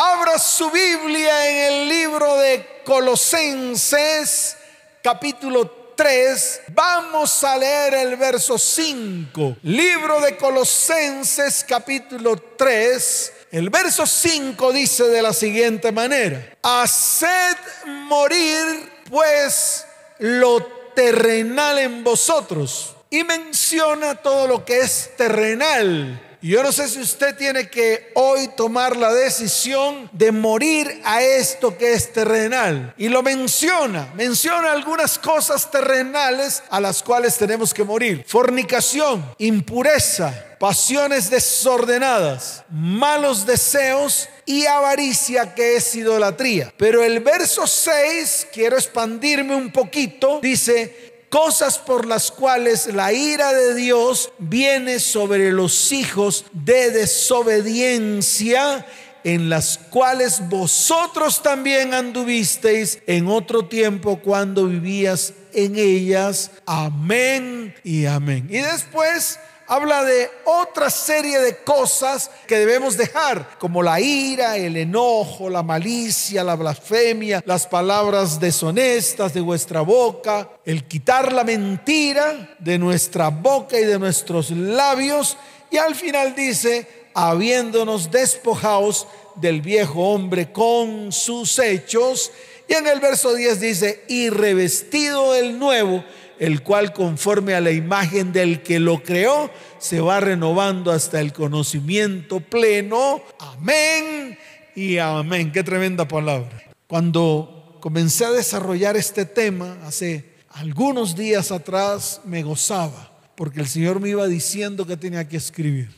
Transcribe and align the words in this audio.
Abra 0.00 0.38
su 0.38 0.70
Biblia 0.70 1.48
en 1.48 1.72
el 1.72 1.88
libro 1.88 2.36
de 2.36 2.82
Colosenses, 2.84 4.56
capítulo 5.02 5.92
3. 5.96 6.60
Vamos 6.68 7.42
a 7.42 7.58
leer 7.58 7.94
el 7.94 8.14
verso 8.14 8.56
5. 8.56 9.56
Libro 9.64 10.20
de 10.20 10.36
Colosenses, 10.36 11.64
capítulo 11.68 12.36
3. 12.56 13.32
El 13.50 13.70
verso 13.70 14.06
5 14.06 14.72
dice 14.72 15.02
de 15.08 15.20
la 15.20 15.32
siguiente 15.32 15.90
manera. 15.90 16.56
Haced 16.62 17.56
morir 17.84 18.92
pues 19.10 19.84
lo 20.20 20.64
terrenal 20.94 21.76
en 21.80 22.04
vosotros. 22.04 22.94
Y 23.10 23.24
menciona 23.24 24.14
todo 24.14 24.46
lo 24.46 24.64
que 24.64 24.78
es 24.78 25.16
terrenal 25.16 26.27
yo 26.40 26.62
no 26.62 26.70
sé 26.70 26.88
si 26.88 27.00
usted 27.00 27.36
tiene 27.36 27.68
que 27.68 28.12
hoy 28.14 28.48
tomar 28.56 28.96
la 28.96 29.12
decisión 29.12 30.08
de 30.12 30.30
morir 30.30 31.00
a 31.04 31.20
esto 31.22 31.76
que 31.76 31.92
es 31.92 32.12
terrenal. 32.12 32.94
Y 32.96 33.08
lo 33.08 33.22
menciona, 33.22 34.12
menciona 34.14 34.72
algunas 34.72 35.18
cosas 35.18 35.70
terrenales 35.70 36.62
a 36.70 36.80
las 36.80 37.02
cuales 37.02 37.36
tenemos 37.36 37.74
que 37.74 37.84
morir. 37.84 38.24
Fornicación, 38.26 39.24
impureza, 39.38 40.32
pasiones 40.58 41.30
desordenadas, 41.30 42.64
malos 42.68 43.44
deseos 43.44 44.28
y 44.46 44.66
avaricia 44.66 45.54
que 45.54 45.76
es 45.76 45.94
idolatría. 45.94 46.72
Pero 46.76 47.02
el 47.02 47.20
verso 47.20 47.66
6, 47.66 48.48
quiero 48.52 48.76
expandirme 48.76 49.54
un 49.54 49.72
poquito, 49.72 50.40
dice, 50.40 51.17
cosas 51.28 51.78
por 51.78 52.06
las 52.06 52.30
cuales 52.30 52.86
la 52.94 53.12
ira 53.12 53.52
de 53.52 53.74
Dios 53.74 54.32
viene 54.38 54.98
sobre 54.98 55.52
los 55.52 55.92
hijos 55.92 56.44
de 56.52 56.90
desobediencia 56.90 58.86
en 59.24 59.50
las 59.50 59.78
cuales 59.78 60.48
vosotros 60.48 61.42
también 61.42 61.92
anduvisteis 61.92 63.00
en 63.06 63.28
otro 63.28 63.66
tiempo 63.66 64.20
cuando 64.20 64.66
vivías 64.66 65.34
en 65.52 65.76
ellas. 65.76 66.50
Amén 66.66 67.74
y 67.84 68.06
amén. 68.06 68.46
Y 68.48 68.58
después 68.58 69.38
habla 69.68 70.02
de 70.02 70.30
otra 70.46 70.88
serie 70.88 71.38
de 71.40 71.58
cosas 71.58 72.30
que 72.46 72.58
debemos 72.58 72.96
dejar, 72.96 73.58
como 73.58 73.82
la 73.82 74.00
ira, 74.00 74.56
el 74.56 74.76
enojo, 74.78 75.50
la 75.50 75.62
malicia, 75.62 76.42
la 76.42 76.56
blasfemia, 76.56 77.42
las 77.44 77.66
palabras 77.66 78.40
deshonestas 78.40 79.34
de 79.34 79.42
vuestra 79.42 79.82
boca, 79.82 80.48
el 80.64 80.84
quitar 80.88 81.32
la 81.34 81.44
mentira 81.44 82.56
de 82.58 82.78
nuestra 82.78 83.28
boca 83.28 83.78
y 83.78 83.84
de 83.84 83.98
nuestros 83.98 84.50
labios. 84.50 85.36
Y 85.70 85.76
al 85.76 85.94
final 85.94 86.34
dice, 86.34 86.88
habiéndonos 87.12 88.10
despojados 88.10 89.06
del 89.34 89.60
viejo 89.60 90.00
hombre 90.00 90.50
con 90.50 91.12
sus 91.12 91.58
hechos. 91.58 92.32
Y 92.66 92.72
en 92.72 92.86
el 92.86 93.00
verso 93.00 93.34
10 93.34 93.60
dice, 93.60 94.04
y 94.08 94.30
revestido 94.30 95.34
del 95.34 95.58
nuevo 95.58 96.04
el 96.38 96.62
cual 96.62 96.92
conforme 96.92 97.54
a 97.54 97.60
la 97.60 97.70
imagen 97.70 98.32
del 98.32 98.62
que 98.62 98.78
lo 98.78 99.02
creó, 99.02 99.50
se 99.78 100.00
va 100.00 100.20
renovando 100.20 100.92
hasta 100.92 101.20
el 101.20 101.32
conocimiento 101.32 102.40
pleno. 102.40 103.22
Amén 103.40 104.38
y 104.74 104.98
amén. 104.98 105.52
Qué 105.52 105.62
tremenda 105.62 106.06
palabra. 106.06 106.62
Cuando 106.86 107.78
comencé 107.80 108.24
a 108.24 108.30
desarrollar 108.30 108.96
este 108.96 109.24
tema 109.24 109.78
hace 109.84 110.24
algunos 110.50 111.16
días 111.16 111.52
atrás, 111.52 112.20
me 112.24 112.42
gozaba, 112.42 113.12
porque 113.36 113.60
el 113.60 113.68
Señor 113.68 114.00
me 114.00 114.10
iba 114.10 114.26
diciendo 114.26 114.86
que 114.86 114.96
tenía 114.96 115.28
que 115.28 115.36
escribir. 115.36 115.90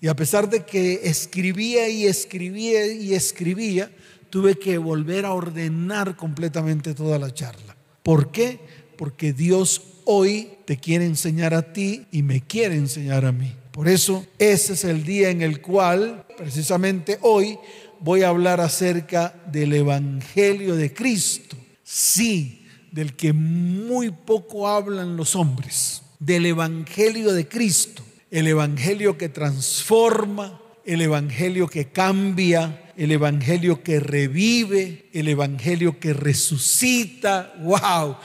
Y 0.00 0.08
a 0.08 0.16
pesar 0.16 0.48
de 0.48 0.64
que 0.64 1.00
escribía 1.04 1.88
y 1.88 2.06
escribía 2.06 2.86
y 2.86 3.14
escribía, 3.14 3.90
tuve 4.30 4.54
que 4.54 4.78
volver 4.78 5.26
a 5.26 5.32
ordenar 5.32 6.16
completamente 6.16 6.94
toda 6.94 7.18
la 7.18 7.34
charla. 7.34 7.76
¿Por 8.02 8.30
qué? 8.30 8.60
Porque 9.00 9.32
Dios 9.32 9.80
hoy 10.04 10.50
te 10.66 10.76
quiere 10.76 11.06
enseñar 11.06 11.54
a 11.54 11.72
ti 11.72 12.04
y 12.12 12.22
me 12.22 12.42
quiere 12.42 12.74
enseñar 12.74 13.24
a 13.24 13.32
mí. 13.32 13.50
Por 13.72 13.88
eso 13.88 14.26
ese 14.38 14.74
es 14.74 14.84
el 14.84 15.04
día 15.04 15.30
en 15.30 15.40
el 15.40 15.62
cual, 15.62 16.26
precisamente 16.36 17.18
hoy, 17.22 17.56
voy 17.98 18.24
a 18.24 18.28
hablar 18.28 18.60
acerca 18.60 19.34
del 19.50 19.72
Evangelio 19.72 20.76
de 20.76 20.92
Cristo. 20.92 21.56
Sí, 21.82 22.66
del 22.92 23.16
que 23.16 23.32
muy 23.32 24.10
poco 24.10 24.68
hablan 24.68 25.16
los 25.16 25.34
hombres, 25.34 26.02
del 26.18 26.44
Evangelio 26.44 27.32
de 27.32 27.48
Cristo, 27.48 28.02
el 28.30 28.48
Evangelio 28.48 29.16
que 29.16 29.30
transforma, 29.30 30.60
el 30.84 31.00
Evangelio 31.00 31.68
que 31.68 31.86
cambia, 31.86 32.92
el 32.98 33.12
Evangelio 33.12 33.82
que 33.82 33.98
revive, 33.98 35.08
el 35.14 35.28
Evangelio 35.28 35.98
que 35.98 36.12
resucita. 36.12 37.54
¡Wow! 37.62 38.18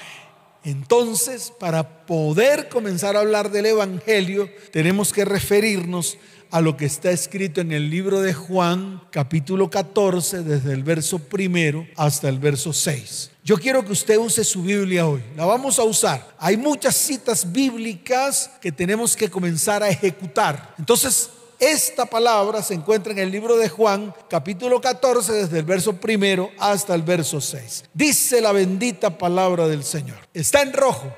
Entonces, 0.66 1.54
para 1.60 2.06
poder 2.08 2.70
comenzar 2.70 3.16
a 3.16 3.20
hablar 3.20 3.52
del 3.52 3.68
Evangelio, 3.68 4.50
tenemos 4.72 5.14
que 5.14 5.24
referirnos 5.24 6.18
a 6.50 6.60
lo 6.60 6.76
que 6.76 6.86
está 6.86 7.12
escrito 7.12 7.62
en 7.62 7.72
el 7.72 7.90
libro 7.90 8.22
de 8.22 8.34
Juan, 8.34 9.02
capítulo 9.12 9.70
14, 9.70 10.44
desde 10.44 10.74
el 10.74 10.84
verso 10.84 11.20
primero 11.20 11.86
hasta 11.96 12.30
el 12.30 12.40
verso 12.40 12.74
6. 12.74 13.32
Yo 13.44 13.58
quiero 13.58 13.86
que 13.86 13.92
usted 13.92 14.18
use 14.18 14.44
su 14.44 14.64
Biblia 14.64 15.08
hoy. 15.08 15.22
La 15.36 15.46
vamos 15.46 15.78
a 15.78 15.84
usar. 15.84 16.36
Hay 16.40 16.58
muchas 16.58 16.96
citas 16.96 17.52
bíblicas 17.52 18.50
que 18.60 18.72
tenemos 18.72 19.16
que 19.16 19.30
comenzar 19.30 19.84
a 19.84 19.90
ejecutar. 19.90 20.74
Entonces, 20.80 21.30
esta 21.60 22.06
palabra 22.06 22.62
se 22.62 22.74
encuentra 22.74 23.12
en 23.12 23.20
el 23.20 23.32
libro 23.32 23.58
de 23.58 23.70
Juan, 23.70 24.14
capítulo 24.30 24.82
14, 24.82 25.32
desde 25.34 25.60
el 25.60 25.66
verso 25.66 25.94
primero 25.94 26.52
hasta 26.60 26.94
el 26.96 27.02
verso 27.02 27.40
6. 27.40 27.86
Dice 27.94 28.42
la 28.42 28.52
bendita 28.52 29.18
palabra 29.18 29.68
del 29.68 29.84
Señor. 29.84 30.18
Está 30.34 30.62
en 30.62 30.74
rojo. 30.74 31.14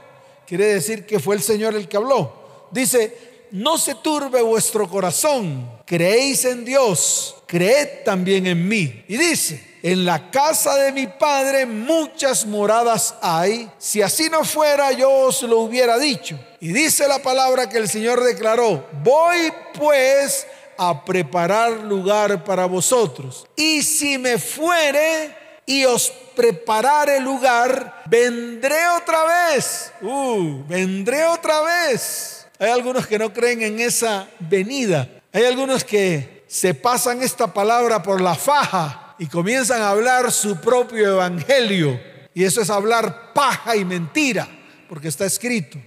Quiere 0.46 0.66
decir 0.66 1.06
que 1.06 1.20
fue 1.20 1.36
el 1.36 1.42
Señor 1.42 1.76
el 1.76 1.88
que 1.88 1.98
habló. 1.98 2.68
Dice, 2.72 3.37
no 3.52 3.78
se 3.78 3.96
turbe 3.96 4.42
vuestro 4.42 4.90
corazón. 4.90 5.70
Creéis 5.86 6.46
en 6.46 6.66
Dios, 6.66 7.36
creed 7.46 8.04
también 8.04 8.48
en 8.48 8.68
mí. 8.68 9.04
Y 9.08 9.18
dice, 9.18 9.78
en 9.84 10.06
la 10.06 10.32
casa 10.32 10.76
de 10.76 10.92
mi 10.92 11.08
padre 11.08 11.66
muchas 11.66 12.46
moradas 12.46 13.16
hay. 13.22 13.70
Si 13.78 14.02
así 14.02 14.30
no 14.30 14.44
fuera, 14.44 14.92
yo 14.92 15.10
os 15.10 15.44
lo 15.44 15.60
hubiera 15.60 15.98
dicho. 15.98 16.40
Y 16.60 16.70
dice 16.70 17.08
la 17.08 17.20
palabra 17.20 17.70
que 17.70 17.78
el 17.78 17.88
Señor 17.88 18.24
declaró, 18.24 18.86
voy 19.04 19.54
pues 19.74 20.46
a 20.78 21.06
preparar 21.06 21.72
lugar 21.84 22.44
para 22.44 22.66
vosotros. 22.66 23.48
Y 23.56 23.82
si 23.84 24.18
me 24.18 24.38
fuere 24.38 25.36
y 25.66 25.86
os 25.86 26.12
preparare 26.36 27.20
lugar, 27.20 28.04
vendré 28.06 28.88
otra 28.90 29.24
vez. 29.24 29.92
Uh, 30.02 30.64
vendré 30.68 31.26
otra 31.26 31.62
vez. 31.62 32.37
Hay 32.60 32.70
algunos 32.72 33.06
que 33.06 33.20
no 33.20 33.32
creen 33.32 33.62
en 33.62 33.80
esa 33.80 34.28
venida. 34.40 35.08
Hay 35.32 35.46
algunos 35.46 35.84
que 35.84 36.44
se 36.48 36.74
pasan 36.74 37.22
esta 37.22 37.54
palabra 37.54 38.02
por 38.02 38.22
la 38.22 38.36
faja 38.36 39.16
y 39.20 39.28
comienzan 39.28 39.82
a 39.82 39.90
hablar 39.90 40.32
su 40.32 40.60
propio 40.60 41.14
evangelio. 41.14 42.00
Y 42.34 42.44
eso 42.44 42.62
es 42.62 42.70
hablar 42.70 43.34
paja 43.34 43.76
y 43.76 43.86
mentira, 43.86 44.48
porque 44.90 45.08
está 45.08 45.26
escrito. 45.26 45.78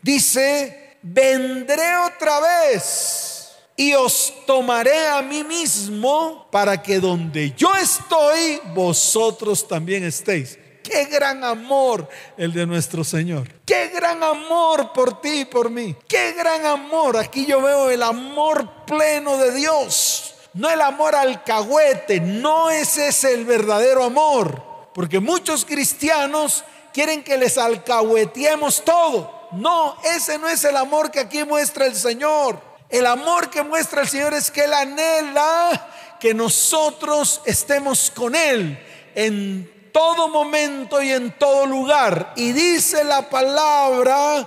Dice, 0.00 0.96
vendré 1.02 1.96
otra 1.96 2.40
vez 2.40 3.50
y 3.76 3.92
os 3.94 4.32
tomaré 4.46 5.08
a 5.08 5.20
mí 5.22 5.42
mismo 5.44 6.48
para 6.50 6.80
que 6.82 7.00
donde 7.00 7.52
yo 7.56 7.74
estoy, 7.74 8.60
vosotros 8.74 9.66
también 9.66 10.04
estéis. 10.04 10.58
Qué 10.84 11.06
gran 11.06 11.42
amor 11.42 12.08
el 12.36 12.52
de 12.52 12.66
nuestro 12.66 13.02
Señor. 13.02 13.48
Qué 13.66 13.88
gran 13.88 14.22
amor 14.22 14.92
por 14.92 15.20
ti 15.20 15.40
y 15.40 15.44
por 15.46 15.70
mí. 15.70 15.96
Qué 16.06 16.34
gran 16.34 16.64
amor. 16.64 17.16
Aquí 17.16 17.44
yo 17.46 17.60
veo 17.60 17.90
el 17.90 18.04
amor 18.04 18.84
pleno 18.86 19.36
de 19.38 19.50
Dios 19.50 20.34
no 20.54 20.70
el 20.70 20.80
amor 20.80 21.14
alcahuete, 21.16 22.20
no 22.20 22.70
ese 22.70 23.08
es 23.08 23.24
el 23.24 23.44
verdadero 23.44 24.04
amor. 24.04 24.62
Porque 24.94 25.18
muchos 25.18 25.64
cristianos 25.64 26.64
quieren 26.92 27.24
que 27.24 27.36
les 27.36 27.58
alcahueteemos 27.58 28.84
todo. 28.84 29.48
No, 29.52 29.96
ese 30.04 30.38
no 30.38 30.48
es 30.48 30.64
el 30.64 30.76
amor 30.76 31.10
que 31.10 31.20
aquí 31.20 31.44
muestra 31.44 31.86
el 31.86 31.96
Señor. 31.96 32.60
El 32.88 33.06
amor 33.06 33.50
que 33.50 33.62
muestra 33.62 34.02
el 34.02 34.08
Señor 34.08 34.32
es 34.34 34.50
que 34.50 34.64
Él 34.64 34.72
anhela 34.72 35.90
que 36.20 36.32
nosotros 36.32 37.42
estemos 37.44 38.12
con 38.14 38.36
Él 38.36 38.78
en 39.16 39.83
todo 39.94 40.28
momento 40.28 41.00
y 41.00 41.12
en 41.12 41.30
todo 41.38 41.66
lugar. 41.66 42.32
Y 42.34 42.50
dice 42.50 43.04
la 43.04 43.30
palabra, 43.30 44.44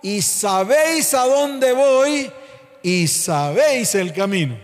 y 0.00 0.22
sabéis 0.22 1.12
a 1.12 1.26
dónde 1.26 1.74
voy 1.74 2.32
y 2.82 3.06
sabéis 3.06 3.94
el 3.94 4.14
camino. 4.14 4.58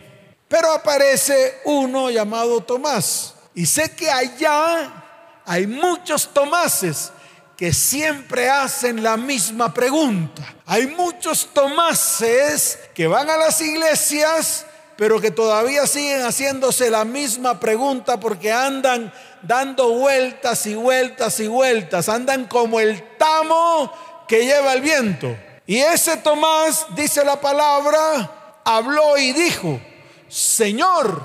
Pero 0.49 0.73
aparece 0.73 1.61
uno 1.67 2.09
llamado 2.11 2.63
Tomás. 2.63 3.35
Y 3.55 3.67
sé 3.67 3.95
que 3.95 4.11
allá 4.11 5.43
hay 5.45 5.67
muchos 5.67 6.33
Tomases 6.33 7.13
que 7.55 7.75
siempre 7.75 8.49
hacen 8.49 9.03
la 9.03 9.19
misma 9.19 9.75
pregunta. 9.75 10.43
Hay 10.65 10.87
muchos 10.87 11.51
Tomases 11.53 12.79
que 12.95 13.07
van 13.07 13.29
a 13.29 13.37
las 13.37 13.61
iglesias, 13.61 14.65
pero 14.97 15.21
que 15.21 15.31
todavía 15.31 15.87
siguen 15.87 16.23
haciéndose 16.23 16.91
la 16.91 17.05
misma 17.05 17.61
pregunta 17.61 18.19
porque 18.19 18.51
andan 18.51 19.13
dando 19.47 19.91
vueltas 19.91 20.67
y 20.67 20.75
vueltas 20.75 21.41
y 21.41 21.47
vueltas, 21.47 22.09
andan 22.09 22.47
como 22.47 22.81
el 22.81 23.03
tamo 23.19 23.93
que 24.27 24.45
lleva 24.45 24.73
el 24.73 24.81
viento. 24.81 25.37
Y 25.67 25.79
ese 25.79 26.17
Tomás, 26.19 26.87
dice 26.95 27.25
la 27.25 27.41
palabra, 27.41 28.61
habló 28.65 29.17
y 29.17 29.33
dijo, 29.33 29.81
Señor, 30.29 31.23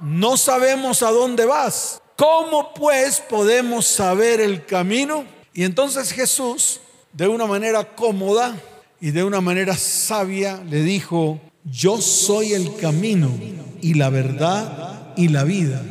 no 0.00 0.36
sabemos 0.36 1.02
a 1.02 1.10
dónde 1.10 1.46
vas. 1.46 2.00
¿Cómo 2.16 2.74
pues 2.74 3.20
podemos 3.20 3.86
saber 3.86 4.40
el 4.40 4.66
camino? 4.66 5.24
Y 5.54 5.64
entonces 5.64 6.12
Jesús, 6.12 6.80
de 7.12 7.28
una 7.28 7.46
manera 7.46 7.84
cómoda 7.94 8.54
y 9.00 9.10
de 9.12 9.24
una 9.24 9.40
manera 9.40 9.76
sabia, 9.76 10.60
le 10.68 10.82
dijo, 10.82 11.40
yo 11.64 12.00
soy 12.00 12.54
el 12.54 12.76
camino 12.76 13.30
y 13.80 13.94
la 13.94 14.10
verdad 14.10 15.14
y 15.16 15.28
la 15.28 15.44
vida. 15.44 15.82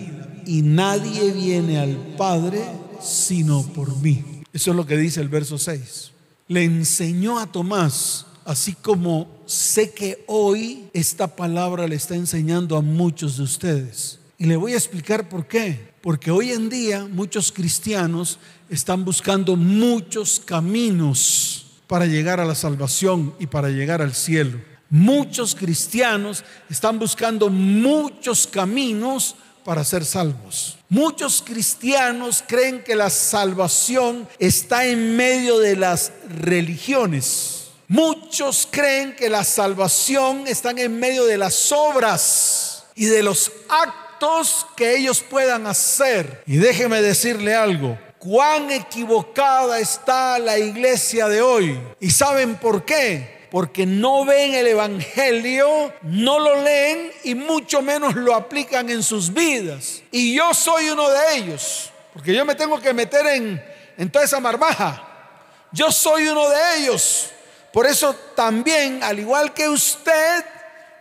Y 0.47 0.61
nadie 0.61 1.31
viene 1.33 1.77
al 1.77 1.95
Padre 2.17 2.63
sino 3.01 3.63
por 3.63 3.95
mí. 3.97 4.23
Eso 4.53 4.71
es 4.71 4.77
lo 4.77 4.87
que 4.87 4.97
dice 4.97 5.19
el 5.19 5.27
verso 5.27 5.57
6. 5.57 6.11
Le 6.47 6.63
enseñó 6.63 7.37
a 7.37 7.51
Tomás, 7.51 8.25
así 8.45 8.73
como 8.73 9.27
sé 9.45 9.91
que 9.91 10.23
hoy 10.25 10.89
esta 10.93 11.35
palabra 11.35 11.85
le 11.85 11.95
está 11.97 12.15
enseñando 12.15 12.77
a 12.77 12.81
muchos 12.81 13.37
de 13.37 13.43
ustedes. 13.43 14.19
Y 14.37 14.45
le 14.45 14.55
voy 14.55 14.71
a 14.71 14.77
explicar 14.77 15.27
por 15.27 15.47
qué. 15.47 15.91
Porque 16.01 16.31
hoy 16.31 16.51
en 16.51 16.69
día 16.69 17.05
muchos 17.05 17.51
cristianos 17.51 18.39
están 18.69 19.03
buscando 19.03 19.57
muchos 19.57 20.39
caminos 20.39 21.65
para 21.87 22.05
llegar 22.05 22.39
a 22.39 22.45
la 22.45 22.55
salvación 22.55 23.33
y 23.39 23.47
para 23.47 23.69
llegar 23.69 24.01
al 24.01 24.13
cielo. 24.13 24.59
Muchos 24.89 25.53
cristianos 25.53 26.45
están 26.69 26.97
buscando 26.97 27.49
muchos 27.49 28.47
caminos 28.47 29.35
para 29.67 29.83
ser 29.83 30.05
salvos. 30.05 30.77
Muchos 30.87 31.43
cristianos 31.45 32.41
creen 32.47 32.81
que 32.85 32.95
la 32.95 33.09
salvación 33.09 34.25
está 34.39 34.85
en 34.85 35.17
medio 35.17 35.59
de 35.59 35.75
las 35.75 36.13
religiones. 36.39 37.65
Muchos 37.89 38.65
creen 38.71 39.13
que 39.13 39.29
la 39.29 39.43
salvación 39.43 40.47
está 40.47 40.71
en 40.71 40.97
medio 40.97 41.25
de 41.25 41.37
las 41.37 41.73
obras 41.73 42.85
y 42.95 43.07
de 43.07 43.21
los 43.21 43.51
actos 43.67 44.65
que 44.77 44.95
ellos 44.95 45.21
puedan 45.21 45.67
hacer. 45.67 46.43
Y 46.47 46.55
déjeme 46.55 47.01
decirle 47.01 47.53
algo, 47.53 47.99
cuán 48.19 48.71
equivocada 48.71 49.81
está 49.81 50.39
la 50.39 50.57
iglesia 50.57 51.27
de 51.27 51.41
hoy. 51.41 51.77
¿Y 51.99 52.11
saben 52.11 52.55
por 52.55 52.85
qué? 52.85 53.36
Porque 53.57 53.87
no 53.87 54.23
ven 54.23 54.53
el 54.53 54.67
Evangelio, 54.67 55.91
no 56.03 56.37
lo 56.37 56.61
leen 56.61 57.11
y 57.23 57.33
mucho 57.33 57.81
menos 57.81 58.13
lo 58.13 58.35
aplican 58.35 58.87
en 58.91 59.01
sus 59.01 59.33
vidas. 59.33 60.03
Y 60.11 60.35
yo 60.35 60.53
soy 60.53 60.91
uno 60.91 61.09
de 61.09 61.37
ellos, 61.37 61.89
porque 62.13 62.35
yo 62.35 62.45
me 62.45 62.53
tengo 62.53 62.79
que 62.79 62.93
meter 62.93 63.25
en, 63.25 64.11
toda 64.11 64.25
esa 64.25 64.39
marmaja. 64.39 65.01
Yo 65.71 65.91
soy 65.91 66.27
uno 66.27 66.47
de 66.47 66.77
ellos. 66.77 67.31
Por 67.73 67.87
eso 67.87 68.13
también, 68.35 69.03
al 69.03 69.17
igual 69.17 69.51
que 69.55 69.67
usted, 69.67 70.45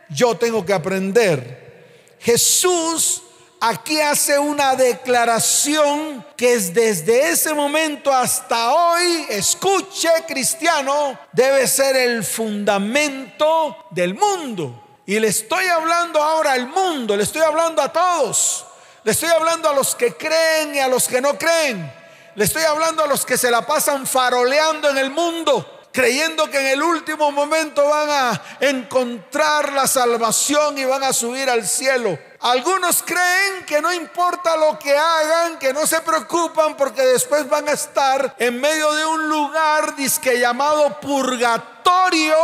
yo 0.08 0.34
tengo 0.38 0.64
que 0.64 0.72
aprender. 0.72 2.16
Jesús 2.20 3.22
aquí 3.60 4.00
hace 4.00 4.38
una 4.38 4.74
declaración 4.74 6.24
que 6.36 6.54
es 6.54 6.74
desde 6.74 7.30
ese 7.30 7.54
momento 7.54 8.12
hasta 8.12 8.74
hoy, 8.74 9.26
escuche 9.28 10.08
cristiano, 10.26 11.18
debe 11.32 11.66
ser 11.66 11.96
el 11.96 12.24
fundamento 12.24 13.86
del 13.90 14.14
mundo. 14.14 14.82
Y 15.06 15.18
le 15.20 15.28
estoy 15.28 15.66
hablando 15.66 16.22
ahora 16.22 16.52
al 16.52 16.66
mundo, 16.68 17.16
le 17.16 17.22
estoy 17.22 17.42
hablando 17.42 17.80
a 17.80 17.92
todos, 17.92 18.66
le 19.04 19.12
estoy 19.12 19.28
hablando 19.28 19.68
a 19.68 19.74
los 19.74 19.94
que 19.94 20.14
creen 20.14 20.74
y 20.74 20.80
a 20.80 20.88
los 20.88 21.06
que 21.06 21.20
no 21.20 21.38
creen, 21.38 21.92
le 22.34 22.44
estoy 22.44 22.64
hablando 22.64 23.04
a 23.04 23.06
los 23.06 23.24
que 23.24 23.38
se 23.38 23.50
la 23.50 23.64
pasan 23.64 24.06
faroleando 24.06 24.90
en 24.90 24.98
el 24.98 25.10
mundo 25.10 25.72
creyendo 25.96 26.50
que 26.50 26.58
en 26.58 26.66
el 26.66 26.82
último 26.82 27.32
momento 27.32 27.88
van 27.88 28.10
a 28.10 28.42
encontrar 28.60 29.72
la 29.72 29.86
salvación 29.86 30.76
y 30.76 30.84
van 30.84 31.02
a 31.02 31.12
subir 31.14 31.48
al 31.48 31.66
cielo. 31.66 32.18
Algunos 32.40 33.02
creen 33.02 33.64
que 33.66 33.80
no 33.80 33.92
importa 33.92 34.56
lo 34.56 34.78
que 34.78 34.96
hagan, 34.96 35.58
que 35.58 35.72
no 35.72 35.86
se 35.86 36.00
preocupan 36.02 36.76
porque 36.76 37.02
después 37.02 37.48
van 37.48 37.68
a 37.68 37.72
estar 37.72 38.36
en 38.38 38.60
medio 38.60 38.92
de 38.92 39.06
un 39.06 39.28
lugar 39.28 39.96
disque 39.96 40.38
llamado 40.38 41.00
purgatorio, 41.00 42.36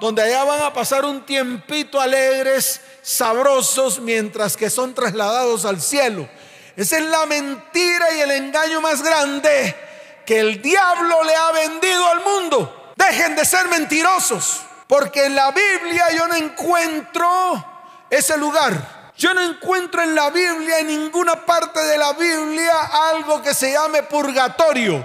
donde 0.00 0.22
allá 0.22 0.44
van 0.44 0.62
a 0.62 0.72
pasar 0.72 1.04
un 1.04 1.26
tiempito 1.26 2.00
alegres, 2.00 2.80
sabrosos, 3.02 4.00
mientras 4.00 4.56
que 4.56 4.70
son 4.70 4.94
trasladados 4.94 5.66
al 5.66 5.82
cielo. 5.82 6.26
Esa 6.74 6.98
es 6.98 7.04
la 7.04 7.26
mentira 7.26 8.12
y 8.14 8.20
el 8.20 8.30
engaño 8.30 8.80
más 8.80 9.02
grande 9.02 9.76
que 10.24 10.40
el 10.40 10.62
diablo 10.62 11.22
le 11.24 11.34
ha 11.36 11.52
vendido 11.52 12.08
al 12.08 12.20
mundo. 12.20 12.92
Dejen 12.96 13.36
de 13.36 13.44
ser 13.44 13.68
mentirosos, 13.68 14.62
porque 14.86 15.26
en 15.26 15.36
la 15.36 15.50
Biblia 15.50 16.10
yo 16.12 16.26
no 16.26 16.34
encuentro 16.34 17.64
ese 18.08 18.36
lugar. 18.38 18.95
Yo 19.16 19.32
no 19.32 19.40
encuentro 19.40 20.02
en 20.02 20.14
la 20.14 20.30
Biblia, 20.30 20.80
en 20.80 20.88
ninguna 20.88 21.46
parte 21.46 21.80
de 21.80 21.96
la 21.96 22.12
Biblia, 22.12 22.72
algo 23.10 23.40
que 23.40 23.54
se 23.54 23.72
llame 23.72 24.02
purgatorio. 24.02 25.04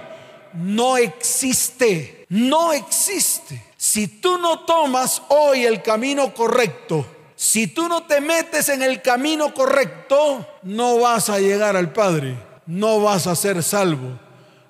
No 0.53 0.97
existe, 0.97 2.25
no 2.27 2.73
existe. 2.73 3.71
Si 3.77 4.07
tú 4.07 4.37
no 4.37 4.59
tomas 4.65 5.21
hoy 5.29 5.65
el 5.65 5.81
camino 5.81 6.33
correcto, 6.33 7.05
si 7.35 7.67
tú 7.67 7.87
no 7.87 8.03
te 8.03 8.19
metes 8.19 8.67
en 8.67 8.83
el 8.83 9.01
camino 9.01 9.53
correcto, 9.53 10.45
no 10.63 10.99
vas 10.99 11.29
a 11.29 11.39
llegar 11.39 11.77
al 11.77 11.93
Padre, 11.93 12.37
no 12.65 13.01
vas 13.01 13.27
a 13.27 13.35
ser 13.35 13.63
salvo, 13.63 14.19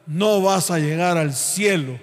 no 0.05 0.41
vas 0.41 0.69
a 0.69 0.77
llegar 0.77 1.17
al 1.17 1.33
cielo, 1.33 1.99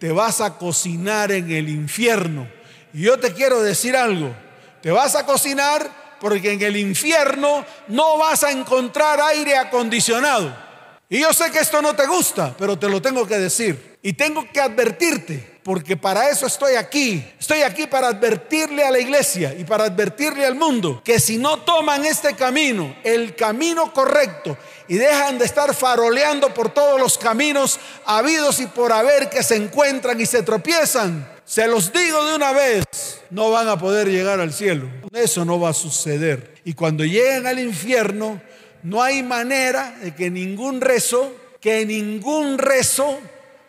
te 0.00 0.10
vas 0.10 0.40
a 0.40 0.56
cocinar 0.56 1.32
en 1.32 1.50
el 1.52 1.68
infierno. 1.68 2.48
Y 2.94 3.02
yo 3.02 3.20
te 3.20 3.34
quiero 3.34 3.62
decir 3.62 3.94
algo, 3.94 4.34
te 4.80 4.90
vas 4.90 5.14
a 5.14 5.26
cocinar 5.26 6.07
porque 6.20 6.52
en 6.52 6.62
el 6.62 6.76
infierno 6.76 7.64
no 7.88 8.18
vas 8.18 8.44
a 8.44 8.50
encontrar 8.50 9.20
aire 9.20 9.56
acondicionado. 9.56 10.68
Y 11.10 11.20
yo 11.20 11.32
sé 11.32 11.50
que 11.50 11.60
esto 11.60 11.80
no 11.80 11.94
te 11.94 12.06
gusta, 12.06 12.54
pero 12.58 12.78
te 12.78 12.88
lo 12.88 13.00
tengo 13.00 13.26
que 13.26 13.38
decir. 13.38 13.98
Y 14.02 14.12
tengo 14.12 14.46
que 14.52 14.60
advertirte, 14.60 15.58
porque 15.64 15.96
para 15.96 16.28
eso 16.28 16.46
estoy 16.46 16.74
aquí. 16.74 17.24
Estoy 17.40 17.62
aquí 17.62 17.86
para 17.86 18.08
advertirle 18.08 18.84
a 18.84 18.90
la 18.90 18.98
iglesia 18.98 19.54
y 19.58 19.64
para 19.64 19.84
advertirle 19.84 20.44
al 20.44 20.54
mundo 20.54 21.02
que 21.02 21.18
si 21.18 21.38
no 21.38 21.60
toman 21.60 22.04
este 22.04 22.34
camino, 22.34 22.94
el 23.04 23.34
camino 23.34 23.92
correcto, 23.92 24.56
y 24.86 24.96
dejan 24.96 25.38
de 25.38 25.46
estar 25.46 25.74
faroleando 25.74 26.52
por 26.52 26.72
todos 26.72 27.00
los 27.00 27.16
caminos 27.16 27.80
habidos 28.04 28.60
y 28.60 28.66
por 28.66 28.92
haber 28.92 29.30
que 29.30 29.42
se 29.42 29.56
encuentran 29.56 30.20
y 30.20 30.26
se 30.26 30.42
tropiezan, 30.42 31.26
se 31.48 31.66
los 31.66 31.94
digo 31.94 32.26
de 32.26 32.36
una 32.36 32.52
vez, 32.52 32.84
no 33.30 33.50
van 33.50 33.68
a 33.68 33.78
poder 33.78 34.06
llegar 34.10 34.38
al 34.38 34.52
cielo. 34.52 34.86
Eso 35.14 35.46
no 35.46 35.58
va 35.58 35.70
a 35.70 35.72
suceder. 35.72 36.60
Y 36.62 36.74
cuando 36.74 37.06
lleguen 37.06 37.46
al 37.46 37.58
infierno, 37.58 38.38
no 38.82 39.02
hay 39.02 39.22
manera 39.22 39.96
de 40.02 40.14
que 40.14 40.28
ningún 40.28 40.82
rezo, 40.82 41.34
que 41.58 41.86
ningún 41.86 42.58
rezo 42.58 43.18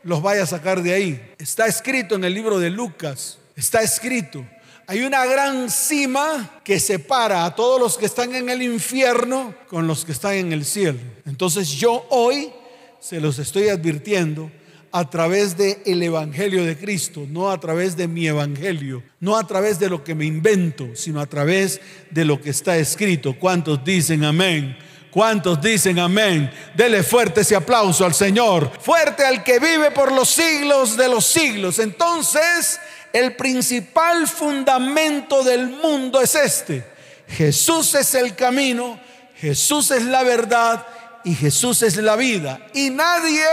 los 0.03 0.21
vaya 0.21 0.43
a 0.43 0.45
sacar 0.45 0.83
de 0.83 0.93
ahí. 0.93 1.33
Está 1.37 1.67
escrito 1.67 2.15
en 2.15 2.25
el 2.25 2.33
libro 2.33 2.59
de 2.59 2.69
Lucas, 2.69 3.37
está 3.55 3.81
escrito. 3.81 4.45
Hay 4.85 5.03
una 5.03 5.25
gran 5.25 5.71
cima 5.71 6.59
que 6.65 6.81
separa 6.81 7.45
a 7.45 7.55
todos 7.55 7.79
los 7.79 7.97
que 7.97 8.07
están 8.07 8.35
en 8.35 8.49
el 8.49 8.61
infierno 8.61 9.55
con 9.69 9.87
los 9.87 10.03
que 10.03 10.11
están 10.11 10.33
en 10.33 10.51
el 10.51 10.65
cielo. 10.65 10.99
Entonces 11.25 11.69
yo 11.69 12.05
hoy 12.09 12.51
se 12.99 13.21
los 13.21 13.39
estoy 13.39 13.69
advirtiendo 13.69 14.51
a 14.91 15.09
través 15.09 15.57
del 15.57 15.77
el 15.85 16.01
Evangelio 16.03 16.65
de 16.65 16.77
Cristo, 16.77 17.25
no 17.29 17.51
a 17.51 17.59
través 17.59 17.95
de 17.95 18.07
mi 18.07 18.27
Evangelio, 18.27 19.03
no 19.19 19.37
a 19.37 19.45
través 19.45 19.79
de 19.79 19.89
lo 19.89 20.03
que 20.03 20.15
me 20.15 20.25
invento, 20.25 20.95
sino 20.95 21.19
a 21.19 21.27
través 21.27 21.79
de 22.09 22.25
lo 22.25 22.41
que 22.41 22.49
está 22.49 22.77
escrito. 22.77 23.37
¿Cuántos 23.37 23.83
dicen 23.83 24.23
amén? 24.23 24.77
¿Cuántos 25.11 25.61
dicen 25.61 25.99
amén? 25.99 26.51
Dele 26.75 27.03
fuerte 27.03 27.41
ese 27.41 27.55
aplauso 27.55 28.05
al 28.05 28.13
Señor, 28.13 28.71
fuerte 28.79 29.25
al 29.25 29.43
que 29.43 29.59
vive 29.59 29.91
por 29.91 30.11
los 30.11 30.29
siglos 30.29 30.95
de 30.97 31.07
los 31.07 31.25
siglos. 31.25 31.79
Entonces, 31.79 32.79
el 33.11 33.35
principal 33.35 34.27
fundamento 34.27 35.43
del 35.43 35.67
mundo 35.67 36.21
es 36.21 36.35
este. 36.35 36.85
Jesús 37.27 37.95
es 37.95 38.15
el 38.15 38.35
camino, 38.35 38.99
Jesús 39.35 39.91
es 39.91 40.03
la 40.03 40.23
verdad 40.23 40.85
y 41.23 41.33
Jesús 41.33 41.81
es 41.83 41.97
la 41.97 42.15
vida. 42.15 42.59
Y 42.73 42.89
nadie 42.89 43.43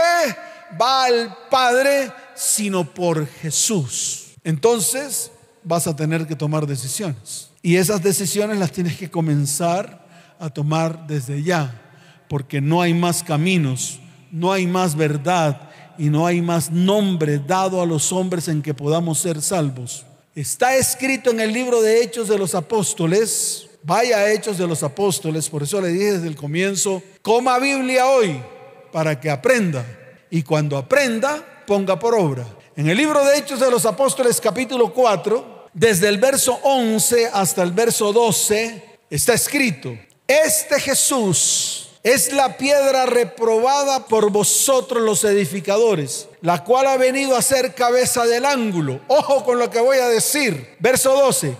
va 0.79 1.05
al 1.05 1.37
Padre 1.49 2.11
sino 2.35 2.83
por 2.83 3.27
Jesús. 3.27 4.33
Entonces 4.43 5.31
vas 5.63 5.87
a 5.87 5.95
tener 5.95 6.27
que 6.27 6.35
tomar 6.35 6.65
decisiones. 6.65 7.49
Y 7.61 7.77
esas 7.77 8.01
decisiones 8.01 8.57
las 8.57 8.71
tienes 8.71 8.97
que 8.97 9.09
comenzar 9.09 10.05
a 10.39 10.49
tomar 10.49 11.07
desde 11.07 11.43
ya, 11.43 11.81
porque 12.29 12.61
no 12.61 12.81
hay 12.81 12.93
más 12.93 13.23
caminos, 13.23 13.99
no 14.31 14.53
hay 14.53 14.67
más 14.67 14.95
verdad 14.95 15.69
y 15.97 16.09
no 16.09 16.27
hay 16.27 16.41
más 16.41 16.71
nombre 16.71 17.39
dado 17.39 17.81
a 17.81 17.85
los 17.85 18.11
hombres 18.11 18.47
en 18.47 18.61
que 18.61 18.73
podamos 18.73 19.19
ser 19.19 19.41
salvos. 19.41 20.05
Está 20.35 20.75
escrito 20.77 21.31
en 21.31 21.39
el 21.39 21.51
libro 21.51 21.81
de 21.81 22.03
Hechos 22.03 22.27
de 22.27 22.37
los 22.37 22.53
Apóstoles, 22.53 23.67
Vaya 23.83 24.31
Hechos 24.31 24.57
de 24.57 24.67
los 24.67 24.83
Apóstoles, 24.83 25.49
por 25.49 25.63
eso 25.63 25.81
le 25.81 25.89
dije 25.89 26.13
desde 26.13 26.27
el 26.27 26.35
comienzo, 26.35 27.01
coma 27.21 27.57
Biblia 27.57 28.05
hoy 28.05 28.39
para 28.91 29.19
que 29.19 29.29
aprenda. 29.29 29.85
Y 30.29 30.43
cuando 30.43 30.77
aprenda, 30.77 31.63
ponga 31.65 31.97
por 31.97 32.15
obra. 32.15 32.45
En 32.75 32.89
el 32.89 32.97
libro 32.97 33.23
de 33.23 33.37
Hechos 33.37 33.59
de 33.59 33.71
los 33.71 33.85
Apóstoles 33.85 34.39
capítulo 34.41 34.93
4, 34.93 35.67
desde 35.73 36.09
el 36.09 36.17
verso 36.17 36.59
11 36.63 37.31
hasta 37.33 37.63
el 37.63 37.71
verso 37.71 38.11
12, 38.11 38.99
está 39.09 39.33
escrito, 39.33 39.97
este 40.27 40.79
Jesús 40.79 41.87
es 42.03 42.31
la 42.31 42.57
piedra 42.57 43.05
reprobada 43.05 44.05
por 44.05 44.31
vosotros 44.31 45.03
los 45.03 45.23
edificadores, 45.23 46.27
la 46.41 46.63
cual 46.63 46.87
ha 46.87 46.97
venido 46.97 47.35
a 47.35 47.41
ser 47.41 47.73
cabeza 47.73 48.25
del 48.25 48.45
ángulo. 48.45 49.01
Ojo 49.07 49.43
con 49.43 49.59
lo 49.59 49.69
que 49.69 49.81
voy 49.81 49.97
a 49.97 50.07
decir. 50.07 50.77
Verso 50.79 51.13
12. 51.13 51.55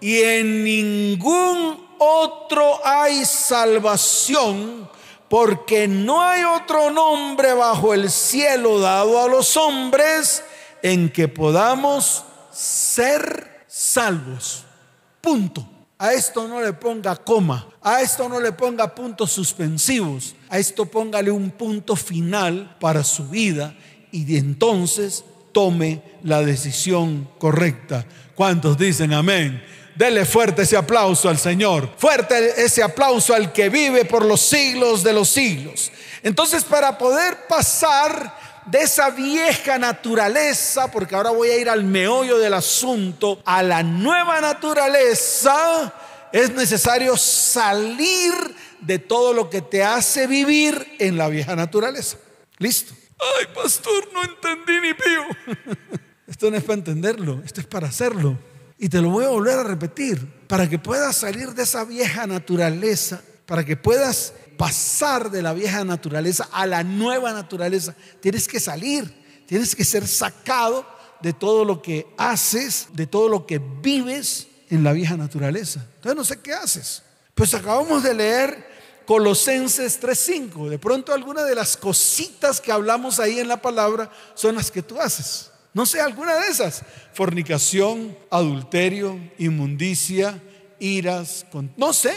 Y 0.00 0.20
en 0.20 0.62
ningún 0.62 1.88
otro 1.98 2.80
hay 2.86 3.24
salvación, 3.24 4.88
porque 5.28 5.86
no 5.86 6.22
hay 6.22 6.44
otro 6.44 6.90
nombre 6.90 7.52
bajo 7.52 7.94
el 7.94 8.10
cielo 8.10 8.80
dado 8.80 9.22
a 9.22 9.28
los 9.28 9.56
hombres 9.56 10.42
en 10.82 11.10
que 11.10 11.28
podamos 11.28 12.24
ser 12.50 13.64
salvos. 13.66 14.64
Punto. 15.20 15.66
A 16.00 16.12
esto 16.12 16.46
no 16.46 16.60
le 16.60 16.72
ponga 16.74 17.16
coma, 17.16 17.66
a 17.82 18.00
esto 18.00 18.28
no 18.28 18.38
le 18.38 18.52
ponga 18.52 18.94
puntos 18.94 19.32
suspensivos, 19.32 20.36
a 20.48 20.56
esto 20.56 20.86
póngale 20.86 21.32
un 21.32 21.50
punto 21.50 21.96
final 21.96 22.76
para 22.78 23.02
su 23.02 23.28
vida 23.28 23.74
y 24.12 24.24
de 24.24 24.38
entonces 24.38 25.24
tome 25.50 26.00
la 26.22 26.42
decisión 26.42 27.28
correcta. 27.38 28.06
¿Cuántos 28.36 28.78
dicen 28.78 29.12
amén? 29.12 29.60
Dele 29.98 30.24
fuerte 30.24 30.62
ese 30.62 30.76
aplauso 30.76 31.28
al 31.28 31.38
Señor, 31.38 31.90
fuerte 31.98 32.62
ese 32.62 32.84
aplauso 32.84 33.34
al 33.34 33.52
que 33.52 33.68
vive 33.68 34.04
por 34.04 34.24
los 34.24 34.40
siglos 34.40 35.02
de 35.02 35.12
los 35.12 35.28
siglos. 35.28 35.90
Entonces, 36.22 36.62
para 36.62 36.96
poder 36.96 37.48
pasar 37.48 38.62
de 38.64 38.78
esa 38.78 39.10
vieja 39.10 39.76
naturaleza, 39.76 40.88
porque 40.88 41.16
ahora 41.16 41.30
voy 41.30 41.48
a 41.48 41.56
ir 41.56 41.68
al 41.68 41.82
meollo 41.82 42.38
del 42.38 42.54
asunto, 42.54 43.42
a 43.44 43.60
la 43.64 43.82
nueva 43.82 44.40
naturaleza, 44.40 45.92
es 46.30 46.52
necesario 46.52 47.16
salir 47.16 48.34
de 48.80 49.00
todo 49.00 49.32
lo 49.32 49.50
que 49.50 49.62
te 49.62 49.82
hace 49.82 50.28
vivir 50.28 50.94
en 51.00 51.18
la 51.18 51.26
vieja 51.26 51.56
naturaleza. 51.56 52.18
Listo. 52.58 52.94
Ay, 53.18 53.46
pastor, 53.52 54.12
no 54.12 54.22
entendí 54.22 54.80
ni 54.80 54.94
pío. 54.94 55.58
Esto 56.28 56.52
no 56.52 56.56
es 56.56 56.62
para 56.62 56.74
entenderlo, 56.74 57.42
esto 57.44 57.60
es 57.60 57.66
para 57.66 57.88
hacerlo. 57.88 58.38
Y 58.78 58.88
te 58.88 59.00
lo 59.02 59.10
voy 59.10 59.24
a 59.24 59.28
volver 59.28 59.58
a 59.58 59.64
repetir, 59.64 60.24
para 60.46 60.68
que 60.68 60.78
puedas 60.78 61.16
salir 61.16 61.52
de 61.54 61.64
esa 61.64 61.84
vieja 61.84 62.26
naturaleza, 62.26 63.20
para 63.44 63.64
que 63.64 63.76
puedas 63.76 64.32
pasar 64.56 65.30
de 65.30 65.42
la 65.42 65.52
vieja 65.52 65.84
naturaleza 65.84 66.48
a 66.52 66.66
la 66.66 66.84
nueva 66.84 67.32
naturaleza, 67.32 67.94
tienes 68.20 68.46
que 68.46 68.60
salir, 68.60 69.12
tienes 69.46 69.74
que 69.74 69.84
ser 69.84 70.06
sacado 70.06 70.86
de 71.20 71.32
todo 71.32 71.64
lo 71.64 71.82
que 71.82 72.06
haces, 72.16 72.88
de 72.92 73.06
todo 73.06 73.28
lo 73.28 73.46
que 73.46 73.58
vives 73.58 74.48
en 74.70 74.84
la 74.84 74.92
vieja 74.92 75.16
naturaleza. 75.16 75.84
Entonces 75.96 76.16
no 76.16 76.24
sé 76.24 76.40
qué 76.40 76.52
haces. 76.52 77.02
Pues 77.34 77.54
acabamos 77.54 78.02
de 78.02 78.14
leer 78.14 78.68
Colosenses 79.06 80.00
3:5. 80.00 80.68
De 80.68 80.78
pronto 80.78 81.14
algunas 81.14 81.46
de 81.46 81.54
las 81.54 81.76
cositas 81.76 82.60
que 82.60 82.72
hablamos 82.72 83.18
ahí 83.18 83.38
en 83.38 83.48
la 83.48 83.62
palabra 83.62 84.10
son 84.34 84.56
las 84.56 84.70
que 84.70 84.82
tú 84.82 85.00
haces. 85.00 85.50
No 85.74 85.86
sé, 85.86 86.00
alguna 86.00 86.36
de 86.36 86.48
esas. 86.48 86.82
Fornicación, 87.12 88.16
adulterio, 88.30 89.18
inmundicia, 89.38 90.42
iras, 90.78 91.46
no 91.76 91.92
sé. 91.92 92.14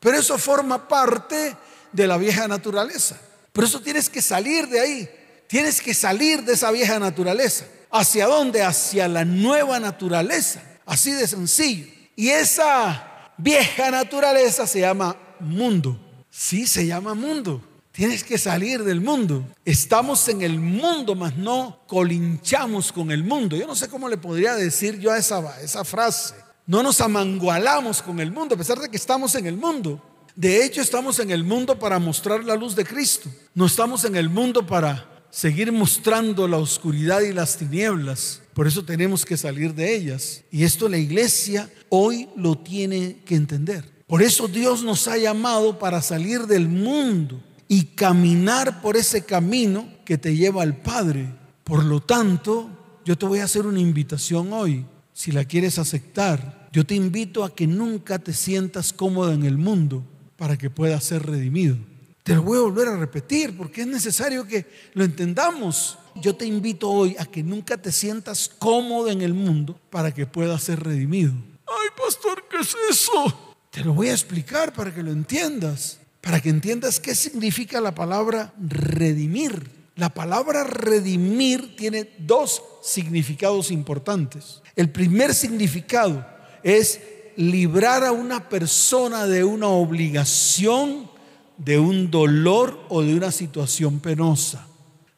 Pero 0.00 0.18
eso 0.18 0.38
forma 0.38 0.88
parte 0.88 1.56
de 1.92 2.06
la 2.06 2.16
vieja 2.16 2.48
naturaleza. 2.48 3.18
Por 3.52 3.64
eso 3.64 3.80
tienes 3.80 4.10
que 4.10 4.20
salir 4.20 4.68
de 4.68 4.80
ahí. 4.80 5.08
Tienes 5.46 5.80
que 5.80 5.94
salir 5.94 6.42
de 6.42 6.54
esa 6.54 6.70
vieja 6.70 6.98
naturaleza. 6.98 7.66
¿Hacia 7.90 8.26
dónde? 8.26 8.62
Hacia 8.62 9.06
la 9.06 9.24
nueva 9.24 9.78
naturaleza. 9.78 10.60
Así 10.84 11.12
de 11.12 11.26
sencillo. 11.26 11.86
Y 12.16 12.30
esa 12.30 13.32
vieja 13.38 13.90
naturaleza 13.90 14.66
se 14.66 14.80
llama 14.80 15.16
mundo. 15.40 15.98
Sí, 16.30 16.66
se 16.66 16.86
llama 16.86 17.14
mundo. 17.14 17.62
Tienes 17.94 18.24
que 18.24 18.38
salir 18.38 18.82
del 18.82 19.00
mundo. 19.00 19.46
Estamos 19.64 20.28
en 20.28 20.42
el 20.42 20.58
mundo, 20.58 21.14
mas 21.14 21.36
no 21.36 21.78
colinchamos 21.86 22.90
con 22.90 23.12
el 23.12 23.22
mundo. 23.22 23.56
Yo 23.56 23.68
no 23.68 23.76
sé 23.76 23.88
cómo 23.88 24.08
le 24.08 24.16
podría 24.16 24.56
decir 24.56 24.98
yo 24.98 25.12
a 25.12 25.18
esa, 25.18 25.60
esa 25.60 25.84
frase. 25.84 26.34
No 26.66 26.82
nos 26.82 27.00
amangualamos 27.00 28.02
con 28.02 28.18
el 28.18 28.32
mundo, 28.32 28.56
a 28.56 28.58
pesar 28.58 28.80
de 28.80 28.88
que 28.88 28.96
estamos 28.96 29.36
en 29.36 29.46
el 29.46 29.56
mundo. 29.56 30.02
De 30.34 30.64
hecho, 30.64 30.80
estamos 30.80 31.20
en 31.20 31.30
el 31.30 31.44
mundo 31.44 31.78
para 31.78 32.00
mostrar 32.00 32.42
la 32.42 32.56
luz 32.56 32.74
de 32.74 32.84
Cristo. 32.84 33.30
No 33.54 33.66
estamos 33.66 34.04
en 34.04 34.16
el 34.16 34.28
mundo 34.28 34.66
para 34.66 35.24
seguir 35.30 35.70
mostrando 35.70 36.48
la 36.48 36.56
oscuridad 36.56 37.20
y 37.20 37.32
las 37.32 37.56
tinieblas. 37.56 38.42
Por 38.54 38.66
eso 38.66 38.84
tenemos 38.84 39.24
que 39.24 39.36
salir 39.36 39.72
de 39.72 39.94
ellas. 39.94 40.42
Y 40.50 40.64
esto 40.64 40.88
la 40.88 40.98
iglesia 40.98 41.70
hoy 41.90 42.28
lo 42.34 42.58
tiene 42.58 43.22
que 43.24 43.36
entender. 43.36 43.88
Por 44.08 44.20
eso 44.20 44.48
Dios 44.48 44.82
nos 44.82 45.06
ha 45.06 45.16
llamado 45.16 45.78
para 45.78 46.02
salir 46.02 46.48
del 46.48 46.66
mundo 46.66 47.40
y 47.68 47.84
caminar 47.94 48.80
por 48.80 48.96
ese 48.96 49.24
camino 49.24 49.88
que 50.04 50.18
te 50.18 50.36
lleva 50.36 50.62
al 50.62 50.76
Padre. 50.76 51.28
Por 51.64 51.84
lo 51.84 52.00
tanto, 52.00 52.68
yo 53.04 53.16
te 53.16 53.26
voy 53.26 53.40
a 53.40 53.44
hacer 53.44 53.66
una 53.66 53.80
invitación 53.80 54.52
hoy. 54.52 54.86
Si 55.12 55.32
la 55.32 55.44
quieres 55.44 55.78
aceptar, 55.78 56.68
yo 56.72 56.84
te 56.84 56.94
invito 56.94 57.44
a 57.44 57.54
que 57.54 57.66
nunca 57.66 58.18
te 58.18 58.32
sientas 58.32 58.92
cómodo 58.92 59.32
en 59.32 59.44
el 59.44 59.58
mundo 59.58 60.04
para 60.36 60.56
que 60.56 60.70
pueda 60.70 61.00
ser 61.00 61.24
redimido. 61.24 61.76
Te 62.24 62.34
lo 62.34 62.42
voy 62.42 62.58
a 62.58 62.62
volver 62.62 62.88
a 62.88 62.96
repetir 62.96 63.56
porque 63.56 63.82
es 63.82 63.86
necesario 63.86 64.46
que 64.46 64.66
lo 64.94 65.04
entendamos. 65.04 65.98
Yo 66.16 66.34
te 66.34 66.46
invito 66.46 66.90
hoy 66.90 67.16
a 67.18 67.26
que 67.26 67.42
nunca 67.42 67.76
te 67.76 67.92
sientas 67.92 68.50
cómodo 68.58 69.10
en 69.10 69.20
el 69.20 69.34
mundo 69.34 69.78
para 69.90 70.12
que 70.12 70.26
pueda 70.26 70.58
ser 70.58 70.82
redimido. 70.82 71.32
Ay, 71.66 71.88
pastor, 71.96 72.44
¿qué 72.50 72.58
es 72.60 72.74
eso? 72.90 73.56
Te 73.70 73.84
lo 73.84 73.92
voy 73.92 74.08
a 74.08 74.12
explicar 74.12 74.72
para 74.72 74.94
que 74.94 75.02
lo 75.02 75.10
entiendas, 75.10 75.98
para 76.24 76.40
que 76.40 76.48
entiendas 76.48 77.00
qué 77.00 77.14
significa 77.14 77.82
la 77.82 77.94
palabra 77.94 78.54
redimir. 78.58 79.70
La 79.94 80.08
palabra 80.08 80.64
redimir 80.64 81.76
tiene 81.76 82.08
dos 82.18 82.62
significados 82.82 83.70
importantes. 83.70 84.62
El 84.74 84.90
primer 84.90 85.34
significado 85.34 86.26
es 86.62 86.98
librar 87.36 88.04
a 88.04 88.12
una 88.12 88.48
persona 88.48 89.26
de 89.26 89.44
una 89.44 89.68
obligación, 89.68 91.10
de 91.58 91.78
un 91.78 92.10
dolor 92.10 92.80
o 92.88 93.02
de 93.02 93.14
una 93.14 93.30
situación 93.30 94.00
penosa. 94.00 94.66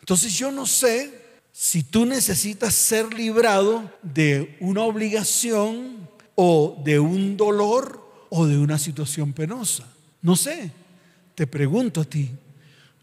Entonces 0.01 0.37
yo 0.37 0.51
no 0.51 0.67
sé 0.67 1.23
si 1.53 1.85
tú 1.85 2.05
necesitas 2.05 2.75
ser 2.75 3.15
librado 3.15 3.89
de 4.03 4.57
una 4.61 4.83
obligación 4.83 6.09
o 6.35 6.83
de 6.85 6.99
un 6.99 7.37
dolor 7.37 8.27
o 8.29 8.45
de 8.45 8.59
una 8.59 8.79
situación 8.79 9.33
penosa. 9.33 9.87
No 10.21 10.35
sé, 10.35 10.73
te 11.37 11.47
pregunto 11.47 12.01
a 12.01 12.05
ti. 12.05 12.31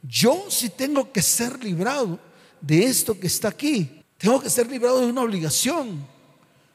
Yo 0.02 0.48
si 0.50 0.70
tengo 0.70 1.10
que 1.14 1.22
ser 1.22 1.64
librado 1.64 2.20
de 2.60 2.84
esto 2.84 3.18
que 3.18 3.28
está 3.28 3.50
aquí. 3.50 4.02
Tengo 4.18 4.42
que 4.42 4.50
ser 4.50 4.70
librado 4.70 5.00
de 5.00 5.06
una 5.06 5.22
obligación. 5.22 6.06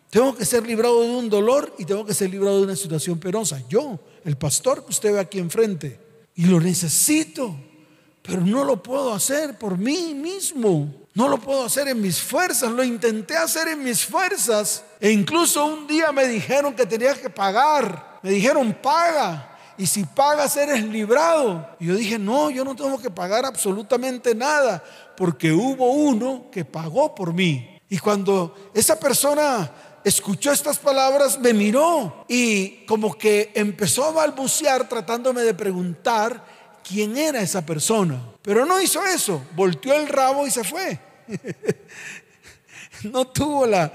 Tengo 0.08 0.34
que 0.36 0.44
ser 0.44 0.64
librado 0.66 1.02
de 1.02 1.10
un 1.10 1.28
dolor 1.28 1.74
y 1.78 1.84
tengo 1.84 2.06
que 2.06 2.14
ser 2.14 2.30
librado 2.30 2.58
de 2.58 2.64
una 2.64 2.76
situación 2.76 3.18
penosa. 3.18 3.60
Yo, 3.68 3.98
el 4.24 4.36
pastor 4.36 4.84
que 4.84 4.90
usted 4.90 5.12
ve 5.12 5.20
aquí 5.20 5.38
enfrente. 5.38 5.98
Y 6.36 6.44
lo 6.44 6.60
necesito, 6.60 7.56
pero 8.22 8.40
no 8.42 8.64
lo 8.64 8.80
puedo 8.80 9.12
hacer 9.12 9.58
por 9.58 9.76
mí 9.76 10.14
mismo. 10.14 10.94
No 11.14 11.28
lo 11.28 11.38
puedo 11.38 11.64
hacer 11.64 11.88
en 11.88 12.00
mis 12.00 12.20
fuerzas. 12.20 12.70
Lo 12.70 12.84
intenté 12.84 13.36
hacer 13.36 13.66
en 13.66 13.82
mis 13.82 14.04
fuerzas. 14.04 14.84
E 15.00 15.10
incluso 15.10 15.66
un 15.66 15.88
día 15.88 16.12
me 16.12 16.28
dijeron 16.28 16.74
que 16.76 16.86
tenía 16.86 17.20
que 17.20 17.28
pagar. 17.28 18.20
Me 18.22 18.30
dijeron, 18.30 18.76
paga. 18.80 19.47
Y 19.78 19.86
si 19.86 20.04
pagas 20.04 20.56
eres 20.56 20.84
librado. 20.84 21.76
Y 21.78 21.86
yo 21.86 21.94
dije, 21.94 22.18
no, 22.18 22.50
yo 22.50 22.64
no 22.64 22.74
tengo 22.74 22.98
que 22.98 23.10
pagar 23.10 23.46
absolutamente 23.46 24.34
nada. 24.34 24.82
Porque 25.16 25.52
hubo 25.52 25.92
uno 25.92 26.46
que 26.50 26.64
pagó 26.64 27.14
por 27.14 27.32
mí. 27.32 27.80
Y 27.88 27.98
cuando 27.98 28.54
esa 28.74 28.98
persona 28.98 29.70
escuchó 30.04 30.52
estas 30.52 30.78
palabras, 30.78 31.38
me 31.38 31.54
miró 31.54 32.24
y 32.28 32.84
como 32.86 33.16
que 33.16 33.52
empezó 33.54 34.04
a 34.04 34.12
balbucear 34.12 34.88
tratándome 34.88 35.42
de 35.42 35.54
preguntar 35.54 36.44
quién 36.86 37.16
era 37.16 37.40
esa 37.40 37.64
persona. 37.64 38.20
Pero 38.42 38.66
no 38.66 38.80
hizo 38.80 39.04
eso, 39.04 39.42
volteó 39.54 39.94
el 39.94 40.08
rabo 40.08 40.46
y 40.46 40.50
se 40.50 40.64
fue. 40.64 40.98
no 43.04 43.26
tuvo 43.26 43.66
la, 43.66 43.92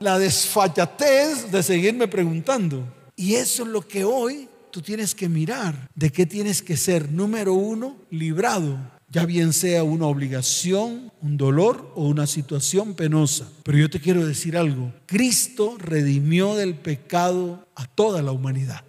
la 0.00 0.18
desfachatez 0.18 1.50
de 1.50 1.62
seguirme 1.62 2.08
preguntando. 2.08 2.82
Y 3.14 3.34
eso 3.34 3.62
es 3.62 3.68
lo 3.68 3.86
que 3.86 4.04
hoy 4.04 4.48
tú 4.76 4.82
tienes 4.82 5.14
que 5.14 5.30
mirar. 5.30 5.88
¿De 5.94 6.12
qué 6.12 6.26
tienes 6.26 6.60
que 6.60 6.76
ser? 6.76 7.10
Número 7.10 7.54
uno, 7.54 7.96
librado 8.10 8.78
ya 9.08 9.24
bien 9.24 9.54
sea 9.54 9.82
una 9.84 10.06
obligación, 10.06 11.10
un 11.22 11.36
dolor 11.38 11.92
o 11.94 12.06
una 12.06 12.26
situación 12.26 12.92
penosa. 12.92 13.48
Pero 13.62 13.78
yo 13.78 13.88
te 13.88 14.00
quiero 14.00 14.26
decir 14.26 14.58
algo, 14.58 14.92
Cristo 15.06 15.76
redimió 15.78 16.54
del 16.56 16.74
pecado 16.74 17.66
a 17.74 17.86
toda 17.86 18.20
la 18.20 18.32
humanidad, 18.32 18.84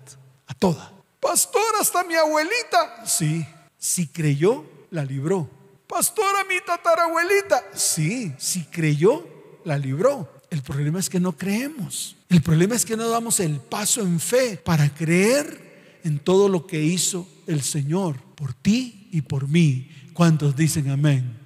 toda. 0.60 0.92
Pastor, 1.22 1.62
hasta 1.80 2.04
mi 2.04 2.16
abuelita. 2.16 3.06
Sí, 3.06 3.46
si 3.78 4.08
creyó, 4.08 4.66
la 4.92 5.06
libró. 5.06 5.50
Pastor, 5.88 6.36
a 6.36 6.44
mi 6.44 6.60
tatarabuelita. 6.66 7.64
Sí, 7.74 8.34
si 8.38 8.64
creyó, 8.66 9.26
la 9.64 9.78
libró. 9.78 10.28
El 10.50 10.64
problema 10.64 11.00
es 11.00 11.10
que 11.10 11.20
no 11.20 11.38
creemos. 11.38 12.18
El 12.30 12.42
problema 12.42 12.76
es 12.76 12.86
que 12.86 12.98
no 12.98 13.08
damos 13.08 13.40
el 13.40 13.60
paso 13.60 14.02
en 14.02 14.20
fe 14.20 14.58
para 14.58 14.90
creer 14.90 15.67
en 16.08 16.20
todo 16.20 16.48
lo 16.48 16.66
que 16.66 16.82
hizo 16.82 17.28
el 17.48 17.62
Señor 17.62 18.16
por 18.36 18.54
ti 18.54 19.10
y 19.12 19.22
por 19.22 19.48
mí. 19.48 19.92
¿Cuántos 20.14 20.56
dicen 20.56 20.90
amén? 20.90 21.38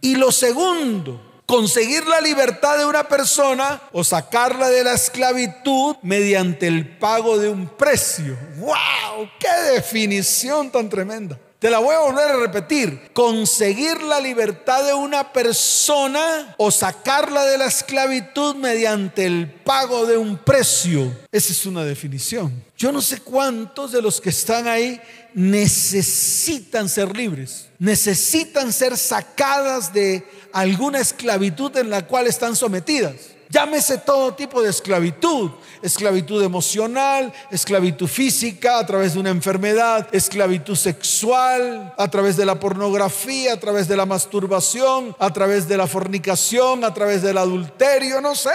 Y 0.00 0.16
lo 0.16 0.32
segundo, 0.32 1.42
conseguir 1.46 2.04
la 2.06 2.20
libertad 2.20 2.78
de 2.78 2.84
una 2.84 3.08
persona 3.08 3.80
o 3.92 4.02
sacarla 4.02 4.68
de 4.68 4.84
la 4.84 4.94
esclavitud 4.94 5.96
mediante 6.02 6.66
el 6.66 6.98
pago 6.98 7.38
de 7.38 7.48
un 7.48 7.68
precio. 7.68 8.36
¡Wow! 8.56 9.30
¡Qué 9.38 9.72
definición 9.72 10.70
tan 10.70 10.88
tremenda! 10.88 11.38
Te 11.58 11.70
la 11.70 11.80
voy 11.80 11.92
a 11.92 12.00
volver 12.00 12.30
a 12.30 12.36
repetir. 12.36 13.10
Conseguir 13.12 14.00
la 14.02 14.20
libertad 14.20 14.84
de 14.84 14.94
una 14.94 15.32
persona 15.32 16.54
o 16.56 16.70
sacarla 16.70 17.44
de 17.46 17.58
la 17.58 17.66
esclavitud 17.66 18.54
mediante 18.54 19.26
el 19.26 19.50
pago 19.50 20.06
de 20.06 20.16
un 20.16 20.38
precio. 20.38 21.12
Esa 21.32 21.52
es 21.52 21.66
una 21.66 21.84
definición. 21.84 22.52
Yo 22.76 22.92
no 22.92 23.02
sé 23.02 23.18
cuántos 23.20 23.90
de 23.90 24.00
los 24.00 24.20
que 24.20 24.30
están 24.30 24.68
ahí 24.68 25.00
necesitan 25.34 26.88
ser 26.88 27.16
libres. 27.16 27.66
Necesitan 27.80 28.72
ser 28.72 28.96
sacadas 28.96 29.92
de 29.92 30.24
alguna 30.52 31.00
esclavitud 31.00 31.76
en 31.76 31.90
la 31.90 32.06
cual 32.06 32.28
están 32.28 32.54
sometidas. 32.54 33.14
Llámese 33.50 33.98
todo 33.98 34.34
tipo 34.34 34.60
de 34.60 34.68
esclavitud, 34.68 35.50
esclavitud 35.80 36.42
emocional, 36.42 37.32
esclavitud 37.50 38.06
física 38.06 38.78
a 38.78 38.86
través 38.86 39.14
de 39.14 39.20
una 39.20 39.30
enfermedad, 39.30 40.06
esclavitud 40.12 40.76
sexual 40.76 41.94
a 41.96 42.08
través 42.10 42.36
de 42.36 42.44
la 42.44 42.60
pornografía, 42.60 43.54
a 43.54 43.60
través 43.60 43.88
de 43.88 43.96
la 43.96 44.04
masturbación, 44.04 45.16
a 45.18 45.32
través 45.32 45.66
de 45.66 45.78
la 45.78 45.86
fornicación, 45.86 46.84
a 46.84 46.92
través 46.92 47.22
del 47.22 47.38
adulterio, 47.38 48.20
no 48.20 48.34
sé. 48.34 48.50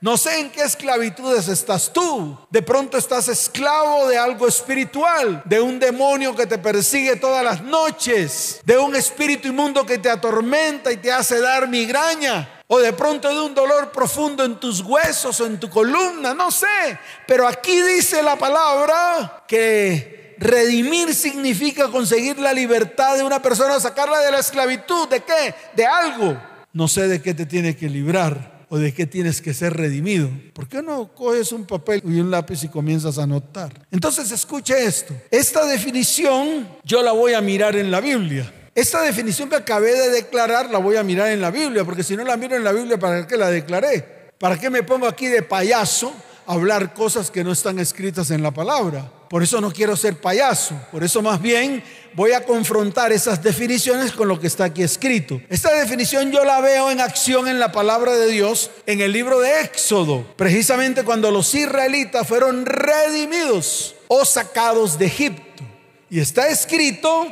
No 0.00 0.16
sé 0.16 0.40
en 0.40 0.50
qué 0.50 0.62
esclavitudes 0.62 1.48
estás 1.48 1.92
tú. 1.92 2.38
De 2.48 2.62
pronto 2.62 2.96
estás 2.96 3.28
esclavo 3.28 4.08
de 4.08 4.16
algo 4.16 4.48
espiritual, 4.48 5.42
de 5.44 5.60
un 5.60 5.78
demonio 5.78 6.34
que 6.34 6.46
te 6.46 6.56
persigue 6.56 7.16
todas 7.16 7.44
las 7.44 7.62
noches, 7.62 8.60
de 8.64 8.78
un 8.78 8.96
espíritu 8.96 9.48
inmundo 9.48 9.84
que 9.84 9.98
te 9.98 10.08
atormenta 10.08 10.90
y 10.90 10.96
te 10.96 11.12
hace 11.12 11.40
dar 11.40 11.68
migraña 11.68 12.59
o 12.72 12.78
de 12.78 12.92
pronto 12.92 13.28
de 13.28 13.40
un 13.40 13.52
dolor 13.52 13.90
profundo 13.90 14.44
en 14.44 14.54
tus 14.60 14.80
huesos 14.80 15.40
o 15.40 15.46
en 15.46 15.58
tu 15.58 15.68
columna, 15.68 16.32
no 16.32 16.52
sé. 16.52 16.98
Pero 17.26 17.48
aquí 17.48 17.82
dice 17.82 18.22
la 18.22 18.36
palabra 18.36 19.42
que 19.48 20.36
redimir 20.38 21.12
significa 21.12 21.88
conseguir 21.88 22.38
la 22.38 22.52
libertad 22.52 23.16
de 23.16 23.24
una 23.24 23.42
persona, 23.42 23.80
sacarla 23.80 24.20
de 24.20 24.30
la 24.30 24.38
esclavitud. 24.38 25.08
¿De 25.08 25.18
qué? 25.18 25.52
De 25.74 25.84
algo. 25.84 26.40
No 26.72 26.86
sé 26.86 27.08
de 27.08 27.20
qué 27.20 27.34
te 27.34 27.44
tiene 27.44 27.74
que 27.74 27.88
librar 27.88 28.66
o 28.68 28.78
de 28.78 28.94
qué 28.94 29.04
tienes 29.04 29.40
que 29.42 29.52
ser 29.52 29.76
redimido. 29.76 30.30
¿Por 30.52 30.68
qué 30.68 30.80
no 30.80 31.12
coges 31.12 31.50
un 31.50 31.66
papel 31.66 32.00
y 32.04 32.20
un 32.20 32.30
lápiz 32.30 32.62
y 32.62 32.68
comienzas 32.68 33.18
a 33.18 33.24
anotar? 33.24 33.84
Entonces 33.90 34.30
escuche 34.30 34.84
esto. 34.84 35.12
Esta 35.32 35.66
definición 35.66 36.68
yo 36.84 37.02
la 37.02 37.10
voy 37.10 37.34
a 37.34 37.40
mirar 37.40 37.74
en 37.74 37.90
la 37.90 38.00
Biblia. 38.00 38.59
Esta 38.74 39.02
definición 39.02 39.48
que 39.48 39.56
acabé 39.56 39.94
de 39.94 40.10
declarar 40.10 40.70
la 40.70 40.78
voy 40.78 40.96
a 40.96 41.02
mirar 41.02 41.28
en 41.28 41.40
la 41.40 41.50
Biblia, 41.50 41.84
porque 41.84 42.04
si 42.04 42.16
no 42.16 42.24
la 42.24 42.36
miro 42.36 42.54
en 42.56 42.62
la 42.62 42.72
Biblia, 42.72 42.98
¿para 42.98 43.26
qué 43.26 43.36
la 43.36 43.50
declaré? 43.50 44.32
¿Para 44.38 44.58
qué 44.58 44.70
me 44.70 44.82
pongo 44.82 45.06
aquí 45.06 45.26
de 45.26 45.42
payaso 45.42 46.14
a 46.46 46.52
hablar 46.52 46.94
cosas 46.94 47.30
que 47.30 47.42
no 47.42 47.52
están 47.52 47.78
escritas 47.80 48.30
en 48.30 48.42
la 48.42 48.52
palabra? 48.52 49.10
Por 49.28 49.42
eso 49.42 49.60
no 49.60 49.72
quiero 49.72 49.96
ser 49.96 50.20
payaso, 50.20 50.74
por 50.90 51.04
eso 51.04 51.20
más 51.20 51.42
bien 51.42 51.82
voy 52.14 52.32
a 52.32 52.44
confrontar 52.44 53.12
esas 53.12 53.42
definiciones 53.42 54.12
con 54.12 54.28
lo 54.28 54.40
que 54.40 54.46
está 54.46 54.64
aquí 54.64 54.82
escrito. 54.82 55.40
Esta 55.48 55.72
definición 55.74 56.30
yo 56.32 56.44
la 56.44 56.60
veo 56.60 56.90
en 56.90 57.00
acción 57.00 57.48
en 57.48 57.60
la 57.60 57.70
palabra 57.72 58.16
de 58.16 58.28
Dios 58.28 58.70
en 58.86 59.00
el 59.00 59.12
libro 59.12 59.40
de 59.40 59.60
Éxodo, 59.62 60.24
precisamente 60.36 61.04
cuando 61.04 61.30
los 61.30 61.54
israelitas 61.54 62.26
fueron 62.26 62.66
redimidos 62.66 63.94
o 64.08 64.24
sacados 64.24 64.98
de 64.98 65.06
Egipto. 65.06 65.64
Y 66.08 66.18
está 66.18 66.48
escrito 66.48 67.26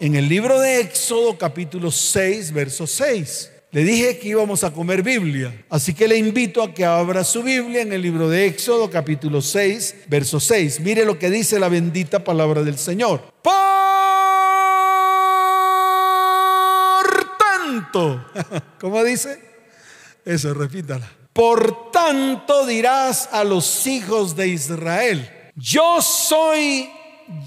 en 0.00 0.14
el 0.14 0.28
libro 0.28 0.60
de 0.60 0.80
Éxodo 0.80 1.36
capítulo 1.36 1.90
6, 1.90 2.52
verso 2.52 2.86
6. 2.86 3.52
Le 3.70 3.84
dije 3.84 4.18
que 4.18 4.28
íbamos 4.28 4.64
a 4.64 4.72
comer 4.72 5.02
Biblia, 5.02 5.66
así 5.68 5.92
que 5.92 6.08
le 6.08 6.16
invito 6.16 6.62
a 6.62 6.72
que 6.72 6.86
abra 6.86 7.22
su 7.22 7.42
Biblia 7.42 7.82
en 7.82 7.92
el 7.92 8.00
libro 8.00 8.30
de 8.30 8.46
Éxodo 8.46 8.88
capítulo 8.88 9.42
6, 9.42 10.04
verso 10.06 10.40
6. 10.40 10.80
Mire 10.80 11.04
lo 11.04 11.18
que 11.18 11.28
dice 11.28 11.58
la 11.58 11.68
bendita 11.68 12.24
palabra 12.24 12.62
del 12.62 12.78
Señor. 12.78 13.34
Por 13.42 13.52
tanto, 17.38 18.24
¿cómo 18.80 19.04
dice? 19.04 19.38
Eso, 20.24 20.54
repítala. 20.54 21.10
Por 21.34 21.90
tanto 21.90 22.66
dirás 22.66 23.28
a 23.32 23.44
los 23.44 23.86
hijos 23.86 24.34
de 24.34 24.48
Israel, 24.48 25.30
yo 25.54 26.00
soy 26.00 26.88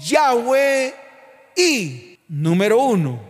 Yahweh 0.04 0.94
y 1.56 2.11
Número 2.32 2.82
uno, 2.82 3.20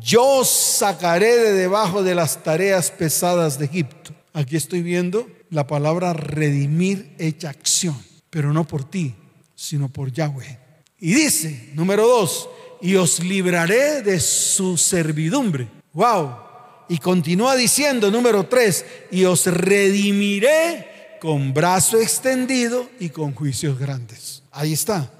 yo 0.00 0.44
sacaré 0.44 1.36
de 1.36 1.52
debajo 1.52 2.04
de 2.04 2.14
las 2.14 2.44
tareas 2.44 2.92
pesadas 2.92 3.58
de 3.58 3.64
Egipto. 3.64 4.14
Aquí 4.32 4.54
estoy 4.54 4.82
viendo 4.82 5.26
la 5.50 5.66
palabra 5.66 6.12
redimir 6.12 7.12
hecha 7.18 7.50
acción, 7.50 8.00
pero 8.30 8.52
no 8.52 8.62
por 8.68 8.88
ti, 8.88 9.16
sino 9.56 9.88
por 9.88 10.12
Yahweh. 10.12 10.60
Y 11.00 11.12
dice, 11.12 11.70
número 11.74 12.06
dos, 12.06 12.48
y 12.80 12.94
os 12.94 13.18
libraré 13.18 14.00
de 14.02 14.20
su 14.20 14.76
servidumbre. 14.76 15.66
Wow. 15.92 16.36
Y 16.88 16.98
continúa 16.98 17.56
diciendo, 17.56 18.12
número 18.12 18.46
tres, 18.46 18.84
y 19.10 19.24
os 19.24 19.44
redimiré 19.46 21.18
con 21.20 21.52
brazo 21.52 21.98
extendido 21.98 22.88
y 23.00 23.08
con 23.08 23.34
juicios 23.34 23.76
grandes. 23.76 24.44
Ahí 24.52 24.74
está 24.74 25.10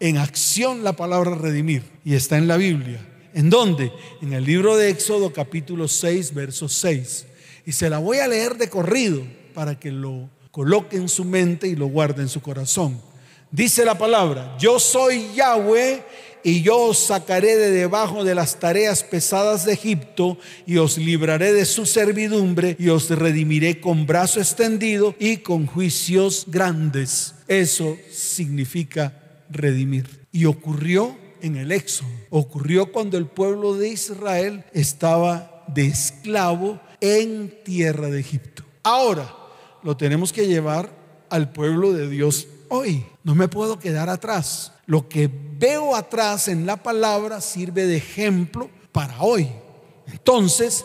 en 0.00 0.16
acción 0.16 0.82
la 0.82 0.94
palabra 0.94 1.34
redimir 1.34 1.84
y 2.04 2.14
está 2.14 2.38
en 2.38 2.48
la 2.48 2.56
Biblia. 2.56 3.06
¿En 3.34 3.50
dónde? 3.50 3.92
En 4.22 4.32
el 4.32 4.44
libro 4.44 4.76
de 4.76 4.88
Éxodo 4.88 5.32
capítulo 5.32 5.86
6, 5.86 6.34
verso 6.34 6.68
6. 6.68 7.26
Y 7.66 7.72
se 7.72 7.90
la 7.90 7.98
voy 7.98 8.18
a 8.18 8.26
leer 8.26 8.56
de 8.56 8.70
corrido 8.70 9.22
para 9.54 9.78
que 9.78 9.92
lo 9.92 10.28
coloque 10.50 10.96
en 10.96 11.08
su 11.08 11.24
mente 11.24 11.68
y 11.68 11.76
lo 11.76 11.86
guarde 11.86 12.22
en 12.22 12.28
su 12.28 12.40
corazón. 12.40 13.00
Dice 13.52 13.84
la 13.84 13.98
palabra, 13.98 14.56
yo 14.58 14.80
soy 14.80 15.28
Yahweh 15.34 16.02
y 16.42 16.62
yo 16.62 16.78
os 16.78 16.98
sacaré 16.98 17.56
de 17.56 17.70
debajo 17.70 18.24
de 18.24 18.34
las 18.34 18.58
tareas 18.58 19.02
pesadas 19.02 19.66
de 19.66 19.74
Egipto 19.74 20.38
y 20.66 20.78
os 20.78 20.96
libraré 20.96 21.52
de 21.52 21.66
su 21.66 21.84
servidumbre 21.84 22.74
y 22.78 22.88
os 22.88 23.10
redimiré 23.10 23.80
con 23.80 24.06
brazo 24.06 24.40
extendido 24.40 25.14
y 25.18 25.38
con 25.38 25.66
juicios 25.66 26.46
grandes. 26.48 27.34
Eso 27.48 27.98
significa 28.10 29.19
redimir. 29.50 30.26
Y 30.32 30.46
ocurrió 30.46 31.16
en 31.42 31.56
el 31.56 31.72
Éxodo, 31.72 32.08
ocurrió 32.30 32.92
cuando 32.92 33.18
el 33.18 33.26
pueblo 33.26 33.74
de 33.74 33.88
Israel 33.88 34.64
estaba 34.72 35.64
de 35.68 35.86
esclavo 35.86 36.80
en 37.00 37.54
tierra 37.64 38.08
de 38.08 38.20
Egipto. 38.20 38.62
Ahora 38.82 39.34
lo 39.82 39.96
tenemos 39.96 40.32
que 40.32 40.46
llevar 40.46 40.90
al 41.30 41.52
pueblo 41.52 41.92
de 41.92 42.08
Dios 42.08 42.46
hoy. 42.68 43.06
No 43.24 43.34
me 43.34 43.48
puedo 43.48 43.78
quedar 43.78 44.08
atrás. 44.08 44.72
Lo 44.86 45.08
que 45.08 45.30
veo 45.58 45.94
atrás 45.94 46.48
en 46.48 46.66
la 46.66 46.82
palabra 46.82 47.40
sirve 47.40 47.86
de 47.86 47.96
ejemplo 47.96 48.70
para 48.92 49.22
hoy. 49.22 49.48
Entonces, 50.06 50.84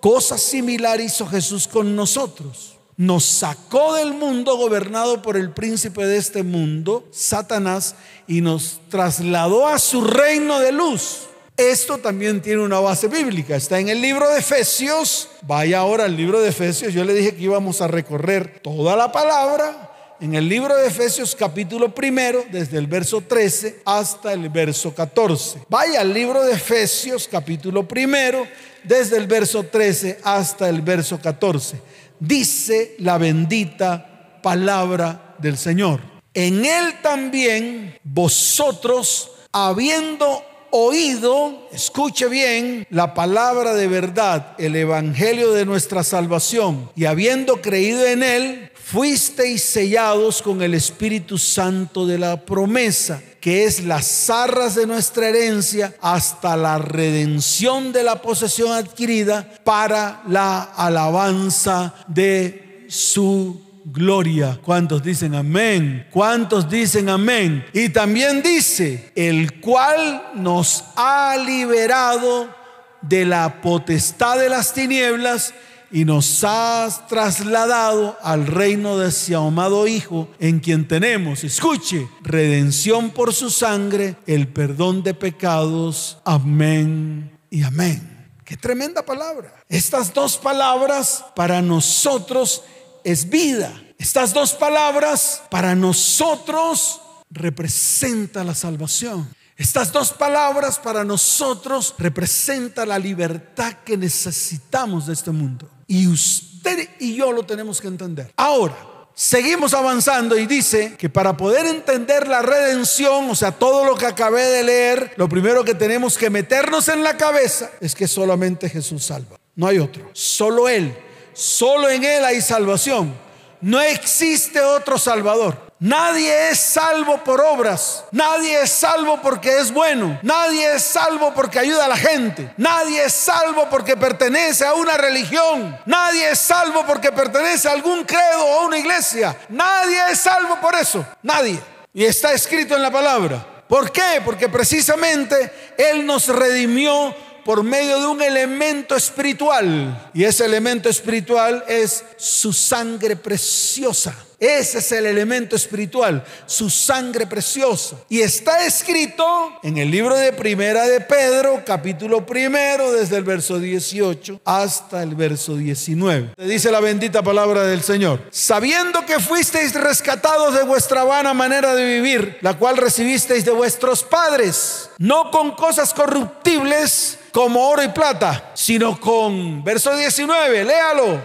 cosas 0.00 0.42
similares 0.42 1.14
hizo 1.14 1.26
Jesús 1.26 1.66
con 1.66 1.96
nosotros 1.96 2.75
nos 2.96 3.24
sacó 3.24 3.94
del 3.94 4.14
mundo 4.14 4.56
gobernado 4.56 5.20
por 5.20 5.36
el 5.36 5.50
príncipe 5.50 6.06
de 6.06 6.16
este 6.16 6.42
mundo, 6.42 7.06
Satanás, 7.12 7.94
y 8.26 8.40
nos 8.40 8.80
trasladó 8.88 9.68
a 9.68 9.78
su 9.78 10.02
reino 10.02 10.58
de 10.60 10.72
luz. 10.72 11.26
Esto 11.56 11.98
también 11.98 12.42
tiene 12.42 12.62
una 12.62 12.80
base 12.80 13.08
bíblica. 13.08 13.56
Está 13.56 13.78
en 13.78 13.88
el 13.88 14.00
libro 14.00 14.28
de 14.28 14.38
Efesios. 14.38 15.28
Vaya 15.42 15.78
ahora 15.78 16.04
al 16.04 16.16
libro 16.16 16.40
de 16.40 16.50
Efesios. 16.50 16.92
Yo 16.92 17.04
le 17.04 17.14
dije 17.14 17.34
que 17.34 17.42
íbamos 17.42 17.80
a 17.80 17.88
recorrer 17.88 18.60
toda 18.62 18.94
la 18.94 19.10
palabra. 19.10 19.92
En 20.20 20.34
el 20.34 20.48
libro 20.48 20.74
de 20.76 20.86
Efesios 20.86 21.34
capítulo 21.34 21.94
primero, 21.94 22.44
desde 22.50 22.78
el 22.78 22.86
verso 22.86 23.20
13 23.20 23.82
hasta 23.84 24.32
el 24.32 24.48
verso 24.48 24.94
14. 24.94 25.64
Vaya 25.68 26.00
al 26.00 26.12
libro 26.12 26.42
de 26.42 26.54
Efesios 26.54 27.28
capítulo 27.30 27.86
primero, 27.86 28.46
desde 28.82 29.18
el 29.18 29.26
verso 29.26 29.62
13 29.62 30.20
hasta 30.24 30.70
el 30.70 30.80
verso 30.80 31.18
14 31.20 31.80
dice 32.20 32.94
la 32.98 33.18
bendita 33.18 34.40
palabra 34.42 35.34
del 35.38 35.56
Señor. 35.56 36.00
En 36.34 36.64
él 36.64 36.94
también 37.02 37.98
vosotros, 38.04 39.32
habiendo 39.52 40.42
oído, 40.70 41.68
escuche 41.72 42.28
bien, 42.28 42.86
la 42.90 43.14
palabra 43.14 43.74
de 43.74 43.88
verdad, 43.88 44.54
el 44.58 44.76
evangelio 44.76 45.52
de 45.52 45.64
nuestra 45.64 46.04
salvación, 46.04 46.90
y 46.94 47.06
habiendo 47.06 47.62
creído 47.62 48.04
en 48.06 48.22
él, 48.22 48.70
fuisteis 48.88 49.64
sellados 49.64 50.40
con 50.40 50.62
el 50.62 50.72
Espíritu 50.72 51.38
Santo 51.38 52.06
de 52.06 52.18
la 52.18 52.46
promesa, 52.46 53.20
que 53.40 53.64
es 53.64 53.82
las 53.82 54.30
arras 54.30 54.76
de 54.76 54.86
nuestra 54.86 55.28
herencia 55.28 55.92
hasta 56.00 56.56
la 56.56 56.78
redención 56.78 57.92
de 57.92 58.04
la 58.04 58.22
posesión 58.22 58.70
adquirida 58.70 59.50
para 59.64 60.22
la 60.28 60.62
alabanza 60.62 61.94
de 62.06 62.86
su 62.88 63.60
gloria. 63.86 64.60
¿Cuántos 64.62 65.02
dicen 65.02 65.34
amén? 65.34 66.06
¿Cuántos 66.12 66.70
dicen 66.70 67.08
amén? 67.08 67.66
Y 67.72 67.88
también 67.88 68.40
dice, 68.40 69.10
el 69.16 69.60
cual 69.60 70.30
nos 70.36 70.84
ha 70.94 71.36
liberado 71.44 72.54
de 73.02 73.24
la 73.24 73.60
potestad 73.60 74.38
de 74.38 74.48
las 74.48 74.72
tinieblas 74.72 75.52
y 75.90 76.04
nos 76.04 76.44
ha 76.44 76.88
trasladado 77.08 78.16
al 78.22 78.46
reino 78.46 78.98
de 78.98 79.10
su 79.10 79.36
amado 79.36 79.86
Hijo, 79.86 80.28
en 80.38 80.60
quien 80.60 80.88
tenemos, 80.88 81.44
escuche, 81.44 82.08
redención 82.22 83.10
por 83.10 83.32
su 83.32 83.50
sangre, 83.50 84.16
el 84.26 84.48
perdón 84.48 85.02
de 85.02 85.14
pecados. 85.14 86.18
Amén 86.24 87.30
y 87.50 87.62
amén. 87.62 88.28
Qué 88.44 88.56
tremenda 88.56 89.04
palabra. 89.04 89.52
Estas 89.68 90.14
dos 90.14 90.36
palabras 90.36 91.24
para 91.34 91.62
nosotros 91.62 92.62
es 93.02 93.28
vida. 93.28 93.72
Estas 93.98 94.32
dos 94.32 94.52
palabras 94.52 95.42
para 95.50 95.74
nosotros 95.74 97.00
representa 97.30 98.44
la 98.44 98.54
salvación. 98.54 99.28
Estas 99.56 99.90
dos 99.90 100.12
palabras 100.12 100.78
para 100.78 101.02
nosotros 101.02 101.94
representan 101.98 102.90
la 102.90 102.98
libertad 102.98 103.72
que 103.84 103.96
necesitamos 103.96 105.06
de 105.06 105.14
este 105.14 105.30
mundo. 105.30 105.68
Y 105.86 106.06
usted 106.06 106.88
y 106.98 107.14
yo 107.14 107.32
lo 107.32 107.44
tenemos 107.44 107.80
que 107.80 107.88
entender. 107.88 108.32
Ahora, 108.36 108.76
seguimos 109.14 109.74
avanzando 109.74 110.36
y 110.36 110.46
dice 110.46 110.96
que 110.98 111.08
para 111.08 111.36
poder 111.36 111.66
entender 111.66 112.28
la 112.28 112.42
redención, 112.42 113.30
o 113.30 113.34
sea, 113.34 113.52
todo 113.52 113.84
lo 113.84 113.96
que 113.96 114.06
acabé 114.06 114.42
de 114.42 114.64
leer, 114.64 115.14
lo 115.16 115.28
primero 115.28 115.64
que 115.64 115.74
tenemos 115.74 116.18
que 116.18 116.30
meternos 116.30 116.88
en 116.88 117.02
la 117.02 117.16
cabeza 117.16 117.70
es 117.80 117.94
que 117.94 118.08
solamente 118.08 118.68
Jesús 118.68 119.04
salva. 119.04 119.38
No 119.54 119.66
hay 119.66 119.78
otro. 119.78 120.10
Solo 120.12 120.68
Él 120.68 120.94
Solo 121.36 121.90
en 121.90 122.02
Él 122.02 122.24
hay 122.24 122.40
salvación. 122.40 123.14
No 123.60 123.78
existe 123.82 124.62
otro 124.62 124.96
Salvador. 124.96 125.65
Nadie 125.78 126.50
es 126.50 126.58
salvo 126.58 127.22
por 127.22 127.40
obras. 127.40 128.04
Nadie 128.10 128.62
es 128.62 128.70
salvo 128.70 129.20
porque 129.20 129.58
es 129.58 129.70
bueno. 129.70 130.18
Nadie 130.22 130.74
es 130.74 130.82
salvo 130.82 131.34
porque 131.34 131.58
ayuda 131.58 131.84
a 131.84 131.88
la 131.88 131.96
gente. 131.96 132.50
Nadie 132.56 133.04
es 133.04 133.12
salvo 133.12 133.68
porque 133.68 133.94
pertenece 133.94 134.64
a 134.64 134.72
una 134.72 134.96
religión. 134.96 135.78
Nadie 135.84 136.30
es 136.30 136.38
salvo 136.38 136.84
porque 136.86 137.12
pertenece 137.12 137.68
a 137.68 137.72
algún 137.72 138.04
credo 138.04 138.44
o 138.44 138.60
a 138.60 138.66
una 138.66 138.78
iglesia. 138.78 139.36
Nadie 139.50 139.98
es 140.10 140.18
salvo 140.18 140.58
por 140.62 140.74
eso. 140.74 141.04
Nadie. 141.22 141.60
Y 141.92 142.04
está 142.04 142.32
escrito 142.32 142.74
en 142.74 142.82
la 142.82 142.90
palabra. 142.90 143.44
¿Por 143.68 143.92
qué? 143.92 144.22
Porque 144.24 144.48
precisamente 144.48 145.74
Él 145.76 146.06
nos 146.06 146.28
redimió 146.28 147.14
por 147.44 147.62
medio 147.62 148.00
de 148.00 148.06
un 148.06 148.22
elemento 148.22 148.96
espiritual. 148.96 150.10
Y 150.14 150.24
ese 150.24 150.46
elemento 150.46 150.88
espiritual 150.88 151.64
es 151.68 152.02
su 152.16 152.52
sangre 152.54 153.14
preciosa. 153.14 154.14
Ese 154.38 154.78
es 154.78 154.92
el 154.92 155.06
elemento 155.06 155.56
espiritual, 155.56 156.22
su 156.44 156.68
sangre 156.68 157.26
preciosa. 157.26 157.96
Y 158.10 158.20
está 158.20 158.66
escrito 158.66 159.24
en 159.62 159.78
el 159.78 159.90
libro 159.90 160.14
de 160.14 160.32
Primera 160.32 160.84
de 160.84 161.00
Pedro, 161.00 161.62
capítulo 161.64 162.26
primero, 162.26 162.92
desde 162.92 163.16
el 163.16 163.24
verso 163.24 163.58
18 163.58 164.42
hasta 164.44 165.02
el 165.02 165.14
verso 165.14 165.56
19. 165.56 166.34
Te 166.36 166.44
dice 166.44 166.70
la 166.70 166.80
bendita 166.80 167.22
palabra 167.22 167.62
del 167.62 167.82
Señor. 167.82 168.20
Sabiendo 168.30 169.06
que 169.06 169.20
fuisteis 169.20 169.74
rescatados 169.74 170.54
de 170.54 170.64
vuestra 170.64 171.04
vana 171.04 171.32
manera 171.32 171.74
de 171.74 171.86
vivir, 171.86 172.36
la 172.42 172.58
cual 172.58 172.76
recibisteis 172.76 173.44
de 173.46 173.52
vuestros 173.52 174.04
padres, 174.04 174.90
no 174.98 175.30
con 175.30 175.52
cosas 175.52 175.94
corruptibles 175.94 177.18
como 177.32 177.68
oro 177.68 177.82
y 177.82 177.88
plata, 177.88 178.50
sino 178.54 179.00
con, 179.00 179.64
verso 179.64 179.96
19, 179.96 180.64
léalo 180.64 181.24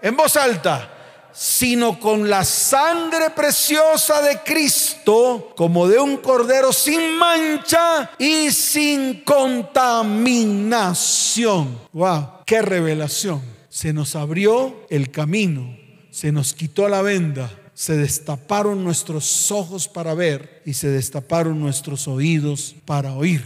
en 0.00 0.16
voz 0.16 0.36
alta 0.36 0.93
sino 1.34 1.98
con 1.98 2.30
la 2.30 2.44
sangre 2.44 3.30
preciosa 3.30 4.22
de 4.22 4.38
Cristo, 4.44 5.52
como 5.56 5.88
de 5.88 5.98
un 5.98 6.18
cordero 6.18 6.72
sin 6.72 7.18
mancha 7.18 8.12
y 8.18 8.52
sin 8.52 9.24
contaminación. 9.24 11.80
¡Wow! 11.92 12.28
¡Qué 12.46 12.62
revelación! 12.62 13.42
Se 13.68 13.92
nos 13.92 14.14
abrió 14.14 14.86
el 14.88 15.10
camino, 15.10 15.76
se 16.10 16.30
nos 16.30 16.54
quitó 16.54 16.88
la 16.88 17.02
venda, 17.02 17.50
se 17.74 17.96
destaparon 17.96 18.84
nuestros 18.84 19.50
ojos 19.50 19.88
para 19.88 20.14
ver 20.14 20.62
y 20.64 20.74
se 20.74 20.86
destaparon 20.88 21.58
nuestros 21.58 22.06
oídos 22.06 22.76
para 22.84 23.14
oír. 23.14 23.44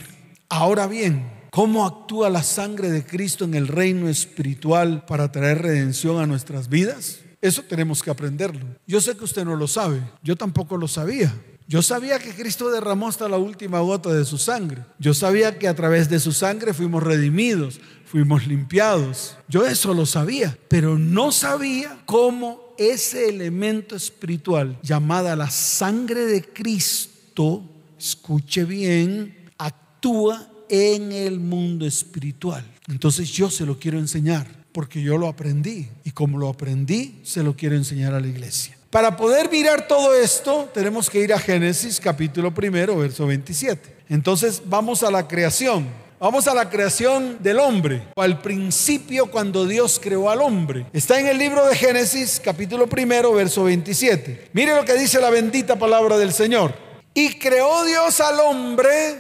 Ahora 0.50 0.86
bien, 0.86 1.38
¿Cómo 1.50 1.86
actúa 1.86 2.28
la 2.28 2.42
sangre 2.42 2.90
de 2.90 3.04
Cristo 3.04 3.46
en 3.46 3.54
el 3.54 3.68
reino 3.68 4.08
espiritual 4.08 5.06
para 5.06 5.32
traer 5.32 5.62
redención 5.62 6.20
a 6.20 6.26
nuestras 6.26 6.68
vidas? 6.68 7.20
Eso 7.40 7.62
tenemos 7.62 8.02
que 8.02 8.10
aprenderlo. 8.10 8.66
Yo 8.86 9.00
sé 9.00 9.16
que 9.16 9.24
usted 9.24 9.44
no 9.44 9.56
lo 9.56 9.68
sabe, 9.68 10.02
yo 10.22 10.36
tampoco 10.36 10.76
lo 10.76 10.88
sabía. 10.88 11.32
Yo 11.68 11.82
sabía 11.82 12.18
que 12.18 12.34
Cristo 12.34 12.70
derramó 12.70 13.08
hasta 13.08 13.28
la 13.28 13.36
última 13.36 13.80
gota 13.80 14.10
de 14.10 14.24
su 14.24 14.38
sangre. 14.38 14.86
Yo 14.98 15.12
sabía 15.12 15.58
que 15.58 15.68
a 15.68 15.76
través 15.76 16.08
de 16.08 16.18
su 16.18 16.32
sangre 16.32 16.72
fuimos 16.72 17.02
redimidos, 17.02 17.78
fuimos 18.06 18.46
limpiados. 18.46 19.36
Yo 19.48 19.66
eso 19.66 19.92
lo 19.92 20.06
sabía, 20.06 20.56
pero 20.68 20.98
no 20.98 21.30
sabía 21.30 21.98
cómo 22.06 22.74
ese 22.78 23.28
elemento 23.28 23.96
espiritual 23.96 24.78
llamada 24.82 25.36
la 25.36 25.50
sangre 25.50 26.24
de 26.24 26.42
Cristo, 26.42 27.62
escuche 27.98 28.64
bien, 28.64 29.50
actúa 29.58 30.48
en 30.70 31.12
el 31.12 31.38
mundo 31.38 31.84
espiritual. 31.84 32.64
Entonces 32.88 33.30
yo 33.30 33.50
se 33.50 33.66
lo 33.66 33.78
quiero 33.78 33.98
enseñar 33.98 34.57
porque 34.78 35.02
yo 35.02 35.18
lo 35.18 35.26
aprendí 35.26 35.88
y 36.04 36.12
como 36.12 36.38
lo 36.38 36.48
aprendí, 36.48 37.18
se 37.24 37.42
lo 37.42 37.56
quiero 37.56 37.74
enseñar 37.74 38.14
a 38.14 38.20
la 38.20 38.28
iglesia. 38.28 38.78
Para 38.90 39.16
poder 39.16 39.50
mirar 39.50 39.88
todo 39.88 40.14
esto, 40.14 40.70
tenemos 40.72 41.10
que 41.10 41.18
ir 41.18 41.34
a 41.34 41.40
Génesis 41.40 41.98
capítulo 41.98 42.54
primero, 42.54 42.96
verso 42.96 43.26
27. 43.26 44.04
Entonces 44.08 44.62
vamos 44.66 45.02
a 45.02 45.10
la 45.10 45.26
creación. 45.26 45.88
Vamos 46.20 46.46
a 46.46 46.54
la 46.54 46.70
creación 46.70 47.38
del 47.40 47.58
hombre, 47.58 48.04
al 48.14 48.40
principio 48.40 49.26
cuando 49.26 49.66
Dios 49.66 49.98
creó 50.00 50.30
al 50.30 50.42
hombre. 50.42 50.86
Está 50.92 51.18
en 51.18 51.26
el 51.26 51.38
libro 51.38 51.66
de 51.66 51.74
Génesis, 51.74 52.40
capítulo 52.40 52.86
primero, 52.86 53.32
verso 53.32 53.64
27. 53.64 54.50
Mire 54.52 54.76
lo 54.76 54.84
que 54.84 54.94
dice 54.94 55.20
la 55.20 55.30
bendita 55.30 55.76
palabra 55.76 56.16
del 56.18 56.32
Señor. 56.32 56.72
Y 57.14 57.30
creó 57.30 57.84
Dios 57.84 58.20
al 58.20 58.38
hombre, 58.38 59.16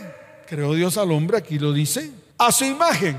creó 0.46 0.74
Dios 0.74 0.96
al 0.96 1.10
hombre, 1.10 1.36
aquí 1.36 1.58
lo 1.58 1.72
dice, 1.72 2.12
a 2.38 2.52
su 2.52 2.64
imagen. 2.64 3.16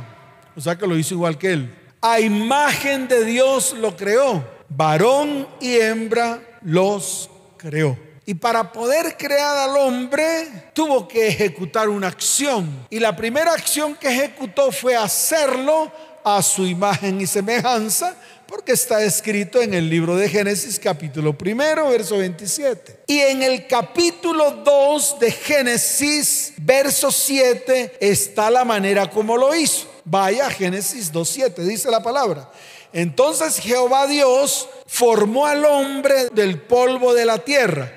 O 0.55 0.61
sea 0.61 0.77
que 0.77 0.87
lo 0.87 0.97
hizo 0.97 1.15
igual 1.15 1.37
que 1.37 1.51
él. 1.51 1.75
A 2.01 2.21
imagen 2.21 3.09
de 3.09 3.25
Dios 3.25 3.73
lo 3.73 3.97
creó. 3.97 4.47
Varón 4.69 5.47
y 5.59 5.75
hembra 5.75 6.41
los 6.61 7.29
creó. 7.57 7.97
Y 8.25 8.35
para 8.35 8.71
poder 8.71 9.17
crear 9.17 9.57
al 9.69 9.75
hombre 9.75 10.69
tuvo 10.73 11.07
que 11.07 11.27
ejecutar 11.27 11.89
una 11.89 12.07
acción. 12.07 12.87
Y 12.89 12.99
la 12.99 13.15
primera 13.15 13.51
acción 13.51 13.95
que 13.95 14.07
ejecutó 14.07 14.71
fue 14.71 14.95
hacerlo 14.95 15.91
a 16.23 16.41
su 16.41 16.65
imagen 16.65 17.19
y 17.19 17.27
semejanza, 17.27 18.15
porque 18.47 18.73
está 18.73 19.03
escrito 19.03 19.61
en 19.61 19.73
el 19.73 19.89
libro 19.89 20.15
de 20.15 20.29
Génesis 20.29 20.79
capítulo 20.79 21.37
primero, 21.37 21.89
verso 21.89 22.17
27. 22.17 22.99
Y 23.07 23.19
en 23.19 23.43
el 23.43 23.67
capítulo 23.67 24.51
2 24.51 25.19
de 25.19 25.31
Génesis, 25.31 26.53
verso 26.57 27.11
7, 27.11 27.97
está 27.99 28.49
la 28.49 28.63
manera 28.63 29.09
como 29.09 29.35
lo 29.35 29.53
hizo. 29.53 29.87
Vaya 30.11 30.49
Génesis 30.49 31.13
2.7, 31.13 31.57
dice 31.57 31.91
la 31.91 32.01
palabra. 32.01 32.49
Entonces 32.91 33.59
Jehová 33.59 34.07
Dios 34.07 34.67
formó 34.87 35.45
al 35.45 35.63
hombre 35.65 36.29
del 36.31 36.59
polvo 36.59 37.13
de 37.13 37.25
la 37.25 37.37
tierra. 37.37 37.91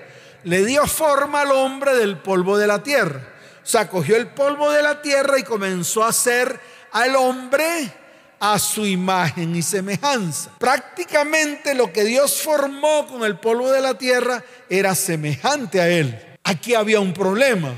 Le 0.45 0.63
dio 0.63 0.87
forma 0.87 1.41
al 1.41 1.53
hombre 1.53 1.97
del 1.97 2.19
polvo 2.19 2.59
de 2.59 2.67
la 2.67 2.83
tierra. 2.83 3.27
O 3.63 3.67
sea, 3.67 3.89
cogió 3.89 4.17
el 4.17 4.27
polvo 4.27 4.71
de 4.71 4.83
la 4.83 5.01
tierra 5.01 5.39
y 5.39 5.43
comenzó 5.43 6.05
a 6.05 6.09
hacer 6.09 6.61
al 6.91 7.17
hombre 7.17 7.91
a 8.39 8.59
su 8.59 8.85
imagen 8.85 9.57
y 9.57 9.63
semejanza. 9.63 10.51
Prácticamente 10.59 11.75
lo 11.75 11.95
que 11.95 12.05
Dios 12.05 12.43
formó 12.43 13.07
con 13.07 13.25
el 13.25 13.39
polvo 13.39 13.71
de 13.71 13.81
la 13.81 13.95
tierra 13.95 14.45
era 14.69 14.95
semejante 14.95 15.81
a 15.81 15.89
él. 15.89 16.37
Aquí 16.45 16.75
había 16.75 17.01
un 17.01 17.15
problema. 17.15 17.75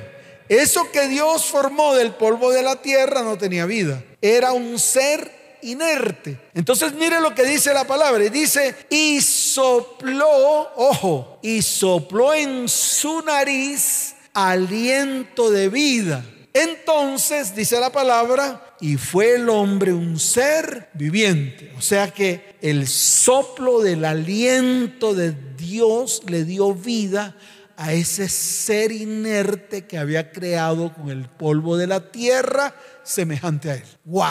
Eso 0.48 0.90
que 0.90 1.06
Dios 1.06 1.44
formó 1.46 1.94
del 1.94 2.14
polvo 2.14 2.50
de 2.50 2.62
la 2.62 2.82
tierra 2.82 3.22
no 3.22 3.38
tenía 3.38 3.64
vida. 3.66 4.02
Era 4.26 4.52
un 4.54 4.78
ser 4.78 5.58
inerte. 5.60 6.38
Entonces 6.54 6.94
mire 6.94 7.20
lo 7.20 7.34
que 7.34 7.44
dice 7.44 7.74
la 7.74 7.86
palabra. 7.86 8.24
Dice, 8.30 8.74
y 8.88 9.20
sopló, 9.20 10.70
ojo, 10.76 11.38
y 11.42 11.60
sopló 11.60 12.32
en 12.32 12.66
su 12.66 13.20
nariz 13.20 14.14
aliento 14.32 15.50
de 15.50 15.68
vida. 15.68 16.24
Entonces, 16.54 17.54
dice 17.54 17.78
la 17.78 17.92
palabra, 17.92 18.76
y 18.80 18.96
fue 18.96 19.34
el 19.34 19.50
hombre 19.50 19.92
un 19.92 20.18
ser 20.18 20.88
viviente. 20.94 21.74
O 21.76 21.82
sea 21.82 22.10
que 22.10 22.56
el 22.62 22.88
soplo 22.88 23.80
del 23.80 24.06
aliento 24.06 25.12
de 25.12 25.34
Dios 25.58 26.22
le 26.28 26.44
dio 26.44 26.72
vida 26.72 27.36
a 27.76 27.92
ese 27.92 28.28
ser 28.30 28.92
inerte 28.92 29.84
que 29.84 29.98
había 29.98 30.30
creado 30.30 30.94
con 30.94 31.10
el 31.10 31.28
polvo 31.28 31.76
de 31.76 31.88
la 31.88 32.10
tierra 32.10 32.74
semejante 33.04 33.70
a 33.70 33.74
él. 33.74 33.84
¡Wow! 34.04 34.24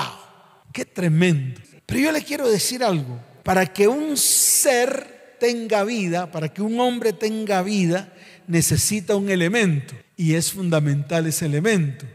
¡Qué 0.71 0.85
tremendo! 0.85 1.61
Pero 1.85 1.99
yo 1.99 2.11
le 2.11 2.23
quiero 2.23 2.49
decir 2.49 2.83
algo. 2.83 3.19
Para 3.43 3.65
que 3.65 3.87
un 3.87 4.17
ser 4.17 5.37
tenga 5.39 5.83
vida, 5.83 6.31
para 6.31 6.53
que 6.53 6.61
un 6.61 6.79
hombre 6.79 7.13
tenga 7.13 7.61
vida, 7.61 8.13
necesita 8.47 9.15
un 9.15 9.29
elemento. 9.29 9.93
Y 10.15 10.35
es 10.35 10.51
fundamental 10.51 11.27
ese 11.27 11.45
elemento. 11.45 12.05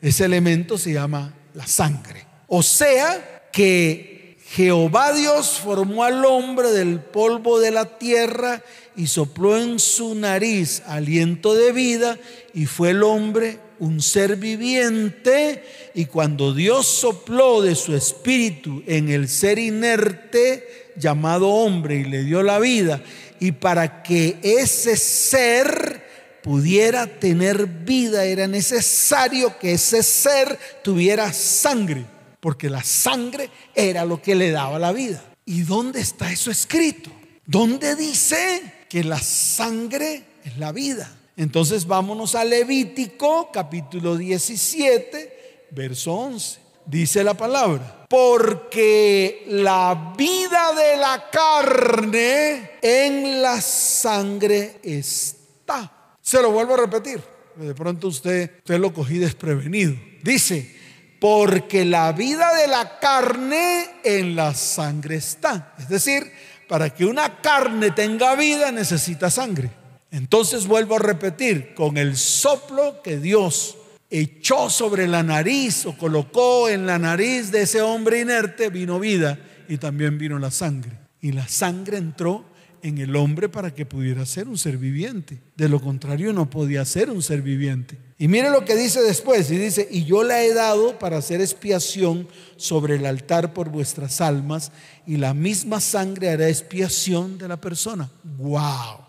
Ese 0.00 0.24
elemento 0.24 0.78
se 0.78 0.92
llama 0.92 1.34
la 1.54 1.66
sangre. 1.66 2.26
O 2.46 2.62
sea 2.62 3.48
que 3.52 4.38
Jehová 4.50 5.12
Dios 5.12 5.58
formó 5.62 6.04
al 6.04 6.24
hombre 6.24 6.70
del 6.70 7.00
polvo 7.00 7.58
de 7.58 7.72
la 7.72 7.98
tierra 7.98 8.62
y 8.94 9.08
sopló 9.08 9.58
en 9.58 9.78
su 9.78 10.14
nariz 10.14 10.82
aliento 10.86 11.54
de 11.54 11.72
vida 11.72 12.18
y 12.54 12.66
fue 12.66 12.90
el 12.90 13.02
hombre 13.02 13.58
un 13.78 14.00
ser 14.00 14.36
viviente 14.36 15.64
y 15.94 16.06
cuando 16.06 16.54
Dios 16.54 16.86
sopló 16.86 17.62
de 17.62 17.74
su 17.74 17.94
espíritu 17.94 18.82
en 18.86 19.08
el 19.08 19.28
ser 19.28 19.58
inerte 19.58 20.92
llamado 20.96 21.48
hombre 21.48 21.96
y 21.96 22.04
le 22.04 22.24
dio 22.24 22.42
la 22.42 22.58
vida 22.58 23.02
y 23.40 23.52
para 23.52 24.02
que 24.02 24.38
ese 24.42 24.96
ser 24.96 26.04
pudiera 26.42 27.06
tener 27.06 27.66
vida, 27.66 28.24
era 28.24 28.46
necesario 28.46 29.58
que 29.58 29.72
ese 29.72 30.02
ser 30.04 30.56
tuviera 30.82 31.32
sangre, 31.32 32.04
porque 32.40 32.70
la 32.70 32.84
sangre 32.84 33.50
era 33.74 34.04
lo 34.04 34.22
que 34.22 34.36
le 34.36 34.52
daba 34.52 34.78
la 34.78 34.92
vida. 34.92 35.24
¿Y 35.44 35.62
dónde 35.62 36.00
está 36.00 36.30
eso 36.30 36.50
escrito? 36.50 37.10
¿Dónde 37.44 37.96
dice 37.96 38.62
que 38.88 39.02
la 39.02 39.20
sangre 39.20 40.22
es 40.44 40.56
la 40.56 40.70
vida? 40.70 41.10
Entonces 41.36 41.86
vámonos 41.86 42.34
a 42.34 42.44
Levítico 42.44 43.50
capítulo 43.52 44.16
17, 44.16 45.66
verso 45.70 46.14
11. 46.14 46.60
Dice 46.86 47.22
la 47.22 47.34
palabra, 47.34 48.06
porque 48.08 49.44
la 49.48 50.14
vida 50.16 50.72
de 50.72 50.96
la 50.96 51.28
carne 51.30 52.70
en 52.80 53.42
la 53.42 53.60
sangre 53.60 54.76
está. 54.82 56.14
Se 56.22 56.40
lo 56.40 56.52
vuelvo 56.52 56.74
a 56.74 56.78
repetir. 56.78 57.20
De 57.56 57.74
pronto 57.74 58.08
usted, 58.08 58.52
usted 58.58 58.78
lo 58.78 58.94
cogí 58.94 59.18
desprevenido. 59.18 59.94
Dice, 60.22 60.74
porque 61.20 61.84
la 61.84 62.12
vida 62.12 62.54
de 62.54 62.68
la 62.68 62.98
carne 62.98 63.86
en 64.04 64.36
la 64.36 64.54
sangre 64.54 65.16
está. 65.16 65.74
Es 65.78 65.88
decir, 65.88 66.32
para 66.66 66.88
que 66.90 67.04
una 67.04 67.42
carne 67.42 67.90
tenga 67.90 68.34
vida 68.36 68.72
necesita 68.72 69.30
sangre. 69.30 69.70
Entonces 70.16 70.66
vuelvo 70.66 70.96
a 70.96 70.98
repetir, 70.98 71.74
con 71.74 71.98
el 71.98 72.16
soplo 72.16 73.02
que 73.02 73.18
Dios 73.18 73.76
echó 74.08 74.70
sobre 74.70 75.06
la 75.06 75.22
nariz 75.22 75.84
o 75.84 75.94
colocó 75.98 76.70
en 76.70 76.86
la 76.86 76.98
nariz 76.98 77.52
de 77.52 77.62
ese 77.62 77.82
hombre 77.82 78.22
inerte, 78.22 78.70
vino 78.70 78.98
vida 78.98 79.38
y 79.68 79.76
también 79.76 80.16
vino 80.16 80.38
la 80.38 80.50
sangre. 80.50 80.98
Y 81.20 81.32
la 81.32 81.46
sangre 81.46 81.98
entró 81.98 82.46
en 82.82 82.96
el 82.96 83.14
hombre 83.14 83.50
para 83.50 83.74
que 83.74 83.84
pudiera 83.84 84.24
ser 84.24 84.48
un 84.48 84.56
ser 84.56 84.78
viviente. 84.78 85.42
De 85.54 85.68
lo 85.68 85.82
contrario, 85.82 86.32
no 86.32 86.48
podía 86.48 86.86
ser 86.86 87.10
un 87.10 87.22
ser 87.22 87.42
viviente. 87.42 87.98
Y 88.16 88.26
mire 88.28 88.48
lo 88.48 88.64
que 88.64 88.74
dice 88.74 89.02
después, 89.02 89.50
y 89.50 89.58
dice, 89.58 89.86
y 89.90 90.04
yo 90.06 90.22
la 90.22 90.42
he 90.42 90.54
dado 90.54 90.98
para 90.98 91.18
hacer 91.18 91.42
expiación 91.42 92.26
sobre 92.56 92.94
el 92.94 93.04
altar 93.04 93.52
por 93.52 93.68
vuestras 93.68 94.22
almas, 94.22 94.72
y 95.06 95.18
la 95.18 95.34
misma 95.34 95.78
sangre 95.78 96.30
hará 96.30 96.48
expiación 96.48 97.36
de 97.36 97.48
la 97.48 97.60
persona. 97.60 98.08
¡Wow! 98.24 99.05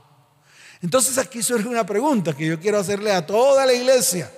Entonces 0.82 1.18
aquí 1.18 1.42
surge 1.42 1.68
una 1.68 1.86
pregunta 1.86 2.34
que 2.34 2.48
yo 2.48 2.60
quiero 2.60 2.80
hacerle 2.80 3.12
a 3.12 3.26
toda 3.26 3.66
la 3.66 3.74
iglesia. 3.74 4.32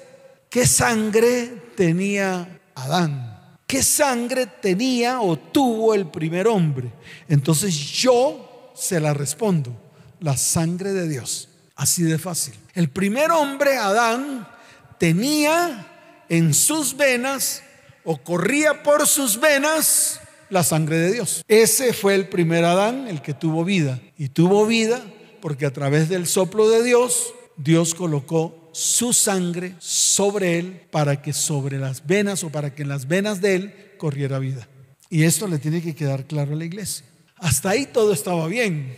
¿Qué 0.49 0.65
sangre 0.65 1.71
tenía 1.75 2.59
Adán? 2.75 3.57
¿Qué 3.67 3.83
sangre 3.83 4.47
tenía 4.47 5.21
o 5.21 5.37
tuvo 5.37 5.93
el 5.93 6.07
primer 6.07 6.47
hombre? 6.47 6.91
Entonces 7.27 7.75
yo 7.75 8.71
se 8.73 8.99
la 8.99 9.13
respondo, 9.13 9.71
la 10.21 10.37
sangre 10.37 10.91
de 10.93 11.07
Dios. 11.07 11.49
Así 11.75 12.03
de 12.03 12.17
fácil. 12.17 12.55
El 12.73 12.89
primer 12.89 13.31
hombre, 13.31 13.77
Adán, 13.77 14.47
tenía 14.97 15.87
en 16.29 16.53
sus 16.53 16.97
venas 16.97 17.61
o 18.03 18.17
corría 18.17 18.81
por 18.81 19.07
sus 19.07 19.39
venas 19.39 20.19
la 20.49 20.63
sangre 20.63 20.97
de 20.97 21.13
Dios. 21.13 21.43
Ese 21.47 21.93
fue 21.93 22.15
el 22.15 22.27
primer 22.27 22.65
Adán, 22.65 23.07
el 23.07 23.21
que 23.21 23.33
tuvo 23.33 23.63
vida. 23.63 23.99
Y 24.17 24.29
tuvo 24.29 24.65
vida 24.65 25.01
porque 25.41 25.65
a 25.65 25.73
través 25.73 26.09
del 26.09 26.27
soplo 26.27 26.69
de 26.69 26.83
Dios, 26.83 27.33
Dios 27.57 27.93
colocó 27.93 28.69
su 28.71 29.13
sangre 29.13 29.75
sobre 29.79 30.59
él 30.59 30.81
para 30.91 31.21
que 31.21 31.33
sobre 31.33 31.77
las 31.77 32.05
venas 32.05 32.43
o 32.43 32.49
para 32.49 32.73
que 32.73 32.83
en 32.83 32.89
las 32.89 33.07
venas 33.07 33.41
de 33.41 33.55
él 33.55 33.73
corriera 33.97 34.39
vida. 34.39 34.67
Y 35.09 35.23
esto 35.23 35.47
le 35.47 35.59
tiene 35.59 35.81
que 35.81 35.95
quedar 35.95 36.25
claro 36.25 36.53
a 36.53 36.57
la 36.57 36.65
iglesia. 36.65 37.05
Hasta 37.37 37.71
ahí 37.71 37.85
todo 37.85 38.13
estaba 38.13 38.47
bien. 38.47 38.95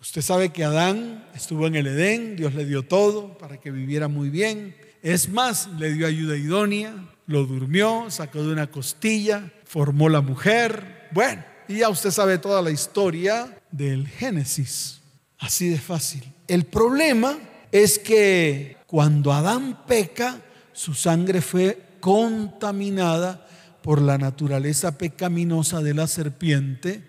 Usted 0.00 0.22
sabe 0.22 0.50
que 0.50 0.64
Adán 0.64 1.26
estuvo 1.34 1.66
en 1.66 1.74
el 1.74 1.88
Edén, 1.88 2.36
Dios 2.36 2.54
le 2.54 2.64
dio 2.64 2.84
todo 2.84 3.36
para 3.36 3.58
que 3.58 3.70
viviera 3.70 4.08
muy 4.08 4.30
bien. 4.30 4.76
Es 5.02 5.28
más, 5.28 5.68
le 5.78 5.92
dio 5.92 6.06
ayuda 6.06 6.36
idónea, 6.36 6.94
lo 7.26 7.44
durmió, 7.44 8.06
sacó 8.08 8.42
de 8.42 8.52
una 8.52 8.70
costilla, 8.70 9.52
formó 9.64 10.08
la 10.08 10.20
mujer. 10.20 11.08
Bueno, 11.12 11.44
y 11.66 11.78
ya 11.78 11.88
usted 11.88 12.10
sabe 12.10 12.38
toda 12.38 12.62
la 12.62 12.70
historia 12.70 13.60
del 13.70 14.06
Génesis. 14.06 14.97
Así 15.38 15.68
de 15.68 15.78
fácil. 15.78 16.24
El 16.46 16.64
problema 16.64 17.38
es 17.70 17.98
que 17.98 18.76
cuando 18.86 19.32
Adán 19.32 19.84
peca, 19.86 20.40
su 20.72 20.94
sangre 20.94 21.40
fue 21.40 21.78
contaminada 22.00 23.46
por 23.82 24.00
la 24.00 24.18
naturaleza 24.18 24.98
pecaminosa 24.98 25.80
de 25.80 25.94
la 25.94 26.06
serpiente 26.06 27.02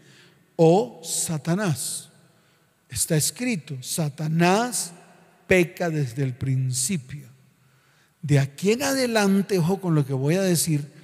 o 0.56 1.02
Satanás. 1.04 2.10
Está 2.90 3.16
escrito, 3.16 3.78
Satanás 3.82 4.94
peca 5.48 5.90
desde 5.90 6.24
el 6.24 6.34
principio. 6.34 7.28
De 8.22 8.40
aquí 8.40 8.72
en 8.72 8.84
adelante, 8.84 9.60
ojo 9.60 9.80
con 9.80 9.96
lo 9.96 10.06
que 10.06 10.14
voy 10.14 10.36
a 10.36 10.42
decir, 10.42 10.99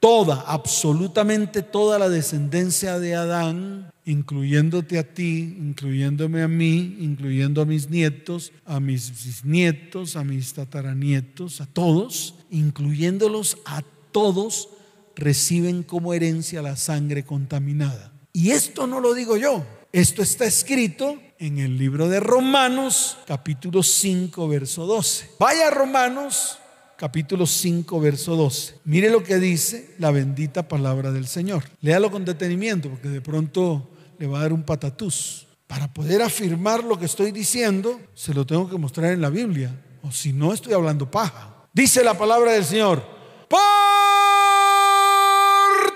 toda, 0.00 0.44
absolutamente 0.46 1.62
toda 1.62 1.98
la 1.98 2.08
descendencia 2.08 2.98
de 2.98 3.14
Adán, 3.14 3.92
incluyéndote 4.06 4.98
a 4.98 5.04
ti, 5.04 5.56
incluyéndome 5.58 6.42
a 6.42 6.48
mí, 6.48 6.96
incluyendo 7.00 7.62
a 7.62 7.66
mis 7.66 7.90
nietos, 7.90 8.52
a 8.64 8.80
mis 8.80 9.10
bisnietos, 9.10 10.16
a 10.16 10.24
mis 10.24 10.54
tataranietos, 10.54 11.60
a 11.60 11.66
todos, 11.66 12.34
incluyéndolos 12.50 13.58
a 13.66 13.82
todos, 14.10 14.70
reciben 15.14 15.82
como 15.82 16.14
herencia 16.14 16.62
la 16.62 16.76
sangre 16.76 17.24
contaminada. 17.24 18.10
Y 18.32 18.50
esto 18.50 18.86
no 18.86 19.00
lo 19.00 19.12
digo 19.12 19.36
yo, 19.36 19.64
esto 19.92 20.22
está 20.22 20.46
escrito 20.46 21.20
en 21.38 21.58
el 21.58 21.76
libro 21.76 22.08
de 22.08 22.20
Romanos, 22.20 23.18
capítulo 23.26 23.82
5, 23.82 24.48
verso 24.48 24.86
12. 24.86 25.32
Vaya 25.38 25.68
Romanos, 25.68 26.59
capítulo 27.00 27.46
5, 27.46 27.98
verso 27.98 28.36
12. 28.36 28.80
Mire 28.84 29.08
lo 29.08 29.22
que 29.22 29.38
dice 29.38 29.94
la 29.98 30.10
bendita 30.10 30.68
palabra 30.68 31.10
del 31.10 31.26
Señor. 31.26 31.64
Léalo 31.80 32.10
con 32.10 32.26
detenimiento, 32.26 32.90
porque 32.90 33.08
de 33.08 33.22
pronto 33.22 33.88
le 34.18 34.26
va 34.26 34.40
a 34.40 34.42
dar 34.42 34.52
un 34.52 34.62
patatús. 34.64 35.46
Para 35.66 35.90
poder 35.90 36.20
afirmar 36.20 36.84
lo 36.84 36.98
que 36.98 37.06
estoy 37.06 37.32
diciendo, 37.32 37.98
se 38.12 38.34
lo 38.34 38.44
tengo 38.44 38.68
que 38.68 38.76
mostrar 38.76 39.12
en 39.12 39.22
la 39.22 39.30
Biblia. 39.30 39.74
O 40.02 40.12
si 40.12 40.34
no, 40.34 40.52
estoy 40.52 40.74
hablando 40.74 41.10
paja. 41.10 41.66
Dice 41.72 42.04
la 42.04 42.18
palabra 42.18 42.52
del 42.52 42.66
Señor. 42.66 43.02
Por 43.48 43.60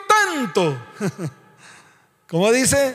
tanto. 0.08 0.82
¿Cómo 2.28 2.50
dice? 2.50 2.94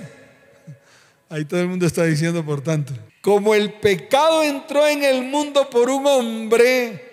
Ahí 1.29 1.45
todo 1.45 1.59
el 1.59 1.67
mundo 1.67 1.85
está 1.85 2.05
diciendo, 2.05 2.43
por 2.43 2.61
tanto. 2.61 2.91
Como 3.21 3.53
el 3.53 3.73
pecado 3.73 4.41
entró 4.41 4.87
en 4.87 5.03
el 5.03 5.25
mundo 5.25 5.69
por 5.69 5.91
un 5.91 6.07
hombre 6.07 7.08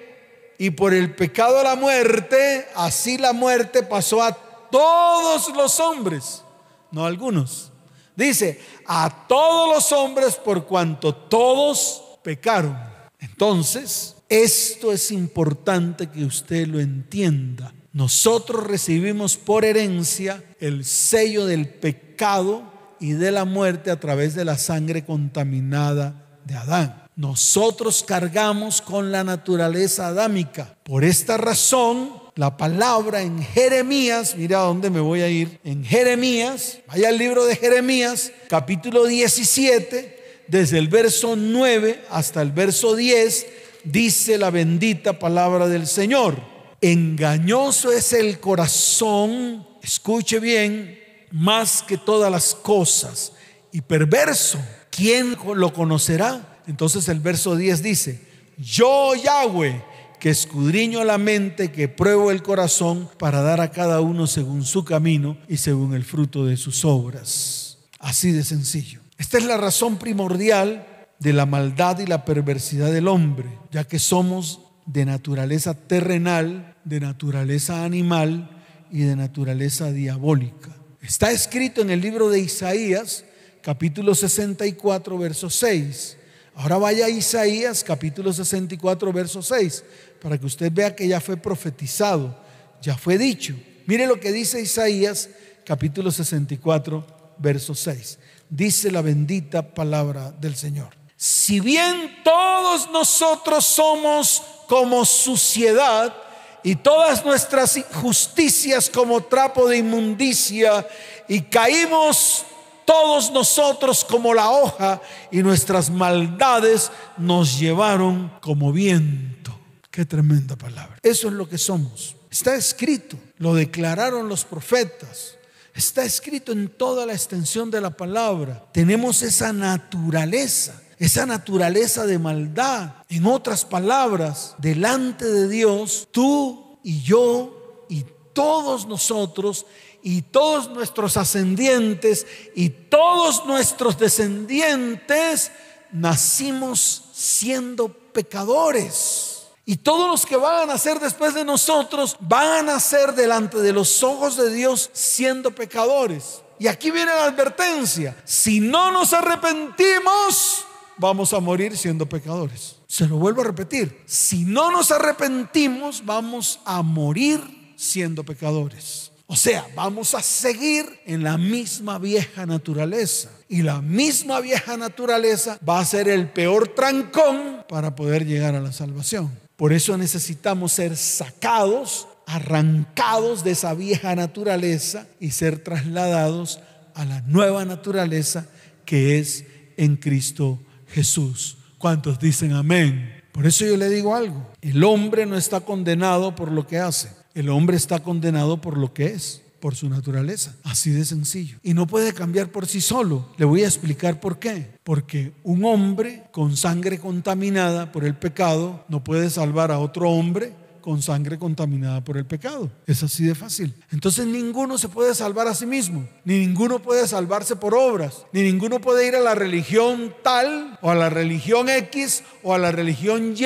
y 0.59 0.71
por 0.71 0.95
el 0.95 1.15
pecado 1.15 1.63
la 1.63 1.77
muerte, 1.77 2.67
así 2.75 3.19
la 3.19 3.33
muerte 3.33 3.83
pasó 3.83 4.23
a 4.23 4.33
todos 4.33 5.55
los 5.55 5.81
hombres, 5.81 6.43
no 6.91 7.05
a 7.05 7.09
algunos. 7.09 7.73
Dice, 8.15 8.61
a 8.87 9.27
todos 9.29 9.75
los 9.75 9.93
hombres 9.93 10.37
por 10.37 10.65
cuanto 10.65 11.15
todos 11.15 12.03
pecaron. 12.23 12.77
Entonces, 13.19 14.17
esto 14.29 14.93
es 14.93 15.11
importante 15.11 16.09
que 16.09 16.25
usted 16.25 16.67
lo 16.67 16.81
entienda. 16.81 17.75
Nosotros 17.93 18.67
recibimos 18.67 19.37
por 19.37 19.65
herencia 19.65 20.43
el 20.61 20.85
sello 20.85 21.47
del 21.47 21.69
pecado 21.69 22.63
y 22.99 23.13
de 23.13 23.31
la 23.31 23.45
muerte 23.45 23.91
a 23.91 24.01
través 24.01 24.35
de 24.35 24.45
la 24.45 24.59
sangre 24.59 25.05
contaminada 25.05 26.41
de 26.45 26.55
Adán. 26.55 27.06
Nosotros 27.17 28.05
cargamos 28.07 28.83
con 28.83 29.11
la 29.11 29.25
naturaleza 29.25 30.09
adámica. 30.09 30.77
Por 30.83 31.03
esta 31.03 31.39
razón, 31.39 32.13
la 32.35 32.59
palabra 32.59 33.23
en 33.23 33.43
Jeremías, 33.43 34.37
mira 34.37 34.59
a 34.59 34.65
dónde 34.65 34.91
me 34.91 35.01
voy 35.01 35.23
a 35.23 35.29
ir, 35.31 35.59
en 35.65 35.83
Jeremías, 35.83 36.81
vaya 36.87 37.09
al 37.09 37.17
libro 37.17 37.47
de 37.47 37.57
Jeremías, 37.57 38.33
capítulo 38.51 39.07
17, 39.07 40.45
desde 40.49 40.77
el 40.77 40.89
verso 40.89 41.37
9 41.37 42.05
hasta 42.11 42.43
el 42.43 42.53
verso 42.53 42.95
10, 42.95 43.47
dice 43.85 44.37
la 44.37 44.51
bendita 44.51 45.19
palabra 45.19 45.69
del 45.69 45.87
Señor. 45.87 46.37
Engañoso 46.83 47.93
es 47.93 48.13
el 48.13 48.41
corazón, 48.41 49.67
escuche 49.83 50.39
bien, 50.39 51.01
más 51.31 51.83
que 51.83 51.97
todas 51.97 52.31
las 52.31 52.55
cosas, 52.55 53.33
y 53.73 53.81
perverso, 53.81 54.59
¿quién 54.91 55.35
lo 55.55 55.73
conocerá? 55.73 56.56
Entonces 56.67 57.09
el 57.09 57.21
verso 57.21 57.57
10 57.57 57.83
dice, 57.83 58.21
yo 58.59 59.15
Yahweh, 59.15 59.83
que 60.19 60.31
escudriño 60.31 61.05
la 61.05 61.19
mente, 61.19 61.71
que 61.71 61.89
pruebo 61.89 62.31
el 62.31 62.43
corazón 62.43 63.09
para 63.19 63.43
dar 63.43 63.61
a 63.61 63.71
cada 63.71 64.01
uno 64.01 64.27
según 64.27 64.65
su 64.65 64.85
camino 64.85 65.37
y 65.49 65.59
según 65.59 65.95
el 65.95 66.05
fruto 66.05 66.47
de 66.47 66.57
sus 66.57 66.85
obras. 66.85 67.79
Así 67.99 68.33
de 68.33 68.45
sencillo. 68.45 69.01
Esta 69.19 69.39
es 69.39 69.45
la 69.45 69.57
razón 69.57 69.99
primordial 69.99 70.87
de 71.19 71.33
la 71.33 71.47
maldad 71.47 71.99
y 71.99 72.07
la 72.07 72.25
perversidad 72.25 72.93
del 72.93 73.09
hombre, 73.09 73.59
ya 73.71 73.85
que 73.85 73.99
somos 73.99 74.61
de 74.87 75.05
naturaleza 75.05 75.75
terrenal, 75.75 76.77
de 76.85 77.01
naturaleza 77.01 77.85
animal 77.85 78.51
y 78.91 79.01
de 79.01 79.17
naturaleza 79.17 79.91
diabólica. 79.91 80.71
Está 81.01 81.31
escrito 81.31 81.83
en 81.83 81.91
el 81.91 82.01
libro 82.01 82.31
de 82.31 82.41
Isaías, 82.41 83.25
capítulo 83.63 84.15
64, 84.15 85.19
verso 85.19 85.51
6. 85.51 86.17
Ahora 86.57 86.79
vaya 86.79 87.05
a 87.05 87.11
Isaías, 87.11 87.85
capítulo 87.85 88.33
64, 88.33 89.13
verso 89.13 89.43
6, 89.43 89.85
para 90.23 90.39
que 90.39 90.47
usted 90.47 90.73
vea 90.73 90.97
que 90.97 91.07
ya 91.07 91.21
fue 91.21 91.37
profetizado, 91.37 92.35
ya 92.81 92.97
fue 92.97 93.19
dicho. 93.19 93.55
Mire 93.85 94.07
lo 94.07 94.19
que 94.19 94.33
dice 94.33 94.63
Isaías, 94.63 95.29
capítulo 95.67 96.11
64, 96.11 97.07
verso 97.37 97.75
6. 97.75 98.19
Dice 98.49 98.91
la 98.91 99.03
bendita 99.03 99.75
palabra 99.75 100.33
del 100.33 100.57
Señor. 100.57 100.97
Si 101.15 101.61
bien 101.61 102.23
todos 102.25 102.91
nosotros 102.91 103.63
somos 103.67 104.43
como 104.67 105.05
suciedad 105.05 106.15
y 106.63 106.77
todas 106.77 107.23
nuestras 107.23 107.77
injusticias 107.77 108.89
como 108.89 109.23
trapo 109.25 109.69
de 109.69 109.77
inmundicia 109.77 110.89
y 111.29 111.43
caímos 111.43 112.47
todos 112.87 113.31
nosotros 113.33 114.05
como 114.05 114.33
la 114.33 114.51
hoja 114.51 115.03
y 115.31 115.43
nuestras 115.43 115.91
maldades 115.91 116.91
nos 117.19 117.59
llevaron 117.59 118.33
como 118.41 118.73
viento. 118.73 119.59
Qué 119.91 120.05
tremenda 120.05 120.57
palabra. 120.57 120.97
Eso 121.03 121.29
es 121.29 121.35
lo 121.35 121.49
que 121.49 121.59
somos. 121.59 122.17
Está 122.31 122.55
escrito, 122.55 123.19
lo 123.39 123.55
declararon 123.55 124.29
los 124.29 124.45
profetas. 124.45 125.37
Está 125.75 126.05
escrito 126.05 126.53
en 126.53 126.69
toda 126.69 127.05
la 127.05 127.13
extensión 127.13 127.71
de 127.71 127.81
la 127.81 127.91
palabra. 127.91 128.65
Tenemos 128.73 129.23
esa 129.23 129.53
naturaleza 129.53 130.81
esa 130.99 131.27
naturaleza 131.27 132.07
de 132.07 132.19
maldad. 132.19 132.95
En 133.09 133.27
otras 133.27 133.65
palabras, 133.65 134.55
delante 134.59 135.27
de 135.27 135.49
Dios, 135.49 136.09
tú 136.11 136.79
y 136.83 137.03
yo 137.03 137.85
y 137.89 138.05
todos 138.33 138.87
nosotros 138.87 139.67
y 140.09 140.23
todos 140.23 140.71
nuestros 140.71 141.17
ascendientes 141.17 142.29
y 142.55 142.69
todos 142.69 143.45
nuestros 143.45 143.99
descendientes 143.99 145.51
nacimos 145.91 147.07
siendo 147.13 147.89
pecadores. 147.89 149.49
Y 149.65 149.79
todos 149.79 150.09
los 150.09 150.25
que 150.25 150.37
van 150.37 150.63
a 150.63 150.67
nacer 150.75 151.01
después 151.01 151.35
de 151.35 151.45
nosotros 151.45 152.17
van 152.21 152.47
a 152.47 152.63
nacer 152.63 153.17
delante 153.17 153.59
de 153.59 153.73
los 153.73 154.05
ojos 154.05 154.37
de 154.37 154.55
Dios 154.55 154.91
siendo 154.93 155.51
pecadores. 155.51 156.41
Y 156.61 156.69
aquí 156.69 156.93
viene 156.93 157.11
la 157.13 157.25
advertencia. 157.25 158.17
Si 158.25 158.61
no 158.61 158.93
nos 158.93 159.13
arrepentimos, 159.13 160.67
vamos 160.99 161.33
a 161.33 161.41
morir 161.41 161.77
siendo 161.77 162.09
pecadores. 162.09 162.77
Se 162.87 163.09
lo 163.09 163.17
vuelvo 163.17 163.41
a 163.41 163.47
repetir. 163.47 164.05
Si 164.07 164.45
no 164.45 164.71
nos 164.71 164.93
arrepentimos, 164.93 166.07
vamos 166.07 166.61
a 166.65 166.81
morir 166.83 167.75
siendo 167.75 168.23
pecadores. 168.23 169.06
O 169.29 169.35
sea, 169.35 169.67
vamos 169.75 170.15
a 170.15 170.23
seguir 170.23 170.87
en 171.05 171.25
la 171.25 171.37
misma 171.37 171.99
vieja 171.99 172.47
naturaleza. 172.47 173.31
Y 173.49 173.63
la 173.63 173.83
misma 173.83 174.41
vieja 174.41 174.77
naturaleza 174.77 175.59
va 175.69 175.81
a 175.81 175.85
ser 175.85 176.09
el 176.09 176.29
peor 176.29 176.69
trancón 176.69 177.65
para 177.69 177.97
poder 177.97 178.25
llegar 178.25 178.55
a 178.55 178.61
la 178.61 178.73
salvación. 178.73 179.31
Por 179.57 179.73
eso 179.73 179.97
necesitamos 179.97 180.73
ser 180.73 180.97
sacados, 180.97 182.07
arrancados 182.27 183.43
de 183.43 183.53
esa 183.53 183.75
vieja 183.75 184.15
naturaleza 184.15 185.07
y 185.19 185.33
ser 185.33 185.59
trasladados 185.59 186.61
a 186.95 187.05
la 187.05 187.21
nueva 187.23 187.65
naturaleza 187.65 188.47
que 188.85 189.19
es 189.19 189.45
en 189.77 189.97
Cristo 189.97 190.61
Jesús. 190.89 191.59
¿Cuántos 191.79 192.19
dicen 192.21 192.53
amén? 192.53 193.23
Por 193.33 193.47
eso 193.47 193.67
yo 193.67 193.77
le 193.77 193.89
digo 193.89 194.15
algo. 194.15 194.51
El 194.63 194.83
hombre 194.85 195.27
no 195.27 195.37
está 195.37 195.61
condenado 195.61 196.35
por 196.35 196.51
lo 196.51 196.67
que 196.67 196.79
hace. 196.79 197.11
El 197.37 197.51
hombre 197.51 197.77
está 197.77 197.99
condenado 198.03 198.63
por 198.63 198.79
lo 198.79 198.95
que 198.95 199.09
es, 199.09 199.43
por 199.61 199.75
su 199.75 199.91
naturaleza. 199.91 200.57
Así 200.65 200.91
de 200.91 201.05
sencillo. 201.05 201.59
Y 201.63 201.75
no 201.75 201.87
puede 201.87 202.15
cambiar 202.15 202.51
por 202.51 202.65
sí 202.65 202.81
solo. 202.81 203.29
Le 203.37 203.45
voy 203.45 203.63
a 203.63 203.67
explicar 203.67 204.21
por 204.21 204.39
qué. 204.39 204.71
Porque 204.83 205.35
un 205.45 205.67
hombre 205.67 206.23
con 206.33 206.57
sangre 206.57 206.99
contaminada 206.99 207.93
por 207.93 208.07
el 208.07 208.17
pecado 208.17 208.87
no 208.89 209.05
puede 209.05 209.29
salvar 209.29 209.71
a 209.71 209.81
otro 209.81 210.09
hombre 210.09 210.55
con 210.81 211.03
sangre 211.03 211.39
contaminada 211.39 212.03
por 212.03 212.17
el 212.17 212.25
pecado. 212.25 212.71
Es 212.87 213.03
así 213.03 213.25
de 213.25 213.35
fácil. 213.35 213.75
Entonces 213.91 214.25
ninguno 214.25 214.79
se 214.79 214.89
puede 214.89 215.15
salvar 215.15 215.47
a 215.47 215.55
sí 215.55 215.67
mismo, 215.67 216.09
ni 216.25 216.39
ninguno 216.39 216.79
puede 216.79 217.07
salvarse 217.07 217.57
por 217.57 217.75
obras, 217.75 218.25
ni 218.33 218.43
ninguno 218.43 218.81
puede 218.81 219.07
ir 219.09 219.17
a 219.17 219.21
la 219.21 219.35
religión 219.35 220.15
tal 220.23 220.79
o 220.81 220.91
a 220.91 220.95
la 220.95 221.11
religión 221.11 221.69
X 221.69 222.23
o 222.43 222.55
a 222.55 222.59
la 222.59 222.71
religión 222.71 223.35
Y 223.37 223.45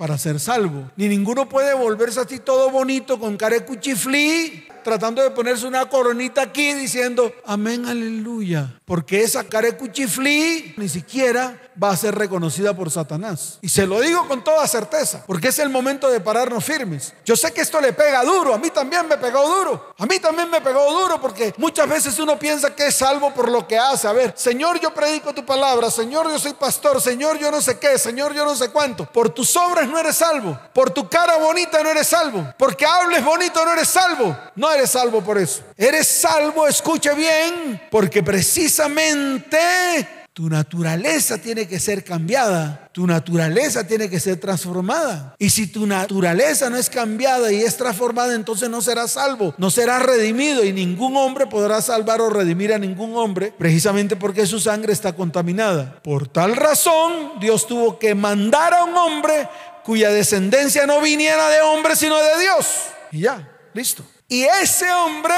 para 0.00 0.16
ser 0.16 0.40
salvo. 0.40 0.90
Ni 0.96 1.08
ninguno 1.08 1.46
puede 1.46 1.74
volverse 1.74 2.20
así 2.20 2.38
todo 2.38 2.70
bonito 2.70 3.20
con 3.20 3.36
carecuchiflí 3.36 4.66
tratando 4.82 5.22
de 5.22 5.30
ponerse 5.30 5.66
una 5.66 5.90
coronita 5.90 6.40
aquí 6.40 6.72
diciendo 6.72 7.30
amén, 7.44 7.84
aleluya. 7.84 8.80
Porque 8.86 9.20
esa 9.20 9.44
carecuchiflí 9.44 10.72
ni 10.78 10.88
siquiera 10.88 11.60
va 11.82 11.90
a 11.90 11.96
ser 11.96 12.14
reconocida 12.14 12.74
por 12.74 12.90
Satanás. 12.90 13.58
Y 13.62 13.68
se 13.68 13.86
lo 13.86 14.00
digo 14.00 14.28
con 14.28 14.44
toda 14.44 14.66
certeza, 14.66 15.24
porque 15.26 15.48
es 15.48 15.58
el 15.58 15.70
momento 15.70 16.10
de 16.10 16.20
pararnos 16.20 16.64
firmes. 16.64 17.14
Yo 17.24 17.36
sé 17.36 17.52
que 17.52 17.62
esto 17.62 17.80
le 17.80 17.92
pega 17.92 18.22
duro, 18.24 18.54
a 18.54 18.58
mí 18.58 18.70
también 18.70 19.08
me 19.08 19.16
pegó 19.16 19.46
duro. 19.46 19.94
A 19.98 20.06
mí 20.06 20.18
también 20.18 20.50
me 20.50 20.60
pegó 20.60 20.90
duro 20.92 21.20
porque 21.20 21.54
muchas 21.56 21.88
veces 21.88 22.18
uno 22.18 22.38
piensa 22.38 22.74
que 22.74 22.86
es 22.88 22.94
salvo 22.96 23.32
por 23.32 23.50
lo 23.50 23.66
que 23.66 23.78
hace. 23.78 24.08
A 24.08 24.12
ver, 24.12 24.34
Señor, 24.36 24.80
yo 24.80 24.92
predico 24.92 25.32
tu 25.32 25.44
palabra, 25.44 25.90
Señor, 25.90 26.28
yo 26.28 26.38
soy 26.38 26.52
pastor, 26.54 27.00
Señor, 27.00 27.38
yo 27.38 27.50
no 27.50 27.60
sé 27.60 27.78
qué, 27.78 27.98
Señor, 27.98 28.34
yo 28.34 28.44
no 28.44 28.54
sé 28.54 28.68
cuánto. 28.70 29.06
Por 29.06 29.30
tus 29.30 29.56
obras 29.56 29.88
no 29.88 29.98
eres 29.98 30.16
salvo, 30.16 30.58
por 30.72 30.90
tu 30.90 31.08
cara 31.08 31.36
bonita 31.36 31.82
no 31.82 31.90
eres 31.90 32.08
salvo, 32.08 32.46
porque 32.58 32.84
hables 32.84 33.24
bonito 33.24 33.64
no 33.64 33.72
eres 33.72 33.88
salvo. 33.88 34.36
No 34.54 34.70
eres 34.70 34.90
salvo 34.90 35.22
por 35.22 35.38
eso. 35.38 35.62
Eres 35.76 36.06
salvo, 36.06 36.66
escuche 36.66 37.14
bien, 37.14 37.80
porque 37.90 38.22
precisamente 38.22 40.19
tu 40.32 40.48
naturaleza 40.48 41.38
tiene 41.38 41.66
que 41.66 41.80
ser 41.80 42.04
cambiada, 42.04 42.88
tu 42.92 43.06
naturaleza 43.06 43.86
tiene 43.86 44.08
que 44.08 44.20
ser 44.20 44.38
transformada. 44.38 45.34
Y 45.38 45.50
si 45.50 45.66
tu 45.66 45.86
naturaleza 45.86 46.70
no 46.70 46.76
es 46.76 46.88
cambiada 46.88 47.50
y 47.52 47.62
es 47.62 47.76
transformada, 47.76 48.34
entonces 48.34 48.70
no 48.70 48.80
serás 48.80 49.12
salvo, 49.12 49.54
no 49.58 49.70
serás 49.70 50.02
redimido 50.02 50.64
y 50.64 50.72
ningún 50.72 51.16
hombre 51.16 51.46
podrá 51.46 51.82
salvar 51.82 52.20
o 52.20 52.30
redimir 52.30 52.72
a 52.72 52.78
ningún 52.78 53.16
hombre, 53.16 53.52
precisamente 53.58 54.14
porque 54.14 54.46
su 54.46 54.60
sangre 54.60 54.92
está 54.92 55.14
contaminada. 55.14 56.00
Por 56.02 56.28
tal 56.28 56.54
razón, 56.54 57.40
Dios 57.40 57.66
tuvo 57.66 57.98
que 57.98 58.14
mandar 58.14 58.72
a 58.72 58.84
un 58.84 58.96
hombre 58.96 59.48
cuya 59.84 60.10
descendencia 60.10 60.86
no 60.86 61.00
viniera 61.00 61.48
de 61.48 61.60
hombre, 61.62 61.96
sino 61.96 62.16
de 62.16 62.40
Dios. 62.40 62.66
Y 63.10 63.20
ya, 63.22 63.50
listo. 63.74 64.04
Y 64.30 64.44
ese 64.44 64.88
hombre 64.92 65.34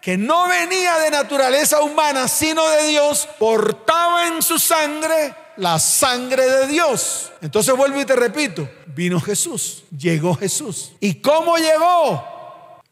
que 0.00 0.16
no 0.16 0.46
venía 0.46 0.98
de 0.98 1.10
naturaleza 1.10 1.82
humana, 1.82 2.28
sino 2.28 2.64
de 2.70 2.86
Dios, 2.86 3.28
portaba 3.40 4.28
en 4.28 4.40
su 4.40 4.56
sangre 4.60 5.34
la 5.56 5.80
sangre 5.80 6.46
de 6.46 6.68
Dios. 6.68 7.32
Entonces 7.42 7.76
vuelvo 7.76 8.00
y 8.00 8.04
te 8.04 8.14
repito, 8.14 8.70
vino 8.94 9.20
Jesús, 9.20 9.82
llegó 9.98 10.36
Jesús. 10.36 10.92
¿Y 11.00 11.14
cómo 11.14 11.56
llegó? 11.56 12.24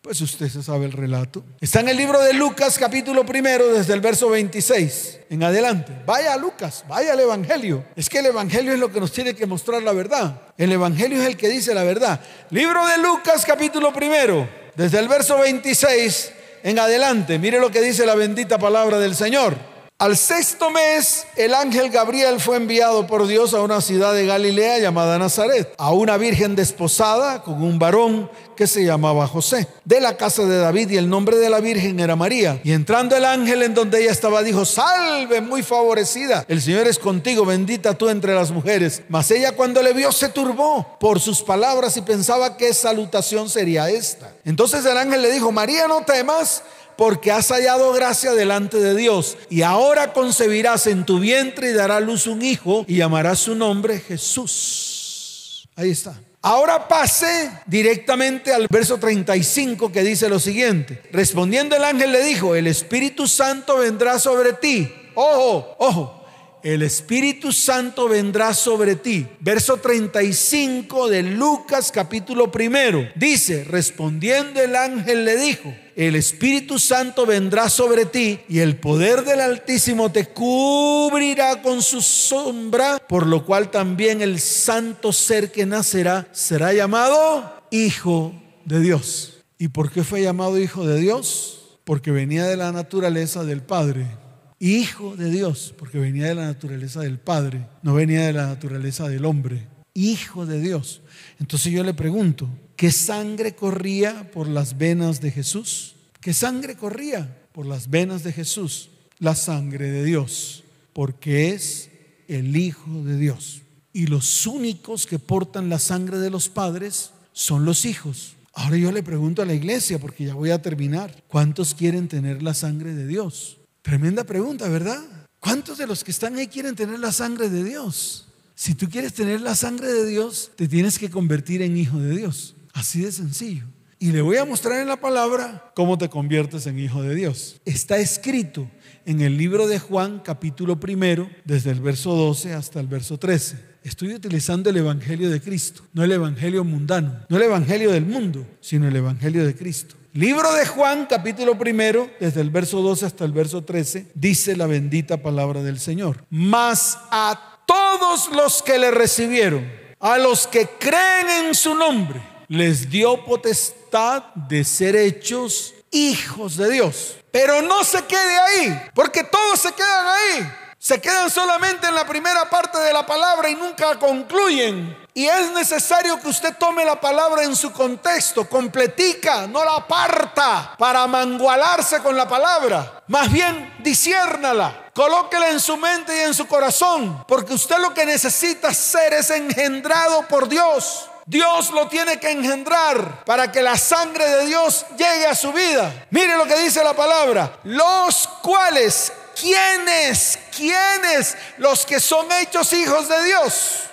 Pues 0.03 0.21
usted 0.23 0.49
se 0.49 0.61
sabe 0.61 0.87
el 0.87 0.93
relato. 0.93 1.45
Está 1.61 1.79
en 1.79 1.91
el 1.91 1.99
libro 1.99 2.21
de 2.21 2.33
Lucas 2.33 2.77
capítulo 2.77 3.25
primero 3.25 3.69
desde 3.69 3.95
el 3.95 4.01
verso 4.01 4.31
26 4.31 5.21
en 5.31 5.45
adelante. 5.45 6.03
Vaya 6.05 6.37
Lucas, 6.37 6.85
vaya 6.89 7.13
al 7.13 7.21
Evangelio. 7.21 7.85
Es 7.95 8.11
que 8.11 8.19
el 8.19 8.27
Evangelio 8.27 8.73
es 8.73 8.81
lo 8.81 8.91
que 8.91 8.99
nos 8.99 9.13
tiene 9.13 9.35
que 9.35 9.47
mostrar 9.47 9.85
la 9.85 9.93
verdad. 9.93 10.43
El 10.59 10.73
Evangelio 10.73 11.23
es 11.23 11.29
el 11.29 11.37
que 11.37 11.49
dice 11.49 11.73
la 11.75 11.85
verdad. 11.85 12.21
Libro 12.51 12.85
de 12.89 12.99
Lucas 12.99 13.45
capítulo 13.47 13.93
primero 13.93 14.64
desde 14.77 14.99
el 14.99 15.09
verso 15.09 15.39
26 15.39 16.33
en 16.63 16.79
adelante, 16.79 17.39
mire 17.39 17.61
lo 17.61 17.71
que 17.71 17.83
dice 17.83 18.07
la 18.07 18.15
bendita 18.15 18.59
palabra 18.59 18.99
del 18.99 19.15
Señor. 19.15 19.74
Al 19.97 20.17
sexto 20.17 20.71
mes, 20.71 21.25
el 21.37 21.55
ángel 21.55 21.89
Gabriel 21.89 22.41
fue 22.41 22.57
enviado 22.57 23.07
por 23.07 23.29
Dios 23.29 23.55
a 23.55 23.63
una 23.63 23.81
ciudad 23.81 24.13
de 24.13 24.27
Galilea 24.27 24.81
llamada 24.81 25.21
Nazaret, 25.21 25.73
a 25.79 25.93
una 25.93 26.17
virgen 26.17 26.57
desposada 26.57 27.43
con 27.45 27.63
un 27.63 27.79
varón 27.79 28.29
que 28.57 28.67
se 28.67 28.85
llamaba 28.85 29.29
José, 29.29 29.69
de 29.85 30.01
la 30.01 30.17
casa 30.17 30.47
de 30.47 30.59
David, 30.59 30.91
y 30.91 30.97
el 30.97 31.09
nombre 31.09 31.37
de 31.37 31.49
la 31.49 31.61
virgen 31.61 32.01
era 32.01 32.17
María. 32.17 32.61
Y 32.65 32.73
entrando 32.73 33.17
el 33.17 33.25
ángel 33.25 33.63
en 33.63 33.73
donde 33.73 34.03
ella 34.03 34.11
estaba, 34.11 34.43
dijo, 34.43 34.65
salve, 34.65 35.41
muy 35.41 35.63
favorecida, 35.63 36.45
el 36.49 36.61
Señor 36.61 36.89
es 36.89 36.99
contigo, 36.99 37.47
bendita 37.47 37.97
tú 37.97 38.09
entre 38.09 38.35
las 38.35 38.51
mujeres. 38.51 39.03
Mas 39.09 39.31
ella 39.31 39.53
cuando 39.53 39.81
le 39.81 39.93
vio 39.93 40.11
se 40.11 40.29
turbó 40.29 40.99
por 40.99 41.21
sus 41.21 41.41
palabras 41.41 41.97
y 41.97 42.03
pensaba 42.03 42.57
qué 42.57 42.75
salutación 42.75 43.49
sería 43.49 43.89
esta. 43.89 44.33
Entonces 44.45 44.85
el 44.85 44.99
ángel 44.99 45.23
le 45.23 45.31
dijo, 45.31 45.53
María, 45.53 45.87
no 45.87 46.05
temas 46.05 46.65
porque 46.97 47.31
has 47.31 47.49
hallado 47.49 47.93
gracia 47.93 48.33
delante 48.33 48.79
de 48.79 48.95
Dios. 48.95 49.37
Y 49.51 49.63
ahora 49.63 50.13
concebirás 50.13 50.87
en 50.87 51.05
tu 51.05 51.19
vientre 51.19 51.71
y 51.71 51.73
dará 51.73 52.01
luz 52.01 52.27
un 52.27 52.43
hijo 52.43 52.85
y 52.89 52.97
llamarás 52.97 53.41
su 53.41 53.55
nombre 53.55 54.01
Jesús. 54.01 55.69
Ahí 55.77 55.91
está. 55.91 56.15
Ahora 56.43 56.89
pase 56.89 57.51
directamente 57.65 58.53
al 58.53 58.67
verso 58.69 58.99
35 58.99 59.91
que 59.91 60.03
dice 60.03 60.29
lo 60.29 60.39
siguiente. 60.39 61.03
Respondiendo 61.11 61.75
el 61.75 61.85
ángel 61.85 62.13
le 62.13 62.23
dijo, 62.23 62.55
el 62.55 62.67
Espíritu 62.67 63.27
Santo 63.27 63.79
vendrá 63.79 64.19
sobre 64.19 64.53
ti. 64.53 64.93
Ojo, 65.15 65.75
ojo. 65.79 66.24
El 66.65 66.81
Espíritu 66.81 67.53
Santo 67.53 68.09
vendrá 68.09 68.55
sobre 68.55 68.97
ti. 68.97 69.27
Verso 69.39 69.77
35 69.77 71.11
de 71.11 71.23
Lucas 71.23 71.93
capítulo 71.93 72.51
primero. 72.51 73.07
Dice, 73.17 73.65
respondiendo 73.65 74.63
el 74.63 74.75
ángel 74.75 75.27
le 75.27 75.37
dijo, 75.37 75.75
el 75.95 76.17
Espíritu 76.17 76.79
Santo 76.79 77.27
vendrá 77.27 77.69
sobre 77.69 78.07
ti 78.07 78.41
y 78.49 78.61
el 78.61 78.77
poder 78.77 79.25
del 79.25 79.43
Altísimo 79.43 80.11
te 80.11 80.25
cubrirá 80.25 81.61
con 81.61 81.83
su 81.83 82.01
sombra, 82.01 82.99
por 83.09 83.27
lo 83.27 83.45
cual 83.45 83.71
también 83.71 84.23
el 84.23 84.41
santo 84.41 85.13
ser 85.13 85.53
que 85.53 85.67
nacerá 85.67 86.29
será 86.33 86.73
llamado 86.73 87.63
Hijo 87.71 88.33
de 88.65 88.81
Dios. 88.81 89.45
¿Y 89.59 89.69
por 89.69 89.93
qué 89.93 90.03
fue 90.03 90.23
llamado 90.23 90.59
Hijo 90.59 90.87
de 90.87 90.99
Dios? 90.99 91.79
Porque 91.85 92.11
venía 92.11 92.45
de 92.45 92.57
la 92.57 92.73
naturaleza 92.73 93.45
del 93.45 93.61
Padre. 93.61 94.24
Hijo 94.65 95.15
de 95.17 95.31
Dios, 95.31 95.75
porque 95.77 95.99
venía 95.99 96.27
de 96.27 96.35
la 96.35 96.47
naturaleza 96.47 97.01
del 97.01 97.19
Padre, 97.19 97.67
no 97.83 97.95
venía 97.95 98.27
de 98.27 98.33
la 98.33 98.47
naturaleza 98.47 99.09
del 99.09 99.27
hombre. 99.27 99.67
Hijo 99.93 100.47
de 100.47 100.61
Dios. 100.61 101.03
Entonces 101.39 101.73
yo 101.73 101.85
le 101.85 101.93
pregunto, 101.93 102.49
¿Qué 102.77 102.91
sangre 102.91 103.55
corría 103.55 104.31
por 104.33 104.49
las 104.49 104.77
venas 104.77 105.21
de 105.21 105.31
Jesús? 105.31 105.95
¿Qué 106.21 106.35
sangre 106.35 106.77
corría 106.77 107.47
por 107.53 107.67
las 107.67 107.89
venas 107.89 108.25
de 108.25 108.33
Jesús? 108.33 108.91
La 109.19 109.35
sangre 109.35 109.91
de 109.91 110.05
Dios, 110.05 110.65
porque 110.93 111.51
es 111.51 111.91
el 112.27 112.57
Hijo 112.57 113.05
de 113.05 113.17
Dios. 113.17 113.63
Y 113.93 114.07
los 114.07 114.47
únicos 114.47 115.07
que 115.07 115.21
portan 115.21 115.69
la 115.69 115.79
sangre 115.79 116.19
de 116.19 116.31
los 116.31 116.49
padres 116.49 117.13
son 117.33 117.65
los 117.65 117.85
hijos. 117.85 118.35
Ahora 118.53 118.77
yo 118.77 118.91
le 118.91 119.03
pregunto 119.03 119.43
a 119.43 119.47
la 119.47 119.55
iglesia, 119.55 120.01
porque 120.01 120.25
ya 120.25 120.35
voy 120.35 120.51
a 120.51 120.63
terminar, 120.63 121.23
¿cuántos 121.29 121.75
quieren 121.75 122.09
tener 122.09 122.43
la 122.43 122.55
sangre 122.55 122.95
de 122.95 123.07
Dios? 123.07 123.59
Tremenda 123.85 124.25
pregunta, 124.25 124.67
¿verdad? 124.71 124.99
¿Cuántos 125.39 125.77
de 125.77 125.87
los 125.87 126.03
que 126.03 126.11
están 126.11 126.37
ahí 126.37 126.47
quieren 126.47 126.75
tener 126.75 126.99
la 126.99 127.13
sangre 127.13 127.51
de 127.51 127.63
Dios? 127.63 128.29
Si 128.55 128.75
tú 128.75 128.89
quieres 128.89 129.13
tener 129.13 129.43
la 129.43 129.55
sangre 129.55 129.93
de 129.93 130.07
Dios, 130.07 130.53
te 130.57 130.67
tienes 130.67 130.99
que 130.99 131.11
convertir 131.11 131.61
en 131.61 131.77
hijo 131.77 131.99
de 131.99 132.17
Dios. 132.17 132.57
Así 132.73 133.03
de 133.03 133.13
sencillo. 133.13 133.67
Y 133.99 134.13
le 134.13 134.23
voy 134.23 134.39
a 134.39 134.47
mostrar 134.47 134.81
en 134.81 134.89
la 134.89 134.97
palabra 134.97 135.71
cómo 135.77 135.99
te 135.99 136.09
conviertes 136.09 136.67
en 136.67 136.79
hijo 136.79 137.03
de 137.03 137.15
Dios. 137.15 137.61
Está 137.67 137.99
escrito 137.99 138.71
en 139.05 139.21
el 139.21 139.37
libro 139.37 139.69
de 139.69 139.79
Juan 139.79 140.21
capítulo 140.25 140.81
primero, 140.81 141.29
desde 141.45 141.71
el 141.71 141.81
verso 141.81 142.15
12 142.15 142.55
hasta 142.55 142.81
el 142.81 142.87
verso 142.87 143.19
13. 143.19 143.59
Estoy 143.83 144.15
utilizando 144.15 144.71
el 144.71 144.79
Evangelio 144.79 145.29
de 145.29 145.43
Cristo, 145.43 145.83
no 145.93 146.03
el 146.03 146.13
Evangelio 146.13 146.65
mundano, 146.65 147.27
no 147.29 147.37
el 147.37 147.43
Evangelio 147.43 147.93
del 147.93 148.07
mundo, 148.07 148.47
sino 148.63 148.89
el 148.89 148.97
Evangelio 148.97 149.45
de 149.45 149.55
Cristo. 149.55 149.95
Libro 150.17 150.53
de 150.53 150.65
Juan, 150.65 151.07
capítulo 151.07 151.59
primero, 151.59 152.09
desde 152.21 152.41
el 152.41 152.49
verso 152.49 152.81
12 152.81 153.05
hasta 153.05 153.25
el 153.25 153.33
verso 153.33 153.65
13, 153.65 154.13
dice 154.15 154.57
la 154.57 154.69
bendita 154.69 155.17
palabra 155.17 155.61
del 155.61 155.81
Señor. 155.81 156.25
Mas 156.31 156.97
a 157.11 157.59
todos 157.67 158.29
los 158.29 158.63
que 158.63 158.79
le 158.79 158.93
recibieron, 158.93 159.69
a 159.99 160.17
los 160.19 160.47
que 160.47 160.69
creen 160.79 161.47
en 161.47 161.55
su 161.57 161.75
nombre, 161.75 162.23
les 162.47 162.89
dio 162.89 163.25
potestad 163.25 164.33
de 164.37 164.63
ser 164.63 164.95
hechos 164.95 165.75
hijos 165.91 166.59
de 166.59 166.71
Dios. 166.71 167.17
Pero 167.33 167.61
no 167.63 167.83
se 167.83 168.05
quede 168.05 168.39
ahí, 168.39 168.83
porque 168.95 169.25
todos 169.25 169.59
se 169.59 169.73
quedan 169.73 170.07
ahí. 170.07 170.53
Se 170.79 171.01
quedan 171.01 171.29
solamente 171.29 171.89
en 171.89 171.95
la 171.97 172.07
primera 172.07 172.49
parte 172.49 172.79
de 172.79 172.93
la 172.93 173.05
palabra 173.05 173.51
y 173.51 173.57
nunca 173.57 173.99
concluyen. 173.99 174.97
Y 175.17 175.29
es 175.29 175.53
necesario 175.53 176.19
que 176.19 176.27
usted 176.27 176.57
tome 176.57 176.85
la 176.85 177.01
palabra 177.01 177.45
en 177.45 177.55
su 177.55 177.71
contexto, 177.71 178.49
completica, 178.49 179.47
no 179.47 179.65
la 179.65 179.77
aparta 179.77 180.75
para 180.77 181.07
mangualarse 181.07 182.01
con 182.01 182.17
la 182.17 182.27
palabra. 182.27 183.01
Más 183.07 183.31
bien, 183.31 183.77
disiérnala, 183.79 184.91
colóquela 184.93 185.51
en 185.51 185.61
su 185.61 185.77
mente 185.77 186.17
y 186.17 186.21
en 186.23 186.35
su 186.35 186.49
corazón, 186.49 187.25
porque 187.29 187.55
usted 187.55 187.79
lo 187.79 187.95
que 187.95 188.05
necesita 188.05 188.75
ser 188.75 189.13
es 189.13 189.31
engendrado 189.31 190.27
por 190.27 190.49
Dios. 190.49 191.09
Dios 191.27 191.71
lo 191.71 191.87
tiene 191.87 192.19
que 192.19 192.33
engendrar 192.33 193.25
para 193.25 193.53
que 193.53 193.63
la 193.63 193.79
sangre 193.79 194.29
de 194.29 194.47
Dios 194.47 194.85
llegue 194.99 195.27
a 195.29 195.37
su 195.37 195.53
vida. 195.53 196.07
Mire 196.11 196.37
lo 196.37 196.45
que 196.45 196.57
dice 196.57 196.83
la 196.83 196.93
palabra. 196.93 197.61
Los 197.63 198.27
cuales, 198.43 199.13
¿quiénes? 199.41 200.41
¿Quiénes? 200.55 201.37
Los 201.59 201.87
que 201.87 202.01
son 202.01 202.27
hechos 202.33 202.73
hijos 202.73 203.09
de 203.09 203.25
Dios. 203.25 203.85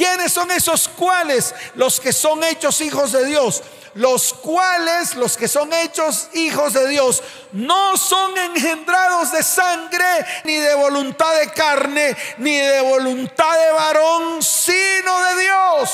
¿Quiénes 0.00 0.32
son 0.32 0.50
esos 0.50 0.88
cuales? 0.88 1.54
Los 1.74 2.00
que 2.00 2.10
son 2.14 2.42
hechos 2.42 2.80
hijos 2.80 3.12
de 3.12 3.26
Dios. 3.26 3.62
Los 3.92 4.32
cuales, 4.32 5.14
los 5.14 5.36
que 5.36 5.46
son 5.46 5.70
hechos 5.74 6.28
hijos 6.32 6.72
de 6.72 6.88
Dios, 6.88 7.22
no 7.52 7.98
son 7.98 8.34
engendrados 8.38 9.30
de 9.30 9.42
sangre, 9.42 10.24
ni 10.44 10.54
de 10.54 10.74
voluntad 10.74 11.38
de 11.38 11.50
carne, 11.50 12.16
ni 12.38 12.56
de 12.56 12.80
voluntad 12.80 13.52
de 13.52 13.72
varón, 13.72 14.42
sino 14.42 15.20
de 15.26 15.42
Dios. 15.42 15.90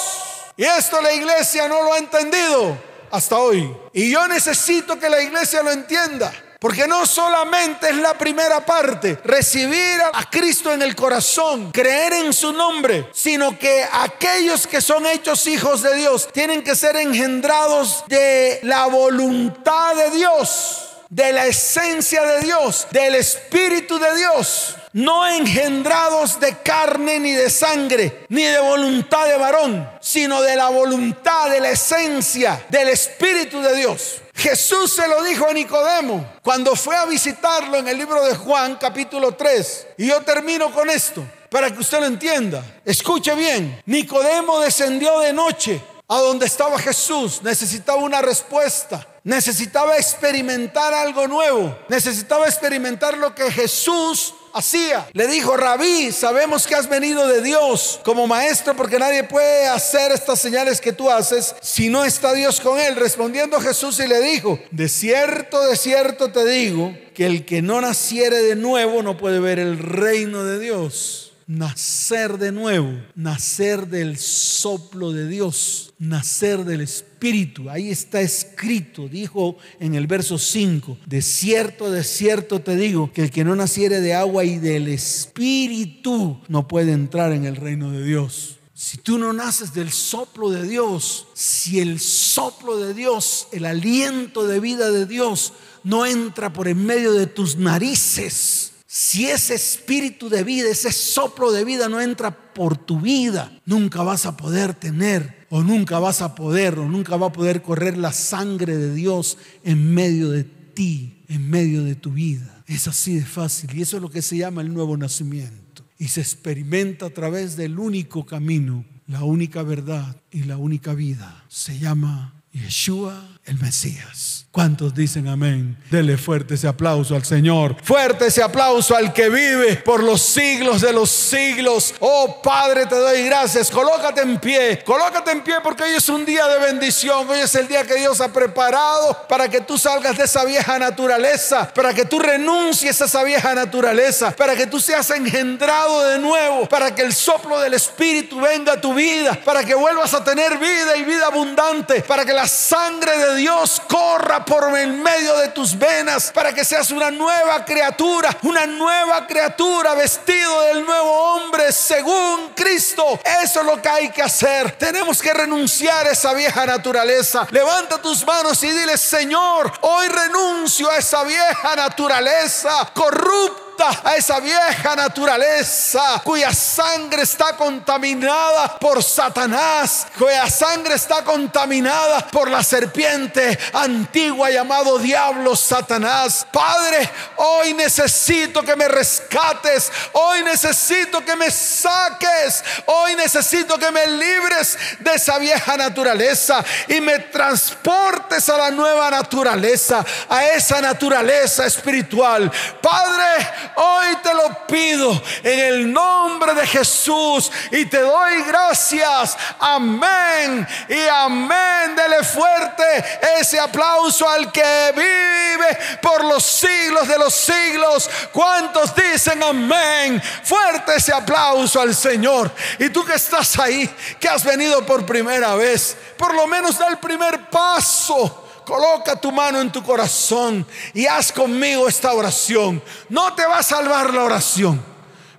Y 0.57 0.63
esto 0.63 1.01
la 1.01 1.13
iglesia 1.13 1.67
no 1.67 1.83
lo 1.83 1.93
ha 1.93 1.99
entendido 1.99 2.79
hasta 3.11 3.39
hoy. 3.39 3.77
Y 3.93 4.13
yo 4.13 4.29
necesito 4.29 5.01
que 5.01 5.11
la 5.11 5.21
iglesia 5.21 5.65
lo 5.65 5.73
entienda. 5.73 6.33
Porque 6.59 6.87
no 6.87 7.05
solamente 7.07 7.91
es 7.91 7.97
la 7.97 8.15
primera 8.15 8.65
parte, 8.65 9.19
recibir 9.25 10.01
a 10.13 10.29
Cristo 10.31 10.73
en 10.73 10.83
el 10.83 10.97
corazón, 10.97 11.71
creer 11.71 12.15
en 12.15 12.33
su 12.33 12.53
nombre, 12.53 13.09
sino 13.13 13.59
que 13.59 13.87
aquellos 13.93 14.67
que 14.67 14.81
son 14.81 15.07
hechos 15.07 15.47
hijos 15.47 15.83
de 15.83 15.95
Dios 15.97 16.29
tienen 16.33 16.63
que 16.63 16.75
ser 16.75 16.97
engendrados 16.97 18.05
de 18.09 18.61
la 18.63 18.87
voluntad 18.87 19.95
de 19.95 20.11
Dios 20.11 20.83
de 21.09 21.33
la 21.33 21.47
esencia 21.47 22.23
de 22.23 22.41
Dios, 22.41 22.89
del 22.91 23.15
Espíritu 23.15 23.99
de 23.99 24.17
Dios, 24.17 24.75
no 24.97 25.27
engendrados 25.27 26.41
de 26.41 26.57
carne 26.63 27.21
ni 27.21 27.33
de 27.33 27.51
sangre, 27.51 28.25
ni 28.31 28.45
de 28.45 28.59
voluntad 28.59 29.27
de 29.27 29.37
varón, 29.37 29.87
sino 30.01 30.41
de 30.41 30.57
la 30.57 30.71
voluntad, 30.71 31.51
de 31.51 31.61
la 31.61 31.69
esencia 31.69 32.65
del 32.71 32.89
Espíritu 32.89 33.61
de 33.61 33.77
Dios. 33.77 34.23
Jesús 34.35 34.95
se 34.95 35.07
lo 35.07 35.23
dijo 35.23 35.47
a 35.47 35.53
Nicodemo 35.53 36.27
cuando 36.43 36.75
fue 36.75 36.97
a 36.97 37.05
visitarlo 37.05 37.77
en 37.77 37.89
el 37.89 37.99
libro 37.99 38.25
de 38.25 38.37
Juan 38.37 38.77
capítulo 38.77 39.33
3. 39.33 39.87
Y 39.99 40.07
yo 40.07 40.23
termino 40.23 40.73
con 40.73 40.89
esto 40.89 41.23
para 41.51 41.71
que 41.71 41.81
usted 41.81 42.01
lo 42.01 42.07
entienda. 42.07 42.65
Escuche 42.83 43.35
bien, 43.35 43.83
Nicodemo 43.85 44.61
descendió 44.61 45.21
de 45.21 45.35
noche 45.35 45.79
a 46.09 46.17
donde 46.21 46.47
estaba 46.47 46.79
Jesús, 46.79 47.43
necesitaba 47.43 47.99
una 47.99 48.23
respuesta. 48.23 49.07
Necesitaba 49.25 49.97
experimentar 49.97 50.95
algo 50.95 51.27
nuevo. 51.27 51.77
Necesitaba 51.89 52.47
experimentar 52.47 53.19
lo 53.19 53.35
que 53.35 53.51
Jesús 53.51 54.33
hacía. 54.57 55.07
Le 55.13 55.27
dijo, 55.27 55.57
rabí, 55.57 56.11
sabemos 56.13 56.67
que 56.67 56.75
has 56.75 56.89
venido 56.89 57.29
de 57.29 57.43
Dios 57.43 58.01
como 58.05 58.27
maestro 58.27 58.75
porque 58.75 58.99
nadie 58.99 59.25
puede 59.25 59.67
hacer 59.69 60.13
estas 60.13 60.41
señales 60.41 60.81
que 60.81 60.93
tú 60.93 61.11
haces 61.11 61.55
si 61.61 61.89
no 61.91 62.05
está 62.05 62.33
Dios 62.33 62.61
con 62.61 62.81
él. 62.81 62.97
Respondiendo 62.97 63.61
Jesús 63.61 64.01
y 64.01 64.07
le 64.07 64.21
dijo, 64.21 64.59
de 64.71 64.89
cierto, 64.89 65.61
de 65.61 65.77
cierto 65.77 66.33
te 66.33 66.45
digo 66.47 66.97
que 67.15 67.27
el 67.27 67.45
que 67.45 67.63
no 67.63 67.81
naciere 67.81 68.43
de 68.43 68.57
nuevo 68.57 69.03
no 69.03 69.17
puede 69.17 69.41
ver 69.41 69.59
el 69.59 69.79
reino 69.79 70.45
de 70.45 70.59
Dios 70.59 71.26
nacer 71.47 72.39
de 72.39 72.51
nuevo, 72.51 72.93
nacer 73.15 73.87
del 73.87 74.19
soplo 74.19 75.13
de 75.13 75.29
Dios, 75.29 75.95
nacer 75.99 76.65
del 76.65 76.81
Espíritu. 76.81 77.71
Ahí 77.71 77.91
está 77.91 78.21
escrito, 78.21 79.09
dijo 79.09 79.57
en 79.79 79.95
el 79.95 80.07
verso 80.07 80.39
5, 80.39 80.99
de 81.07 81.23
cierto, 81.23 81.91
de 81.91 82.03
cierto 82.03 82.61
te 82.61 82.77
digo, 82.77 83.13
que 83.13 83.23
el 83.23 83.31
que 83.31 83.45
no 83.45 83.55
naciere 83.55 84.01
de 84.01 84.15
agua 84.15 84.45
y 84.45 84.59
del 84.59 84.89
Espíritu 84.89 86.41
no 86.49 86.67
puede 86.67 86.93
entrar 86.93 87.33
en 87.33 87.45
el 87.45 87.57
reino 87.57 87.93
de 87.93 88.05
Dios. 88.05 88.57
Si 88.75 88.99
tú 88.99 89.17
no 89.17 89.33
naces 89.33 89.73
del 89.73 89.91
soplo 89.91 90.51
de 90.51 90.69
Dios, 90.69 91.29
si 91.33 91.81
el 91.81 91.99
soplo 91.99 92.77
de 92.77 92.93
Dios, 92.93 93.49
el 93.53 93.65
aliento 93.65 94.47
de 94.47 94.61
vida 94.61 94.91
de 94.91 95.07
Dios 95.07 95.55
no 95.83 96.05
entra 96.05 96.53
por 96.53 96.69
en 96.69 96.85
medio 96.85 97.13
de 97.13 97.27
tus 97.27 97.57
narices, 97.57 98.66
Si 98.99 99.27
ese 99.27 99.57
espíritu 99.57 100.31
de 100.31 100.43
vida, 100.43 100.71
ese 100.71 100.91
soplo 100.91 101.53
de 101.53 101.67
vida 101.67 101.87
no 101.91 102.01
entra 102.01 102.55
por 102.55 102.79
tu 102.79 102.99
vida, 102.99 103.61
nunca 103.67 104.03
vas 104.03 104.25
a 104.25 104.39
poder 104.39 104.73
tener 104.73 105.47
o 105.51 105.63
nunca 105.63 105.99
vas 105.99 106.23
a 106.23 106.35
poder 106.35 106.79
o 106.79 106.89
nunca 106.89 107.19
va 107.19 107.27
a 107.27 107.33
poder 107.33 107.61
correr 107.61 107.99
la 107.99 108.11
sangre 108.11 108.79
de 108.79 108.95
Dios 108.95 109.37
en 109.65 109.93
medio 109.93 110.31
de 110.31 110.45
ti, 110.45 111.23
en 111.29 111.51
medio 111.51 111.85
de 111.85 111.95
tu 111.95 112.13
vida. 112.13 112.65
Es 112.67 112.89
así 112.89 113.17
de 113.17 113.27
fácil 113.27 113.77
y 113.77 113.83
eso 113.83 113.97
es 113.97 114.03
lo 114.03 114.09
que 114.09 114.23
se 114.23 114.39
llama 114.39 114.63
el 114.63 114.73
nuevo 114.73 114.97
nacimiento. 114.97 115.85
Y 115.99 116.09
se 116.09 116.23
experimenta 116.23 117.05
a 117.05 117.11
través 117.11 117.55
del 117.55 117.79
único 117.79 118.25
camino, 118.25 118.87
la 119.09 119.25
única 119.25 119.63
verdad 119.63 120.17
y 120.31 120.45
la 120.45 120.57
única 120.57 120.95
vida. 120.95 121.45
Se 121.49 121.79
llama 121.79 122.36
Yeshua 122.57 123.37
el 123.47 123.59
Mesías. 123.59 124.47
¿Cuántos 124.51 124.95
dicen 124.95 125.29
amén? 125.29 125.77
Dele 125.91 126.17
fuerte 126.17 126.55
ese 126.55 126.67
aplauso 126.67 127.15
al 127.15 127.27
Señor. 127.27 127.77
Fuerte 127.83 128.27
ese 128.27 128.43
aplauso 128.43 128.97
al 128.97 129.13
que 129.13 129.29
vive 129.29 129.77
por 129.77 130.03
los 130.03 130.23
siglos 130.23 130.81
de 130.81 130.95
los 130.95 131.11
siglos. 131.11 131.95
Oh 132.01 132.41
Padre, 132.43 132.87
te 132.87 132.95
doy 132.95 133.23
gracias. 133.25 133.71
Colócate 133.71 134.23
en 134.23 134.41
pie. 134.41 134.83
Colócate 134.83 135.33
en 135.33 135.43
pie 135.43 135.57
porque 135.63 135.85
hoy 135.85 135.91
es 135.91 136.09
un 136.09 136.25
día 136.25 136.49
de 136.49 136.59
bendición. 136.59 137.29
Hoy 137.29 137.41
es 137.41 137.55
el 137.55 137.69
día 137.69 137.85
que 137.85 137.97
Dios 137.97 138.19
ha 138.23 138.33
preparado 138.33 139.27
para 139.29 139.47
que 139.51 139.61
tú 139.61 139.77
salgas 139.77 140.17
de 140.17 140.25
esa 140.25 140.43
vieja 140.47 140.79
naturaleza. 140.79 141.71
Para 141.75 141.93
que 141.93 142.07
tú 142.07 142.19
renuncies 142.19 142.99
a 143.03 143.05
esa 143.05 143.23
vieja 143.25 143.55
naturaleza. 143.55 144.35
Para 144.35 144.57
que 144.57 144.67
tú 144.67 144.81
seas 144.81 145.11
engendrado 145.11 146.09
de 146.09 146.19
nuevo. 146.19 146.67
Para 146.67 146.95
que 146.95 147.03
el 147.03 147.13
soplo 147.13 147.61
del 147.61 147.75
Espíritu 147.75 148.41
venga 148.41 148.73
a 148.73 148.81
tu 148.81 148.95
vida. 148.95 149.39
Para 149.45 149.65
que 149.65 149.75
vuelvas 149.75 150.15
a 150.15 150.25
tener 150.25 150.57
vida 150.57 150.97
y 150.97 151.05
vida 151.05 151.27
abundante. 151.27 152.01
Para 152.01 152.25
que 152.25 152.33
la 152.33 152.46
sangre 152.47 153.19
de 153.19 153.37
Dios 153.37 153.83
corra 153.89 154.45
por 154.45 154.77
el 154.79 154.93
medio 154.93 155.37
de 155.39 155.49
tus 155.49 155.77
venas 155.79 156.31
para 156.33 156.53
que 156.53 156.65
seas 156.65 156.91
una 156.91 157.11
nueva 157.11 157.65
criatura, 157.65 158.37
una 158.43 158.67
nueva 158.67 159.27
criatura 159.27 159.95
vestido 159.95 160.63
del 160.63 160.85
nuevo 160.85 161.11
hombre 161.11 161.73
según 161.73 162.53
Cristo. 162.55 163.21
Eso 163.43 163.61
es 163.61 163.67
lo 163.67 163.81
que 163.81 163.89
hay 163.89 164.11
que 164.11 164.23
hacer. 164.23 164.73
Tenemos 164.73 165.21
que 165.21 165.33
renunciar 165.33 166.07
a 166.07 166.13
esa 166.13 166.33
vieja 166.35 166.67
naturaleza. 166.67 167.47
Levanta 167.51 167.99
tus 167.99 168.27
manos 168.27 168.63
y 168.63 168.71
dile, 168.71 168.97
Señor, 168.97 169.73
hoy 169.83 170.09
renuncio 170.09 170.91
a 170.91 170.99
esa 170.99 171.25
vieja 171.25 171.77
naturaleza 171.77 172.91
corrupta 172.95 173.66
a 173.79 174.17
esa 174.17 174.41
vieja 174.41 174.97
naturaleza 174.97 176.23
cuya 176.25 176.53
sangre 176.53 177.23
está 177.23 177.57
contaminada 177.57 178.79
por 178.79 179.03
Satanás, 179.03 180.07
cuya 180.19 180.49
sangre 180.49 180.95
está 180.95 181.23
contaminada 181.23 182.27
por 182.29 182.51
la 182.51 182.63
serpiente 182.63 183.59
antigua 183.73 184.51
llamado 184.51 184.99
diablo 184.99 185.55
Satanás. 185.55 186.47
Padre, 186.51 187.09
hoy 187.37 187.75
necesito 187.75 188.63
que 188.63 188.77
me 188.77 188.89
rescates, 188.89 189.93
hoy 190.13 190.43
necesito 190.43 191.25
que 191.25 191.37
me 191.37 191.51
saques, 191.51 192.65
hoy 192.87 193.15
necesito 193.15 193.79
que 193.79 193.91
me 193.91 194.07
libres 194.07 194.79
de 195.01 195.15
esa 195.15 195.39
vieja 195.39 195.77
naturaleza 195.77 196.65
y 196.89 197.01
me 197.01 197.19
transportes 197.19 198.49
a 198.49 198.57
la 198.57 198.71
nueva 198.71 199.11
naturaleza, 199.11 200.05
a 200.29 200.47
esa 200.47 200.81
naturaleza 200.81 201.67
espiritual. 201.67 202.51
Padre, 202.81 203.66
Hoy 203.75 204.17
te 204.23 204.33
lo 204.35 204.67
pido 204.67 205.23
en 205.43 205.59
el 205.59 205.93
nombre 205.93 206.55
de 206.55 206.67
Jesús 206.67 207.51
y 207.71 207.87
te 207.87 208.01
doy 208.01 208.43
gracias. 208.43 209.37
Amén 209.59 210.67
y 210.89 211.09
amén. 211.09 211.97
Dele 211.97 212.23
fuerte 212.25 213.05
ese 213.39 213.59
aplauso 213.59 214.29
al 214.29 214.51
que 214.53 214.93
vive 214.95 215.79
por 216.01 216.25
los 216.25 216.43
siglos 216.45 217.09
de 217.09 217.19
los 217.19 217.35
siglos. 217.35 218.09
¿Cuántos 218.33 218.95
dicen 218.95 219.43
amén? 219.43 220.23
Fuerte 220.43 220.97
ese 220.97 221.13
aplauso 221.13 221.81
al 221.81 221.95
Señor. 221.95 222.51
Y 222.79 222.89
tú 222.91 223.05
que 223.05 223.15
estás 223.15 223.59
ahí, 223.59 223.89
que 224.21 224.29
has 224.29 224.45
venido 224.45 224.85
por 224.87 225.05
primera 225.05 225.55
vez, 225.55 225.97
por 226.17 226.35
lo 226.35 226.47
menos 226.47 226.79
da 226.79 226.89
el 226.89 226.99
primer 226.99 227.51
paso 227.51 228.46
Coloca 228.67 229.15
tu 229.15 229.31
mano 229.31 229.61
en 229.61 229.71
tu 229.71 229.81
corazón 229.81 230.67
y 230.93 231.07
haz 231.07 231.31
conmigo 231.31 231.87
esta 231.87 232.13
oración. 232.13 232.83
No 233.09 233.33
te 233.33 233.47
va 233.47 233.59
a 233.59 233.63
salvar 233.63 234.13
la 234.13 234.25
oración, 234.25 234.83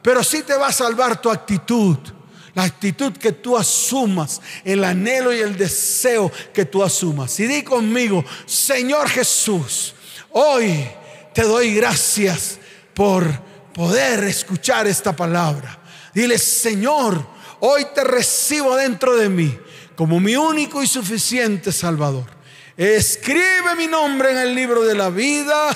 pero 0.01 0.23
sí 0.23 0.43
te 0.43 0.55
va 0.55 0.67
a 0.67 0.71
salvar 0.71 1.21
tu 1.21 1.29
actitud. 1.29 1.97
La 2.53 2.63
actitud 2.63 3.11
que 3.11 3.33
tú 3.33 3.57
asumas, 3.57 4.41
el 4.63 4.81
anhelo 4.83 5.33
y 5.33 5.39
el 5.39 5.57
deseo 5.57 6.31
que 6.53 6.63
tú 6.63 6.81
asumas. 6.81 7.37
Y 7.41 7.47
di 7.47 7.63
conmigo, 7.63 8.23
Señor 8.45 9.09
Jesús, 9.09 9.93
hoy 10.31 10.87
te 11.33 11.43
doy 11.43 11.75
gracias 11.75 12.57
por 12.93 13.25
poder 13.73 14.23
escuchar 14.23 14.87
esta 14.87 15.13
palabra. 15.13 15.79
Dile, 16.13 16.39
Señor, 16.39 17.27
hoy 17.59 17.85
te 17.93 18.05
recibo 18.05 18.77
dentro 18.77 19.17
de 19.17 19.27
mí 19.27 19.59
como 19.97 20.19
mi 20.21 20.37
único 20.37 20.81
y 20.81 20.87
suficiente 20.87 21.73
Salvador. 21.73 22.36
Escribe 22.77 23.75
mi 23.75 23.87
nombre 23.87 24.29
en 24.29 24.37
el 24.37 24.53
libro 24.53 24.83
de 24.83 24.93
la 24.93 25.09
vida 25.09 25.75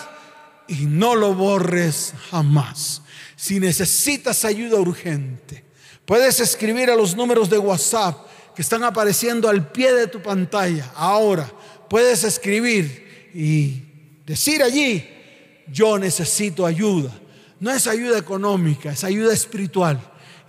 y 0.68 0.86
no 0.86 1.16
lo 1.16 1.34
borres 1.34 2.14
jamás. 2.30 3.02
Si 3.36 3.60
necesitas 3.60 4.46
ayuda 4.46 4.80
urgente, 4.80 5.64
puedes 6.06 6.40
escribir 6.40 6.92
a 6.92 6.96
los 6.96 7.16
números 7.16 7.50
de 7.50 7.58
WhatsApp 7.58 8.28
que 8.56 8.62
están 8.62 8.84
apareciendo 8.84 9.50
al 9.50 9.72
pie 9.72 9.94
de 9.94 10.06
tu 10.06 10.22
pantalla. 10.22 10.92
Ahora 10.96 11.52
puedes 11.90 12.24
escribir 12.24 13.32
y 13.34 13.82
decir 14.28 14.62
allí, 14.62 15.10
yo 15.68 15.98
necesito 15.98 16.68
ayuda. 16.68 17.12
No 17.60 17.72
es 17.72 17.88
ayuda 17.88 18.20
económica, 18.20 18.92
es 18.92 19.04
ayuda 19.04 19.34
espiritual. 19.34 20.00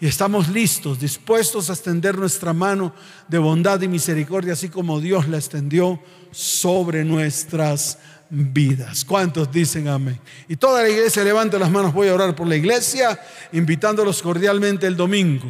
Y 0.03 0.07
estamos 0.09 0.48
listos, 0.48 0.98
dispuestos 0.98 1.70
a 1.70 1.74
extender 1.74 2.18
nuestra 2.18 2.53
mano 2.53 2.92
de 3.28 3.38
bondad 3.38 3.80
y 3.82 3.86
misericordia, 3.86 4.55
así 4.55 4.68
como 4.68 5.00
Dios 5.00 5.28
la 5.28 5.36
extendió 5.36 6.03
sobre 6.32 7.05
nuestras 7.05 7.98
vidas. 8.28 9.05
¿Cuántos 9.05 9.53
dicen 9.53 9.86
amén? 9.86 10.18
Y 10.48 10.57
toda 10.57 10.82
la 10.82 10.88
iglesia 10.88 11.22
levante 11.22 11.57
las 11.57 11.70
manos, 11.70 11.94
voy 11.94 12.09
a 12.09 12.14
orar 12.14 12.34
por 12.34 12.48
la 12.48 12.57
iglesia, 12.57 13.16
invitándolos 13.53 14.20
cordialmente 14.22 14.88
el 14.88 14.96
domingo 14.96 15.46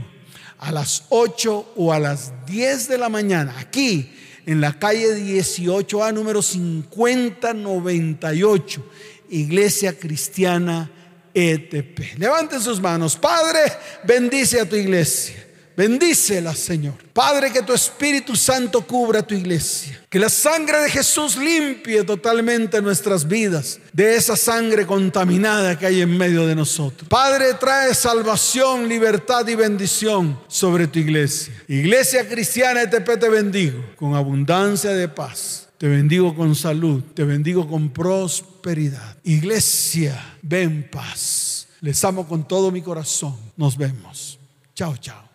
a 0.59 0.70
las 0.70 1.05
8 1.09 1.72
o 1.74 1.90
a 1.90 1.98
las 1.98 2.34
10 2.44 2.88
de 2.88 2.98
la 2.98 3.09
mañana, 3.09 3.59
aquí 3.59 4.12
en 4.44 4.61
la 4.61 4.78
calle 4.78 5.16
18A, 5.16 6.12
número 6.12 6.42
5098, 6.42 8.84
Iglesia 9.30 9.98
Cristiana 9.98 10.90
ETP. 11.34 12.18
Levanten 12.18 12.60
sus 12.60 12.80
manos. 12.80 13.16
Padre, 13.16 13.60
bendice 14.04 14.60
a 14.60 14.68
tu 14.68 14.76
iglesia. 14.76 15.42
Bendícela, 15.74 16.54
Señor. 16.54 16.94
Padre, 17.14 17.50
que 17.50 17.62
tu 17.62 17.72
Espíritu 17.72 18.36
Santo 18.36 18.86
cubra 18.86 19.22
tu 19.22 19.34
iglesia. 19.34 19.98
Que 20.10 20.18
la 20.18 20.28
sangre 20.28 20.78
de 20.82 20.90
Jesús 20.90 21.36
limpie 21.36 22.04
totalmente 22.04 22.82
nuestras 22.82 23.26
vidas 23.26 23.80
de 23.92 24.14
esa 24.14 24.36
sangre 24.36 24.86
contaminada 24.86 25.78
que 25.78 25.86
hay 25.86 26.02
en 26.02 26.16
medio 26.16 26.46
de 26.46 26.54
nosotros. 26.54 27.08
Padre, 27.08 27.54
trae 27.54 27.94
salvación, 27.94 28.86
libertad 28.86 29.48
y 29.48 29.54
bendición 29.54 30.38
sobre 30.46 30.86
tu 30.86 30.98
iglesia. 30.98 31.54
Iglesia 31.68 32.28
cristiana 32.28 32.82
ETP 32.82 33.18
te 33.18 33.28
bendigo 33.30 33.82
con 33.96 34.14
abundancia 34.14 34.90
de 34.90 35.08
paz. 35.08 35.61
Te 35.82 35.88
bendigo 35.88 36.32
con 36.36 36.54
salud, 36.54 37.02
te 37.12 37.24
bendigo 37.24 37.66
con 37.66 37.88
prosperidad. 37.88 39.16
Iglesia, 39.24 40.36
ven 40.40 40.88
paz. 40.88 41.66
Les 41.80 42.04
amo 42.04 42.24
con 42.28 42.46
todo 42.46 42.70
mi 42.70 42.80
corazón. 42.80 43.34
Nos 43.56 43.76
vemos. 43.76 44.38
Chao, 44.76 44.96
chao. 44.98 45.31